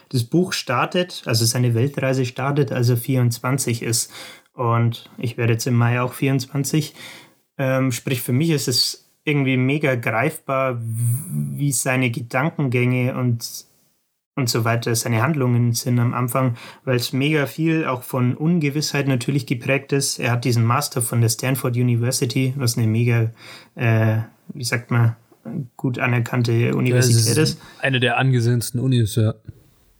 das 0.10 0.26
Buch 0.26 0.52
startet, 0.52 1.24
also 1.26 1.46
seine 1.46 1.74
Weltreise 1.74 2.26
startet, 2.26 2.74
als 2.74 2.90
er 2.90 2.98
24 2.98 3.82
ist. 3.82 4.12
Und 4.54 5.10
ich 5.18 5.38
werde 5.38 5.54
jetzt 5.54 5.68
im 5.68 5.76
Mai 5.76 6.02
auch 6.02 6.12
24. 6.12 6.94
Ähm, 7.58 7.94
sprich, 7.94 8.22
für 8.22 8.34
mich 8.34 8.50
ist 8.50 8.68
es 8.68 9.10
irgendwie 9.24 9.56
mega 9.56 9.96
greifbar, 9.96 10.82
wie 10.82 11.72
seine 11.72 12.12
Gedankengänge 12.12 13.16
und, 13.16 13.66
und 14.36 14.50
so 14.50 14.66
weiter, 14.66 14.94
seine 14.96 15.22
Handlungen 15.22 15.72
sind 15.72 15.98
am 15.98 16.14
Anfang, 16.14 16.58
weil 16.84 16.98
es 16.98 17.14
mega 17.14 17.46
viel 17.46 17.86
auch 17.86 18.04
von 18.04 18.36
Ungewissheit 18.36 19.08
natürlich 19.08 19.48
geprägt 19.48 19.94
ist. 19.94 20.20
Er 20.20 20.32
hat 20.32 20.44
diesen 20.44 20.66
Master 20.66 21.02
von 21.02 21.22
der 21.22 21.30
Stanford 21.30 21.78
University, 21.78 22.54
was 22.58 22.78
eine 22.78 22.88
mega, 22.88 23.32
äh, 23.76 24.24
wie 24.54 24.64
sagt 24.64 24.91
man, 24.91 25.16
gut 25.76 26.00
anerkannte 26.00 26.76
Universität 26.76 27.38
ist. 27.38 27.62
Eine 27.80 28.00
der 28.00 28.18
angesehensten 28.18 28.80
Unis, 28.80 29.16
ja. 29.16 29.34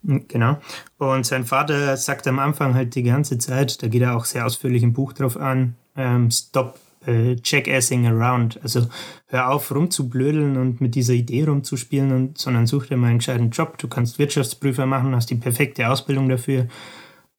Genau. 0.04 0.58
Und 0.98 1.26
sein 1.26 1.46
Vater 1.46 1.96
sagt 1.96 2.28
am 2.28 2.40
Anfang 2.40 2.74
halt 2.74 2.96
die 2.96 3.04
ganze 3.04 3.38
Zeit, 3.38 3.82
da 3.82 3.88
geht 3.88 4.02
er 4.02 4.18
auch 4.18 4.26
sehr 4.26 4.46
ausführlich 4.46 4.84
im 4.84 4.94
Buch 4.94 5.14
drauf 5.14 5.38
an, 5.38 5.76
ähm, 5.96 6.30
stop 6.30 6.78
äh, 7.08 7.36
jackassing 7.44 8.08
around. 8.08 8.60
Also 8.64 8.88
hör 9.28 9.50
auf, 9.50 9.74
rumzublödeln 9.74 10.58
und 10.58 10.82
mit 10.82 10.96
dieser 10.96 11.14
Idee 11.14 11.46
rumzuspielen, 11.46 12.12
und, 12.12 12.38
sondern 12.38 12.68
such 12.68 12.88
dir 12.88 12.98
mal 12.98 13.08
einen 13.08 13.20
gescheiten 13.20 13.50
Job. 13.52 13.78
Du 13.78 13.88
kannst 13.88 14.20
Wirtschaftsprüfer 14.20 14.86
machen, 14.86 15.16
hast 15.16 15.30
die 15.30 15.36
perfekte 15.36 15.90
Ausbildung 15.90 16.28
dafür. 16.28 16.68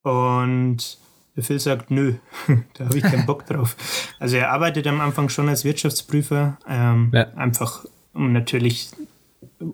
Und 0.03 0.99
Phil 1.43 1.59
sagt, 1.59 1.91
nö, 1.91 2.15
da 2.75 2.85
habe 2.85 2.99
ich 2.99 3.05
keinen 3.05 3.27
Bock 3.27 3.47
drauf. 3.47 3.77
Also 4.19 4.37
er 4.37 4.53
arbeitet 4.53 4.87
am 4.87 5.01
Anfang 5.01 5.29
schon 5.29 5.49
als 5.49 5.65
Wirtschaftsprüfer, 5.65 6.59
ähm, 6.69 7.11
ja. 7.13 7.29
einfach 7.35 7.85
um 8.13 8.33
natürlich 8.33 8.91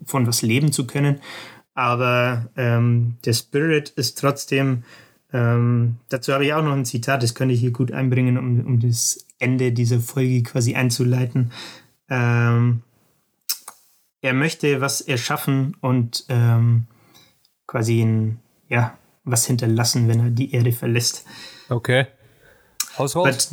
von 0.04 0.26
was 0.26 0.42
leben 0.42 0.72
zu 0.72 0.86
können 0.86 1.20
aber 1.74 2.50
ähm, 2.56 3.16
der 3.24 3.32
Spirit 3.32 3.88
ist 3.88 4.18
trotzdem, 4.18 4.84
ähm, 5.32 5.96
dazu 6.10 6.32
habe 6.34 6.44
ich 6.44 6.52
auch 6.52 6.62
noch 6.62 6.74
ein 6.74 6.84
Zitat, 6.84 7.22
das 7.22 7.34
könnte 7.34 7.54
ich 7.54 7.60
hier 7.60 7.70
gut 7.70 7.90
einbringen, 7.90 8.36
um, 8.36 8.66
um 8.66 8.80
das 8.80 9.24
Ende 9.38 9.72
dieser 9.72 10.00
Folge 10.00 10.42
quasi 10.42 10.74
einzuleiten. 10.74 11.52
Ähm, 12.10 12.82
er 14.20 14.34
möchte 14.34 14.82
was 14.82 15.00
erschaffen 15.00 15.74
und 15.80 16.26
ähm, 16.28 16.86
quasi 17.66 18.02
ein, 18.02 18.40
ja, 18.68 18.98
was 19.24 19.46
hinterlassen, 19.46 20.08
wenn 20.08 20.20
er 20.20 20.30
die 20.30 20.52
Erde 20.52 20.72
verlässt. 20.72 21.24
Okay. 21.68 22.06
Haushold? 22.98 23.48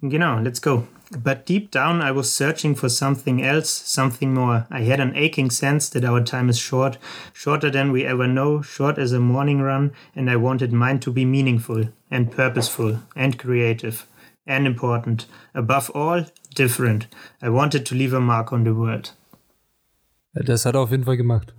Genau, 0.00 0.38
let's 0.40 0.60
go. 0.60 0.86
But 1.10 1.46
deep 1.46 1.70
down, 1.70 2.00
I 2.00 2.10
was 2.10 2.32
searching 2.32 2.74
for 2.74 2.88
something 2.88 3.42
else, 3.42 3.68
something 3.70 4.34
more. 4.34 4.66
I 4.70 4.80
had 4.80 5.00
an 5.00 5.14
aching 5.14 5.50
sense 5.50 5.88
that 5.90 6.04
our 6.04 6.22
time 6.22 6.48
is 6.48 6.58
short, 6.58 6.98
shorter 7.32 7.70
than 7.70 7.92
we 7.92 8.04
ever 8.04 8.26
know, 8.26 8.62
short 8.62 8.98
as 8.98 9.12
a 9.12 9.20
morning 9.20 9.60
run, 9.60 9.92
and 10.16 10.30
I 10.30 10.36
wanted 10.36 10.72
mine 10.72 11.00
to 11.00 11.12
be 11.12 11.24
meaningful 11.24 11.88
and 12.10 12.30
purposeful 12.30 13.00
and 13.14 13.38
creative 13.38 14.06
and 14.46 14.66
important. 14.66 15.26
Above 15.54 15.90
all, 15.94 16.24
different. 16.54 17.06
I 17.42 17.48
wanted 17.48 17.86
to 17.86 17.94
leave 17.94 18.12
a 18.12 18.20
mark 18.20 18.52
on 18.52 18.64
the 18.64 18.74
world. 18.74 19.12
Das 20.34 20.64
hat 20.64 20.74
er 20.74 20.80
auf 20.80 20.90
jeden 20.90 21.04
Fall 21.04 21.16
gemacht. 21.16 21.54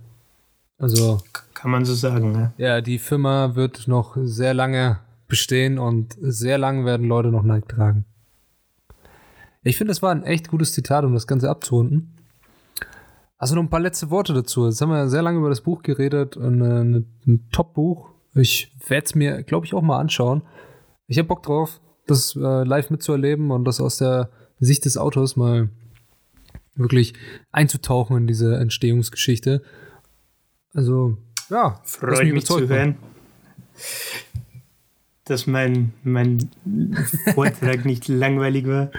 Also. 0.78 1.20
Kann 1.54 1.70
man 1.70 1.84
so 1.84 1.94
sagen, 1.94 2.32
ne? 2.32 2.52
Ja, 2.58 2.80
die 2.80 2.98
Firma 2.98 3.54
wird 3.54 3.88
noch 3.88 4.16
sehr 4.20 4.54
lange 4.54 4.98
bestehen 5.26 5.78
und 5.78 6.16
sehr 6.20 6.58
lange 6.58 6.84
werden 6.84 7.08
Leute 7.08 7.28
noch 7.28 7.42
Nike 7.42 7.68
tragen. 7.68 8.04
Ich 9.62 9.76
finde, 9.76 9.90
das 9.90 10.02
war 10.02 10.12
ein 10.12 10.22
echt 10.22 10.48
gutes 10.48 10.72
Zitat, 10.72 11.04
um 11.04 11.14
das 11.14 11.26
Ganze 11.26 11.50
abzurunden. 11.50 12.14
Also 13.38 13.54
noch 13.54 13.62
ein 13.62 13.70
paar 13.70 13.80
letzte 13.80 14.10
Worte 14.10 14.32
dazu. 14.32 14.66
Jetzt 14.66 14.80
haben 14.80 14.90
wir 14.90 15.08
sehr 15.08 15.22
lange 15.22 15.38
über 15.38 15.48
das 15.48 15.60
Buch 15.60 15.82
geredet. 15.82 16.36
Ein, 16.36 16.62
ein, 16.62 17.06
ein 17.26 17.48
Top-Buch. 17.50 18.10
Ich 18.34 18.72
werde 18.86 19.06
es 19.06 19.14
mir, 19.14 19.42
glaube 19.42 19.66
ich, 19.66 19.74
auch 19.74 19.82
mal 19.82 19.98
anschauen. 19.98 20.42
Ich 21.06 21.18
habe 21.18 21.28
Bock 21.28 21.42
drauf, 21.42 21.80
das 22.06 22.36
äh, 22.36 22.64
live 22.64 22.90
mitzuerleben 22.90 23.50
und 23.50 23.64
das 23.64 23.80
aus 23.80 23.98
der 23.98 24.30
Sicht 24.58 24.84
des 24.84 24.96
Autors 24.96 25.36
mal 25.36 25.68
wirklich 26.74 27.14
einzutauchen 27.50 28.16
in 28.16 28.26
diese 28.26 28.56
Entstehungsgeschichte. 28.56 29.62
Also, 30.76 31.16
ja, 31.50 31.80
freut 31.84 32.32
mich 32.32 32.46
zu 32.46 32.68
hören 32.68 32.96
dass 35.26 35.46
mein, 35.46 35.92
mein 36.02 36.50
Vortrag 37.34 37.84
nicht 37.84 38.08
langweilig 38.08 38.66
war. 38.66 38.90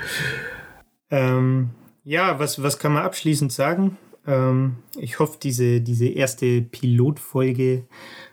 Ähm, 1.10 1.70
ja, 2.04 2.38
was, 2.38 2.62
was 2.62 2.80
kann 2.80 2.94
man 2.94 3.04
abschließend 3.04 3.52
sagen? 3.52 3.98
Ähm, 4.28 4.76
ich 4.98 5.20
hoffe, 5.20 5.38
diese, 5.42 5.82
diese 5.82 6.08
erste 6.08 6.62
Pilotfolge 6.62 7.86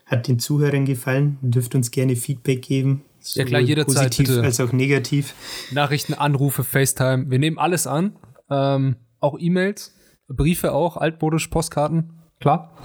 hat 0.05 0.27
den 0.27 0.39
Zuhörern 0.39 0.85
gefallen. 0.85 1.39
Ihr 1.41 1.51
dürft 1.51 1.73
uns 1.73 1.89
gerne 1.89 2.15
Feedback 2.15 2.61
geben. 2.61 3.03
Ja 3.33 3.45
klar, 3.45 3.61
jederzeit. 3.61 4.09
Positiv 4.09 4.27
bitte. 4.27 4.43
als 4.43 4.59
auch 4.59 4.71
negativ. 4.71 5.33
Nachrichten, 5.71 6.13
Anrufe, 6.13 6.63
FaceTime. 6.63 7.31
Wir 7.31 7.39
nehmen 7.39 7.57
alles 7.57 7.87
an. 7.87 8.17
Ähm, 8.51 8.97
auch 9.19 9.39
E-Mails, 9.39 9.95
Briefe 10.27 10.73
auch, 10.73 10.97
altmodisch, 10.97 11.47
Postkarten. 11.47 12.11
Klar. 12.39 12.75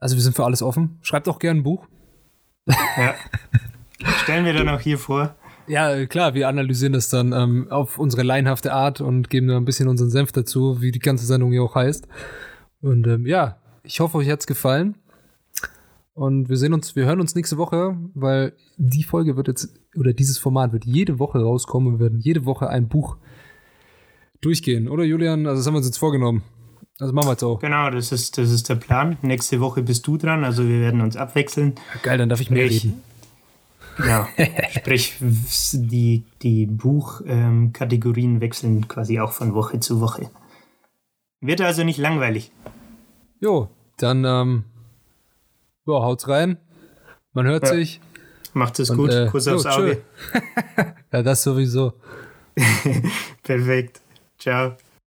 Also 0.00 0.16
wir 0.16 0.22
sind 0.22 0.34
für 0.34 0.44
alles 0.44 0.62
offen. 0.62 0.98
Schreibt 1.02 1.28
auch 1.28 1.38
gerne 1.38 1.60
ein 1.60 1.62
Buch. 1.62 1.86
Ja. 2.66 3.14
Stellen 4.22 4.44
wir 4.44 4.54
dann 4.54 4.68
auch 4.68 4.80
hier 4.80 4.98
vor. 4.98 5.34
Ja, 5.66 6.06
klar, 6.06 6.34
wir 6.34 6.48
analysieren 6.48 6.94
das 6.94 7.10
dann 7.10 7.32
ähm, 7.32 7.70
auf 7.70 7.98
unsere 7.98 8.22
leinhafte 8.22 8.72
Art 8.72 9.00
und 9.00 9.30
geben 9.30 9.46
da 9.46 9.56
ein 9.56 9.64
bisschen 9.64 9.88
unseren 9.88 10.10
Senf 10.10 10.32
dazu, 10.32 10.80
wie 10.80 10.90
die 10.90 10.98
ganze 10.98 11.26
Sendung 11.26 11.52
hier 11.52 11.62
auch 11.62 11.76
heißt. 11.76 12.08
Und 12.80 13.06
ähm, 13.06 13.26
ja, 13.26 13.58
ich 13.84 14.00
hoffe, 14.00 14.18
euch 14.18 14.28
hat's 14.30 14.46
gefallen. 14.46 14.96
Und 16.12 16.48
wir 16.48 16.56
sehen 16.56 16.72
uns, 16.72 16.96
wir 16.96 17.04
hören 17.04 17.20
uns 17.20 17.34
nächste 17.34 17.56
Woche, 17.56 17.96
weil 18.14 18.52
die 18.78 19.04
Folge 19.04 19.36
wird 19.36 19.48
jetzt, 19.48 19.78
oder 19.96 20.12
dieses 20.12 20.38
Format 20.38 20.72
wird 20.72 20.84
jede 20.84 21.18
Woche 21.18 21.38
rauskommen. 21.38 21.94
Wir 21.94 22.00
werden 22.00 22.20
jede 22.20 22.46
Woche 22.46 22.68
ein 22.68 22.88
Buch 22.88 23.16
durchgehen, 24.40 24.88
oder 24.88 25.04
Julian? 25.04 25.46
Also 25.46 25.60
das 25.60 25.66
haben 25.66 25.74
wir 25.74 25.78
uns 25.78 25.86
jetzt 25.86 25.98
vorgenommen. 25.98 26.42
Also 27.00 27.14
machen 27.14 27.28
wir 27.28 27.32
jetzt 27.32 27.42
auch. 27.42 27.58
Genau, 27.58 27.88
das 27.88 28.12
ist, 28.12 28.36
das 28.36 28.50
ist 28.50 28.68
der 28.68 28.74
Plan. 28.74 29.16
Nächste 29.22 29.60
Woche 29.60 29.82
bist 29.82 30.06
du 30.06 30.18
dran, 30.18 30.44
also 30.44 30.68
wir 30.68 30.80
werden 30.80 31.00
uns 31.00 31.16
abwechseln. 31.16 31.74
Geil, 32.02 32.18
dann 32.18 32.28
darf 32.28 32.40
ich 32.40 32.50
mehr 32.50 32.64
reden. 32.64 33.02
Ja, 33.98 34.28
sprich, 34.70 35.16
die, 35.72 36.24
die 36.42 36.66
Buchkategorien 36.66 38.34
ähm, 38.34 38.40
wechseln 38.40 38.86
quasi 38.86 39.18
auch 39.18 39.32
von 39.32 39.54
Woche 39.54 39.80
zu 39.80 40.00
Woche. 40.00 40.30
Wird 41.40 41.62
also 41.62 41.84
nicht 41.84 41.98
langweilig. 41.98 42.52
Jo, 43.40 43.68
dann 43.96 44.24
ähm, 44.26 44.64
ja, 45.86 45.94
haut's 45.94 46.28
rein. 46.28 46.58
Man 47.32 47.46
hört 47.46 47.64
ja. 47.64 47.74
sich. 47.74 48.00
Macht 48.52 48.78
es 48.78 48.94
gut. 48.94 49.10
Äh, 49.10 49.26
Kuss 49.26 49.46
jo, 49.46 49.54
aufs 49.54 49.66
Auge. 49.66 50.02
ja, 51.12 51.22
das 51.22 51.42
sowieso. 51.42 51.94
Perfekt. 53.42 54.02
Ciao. 54.38 54.76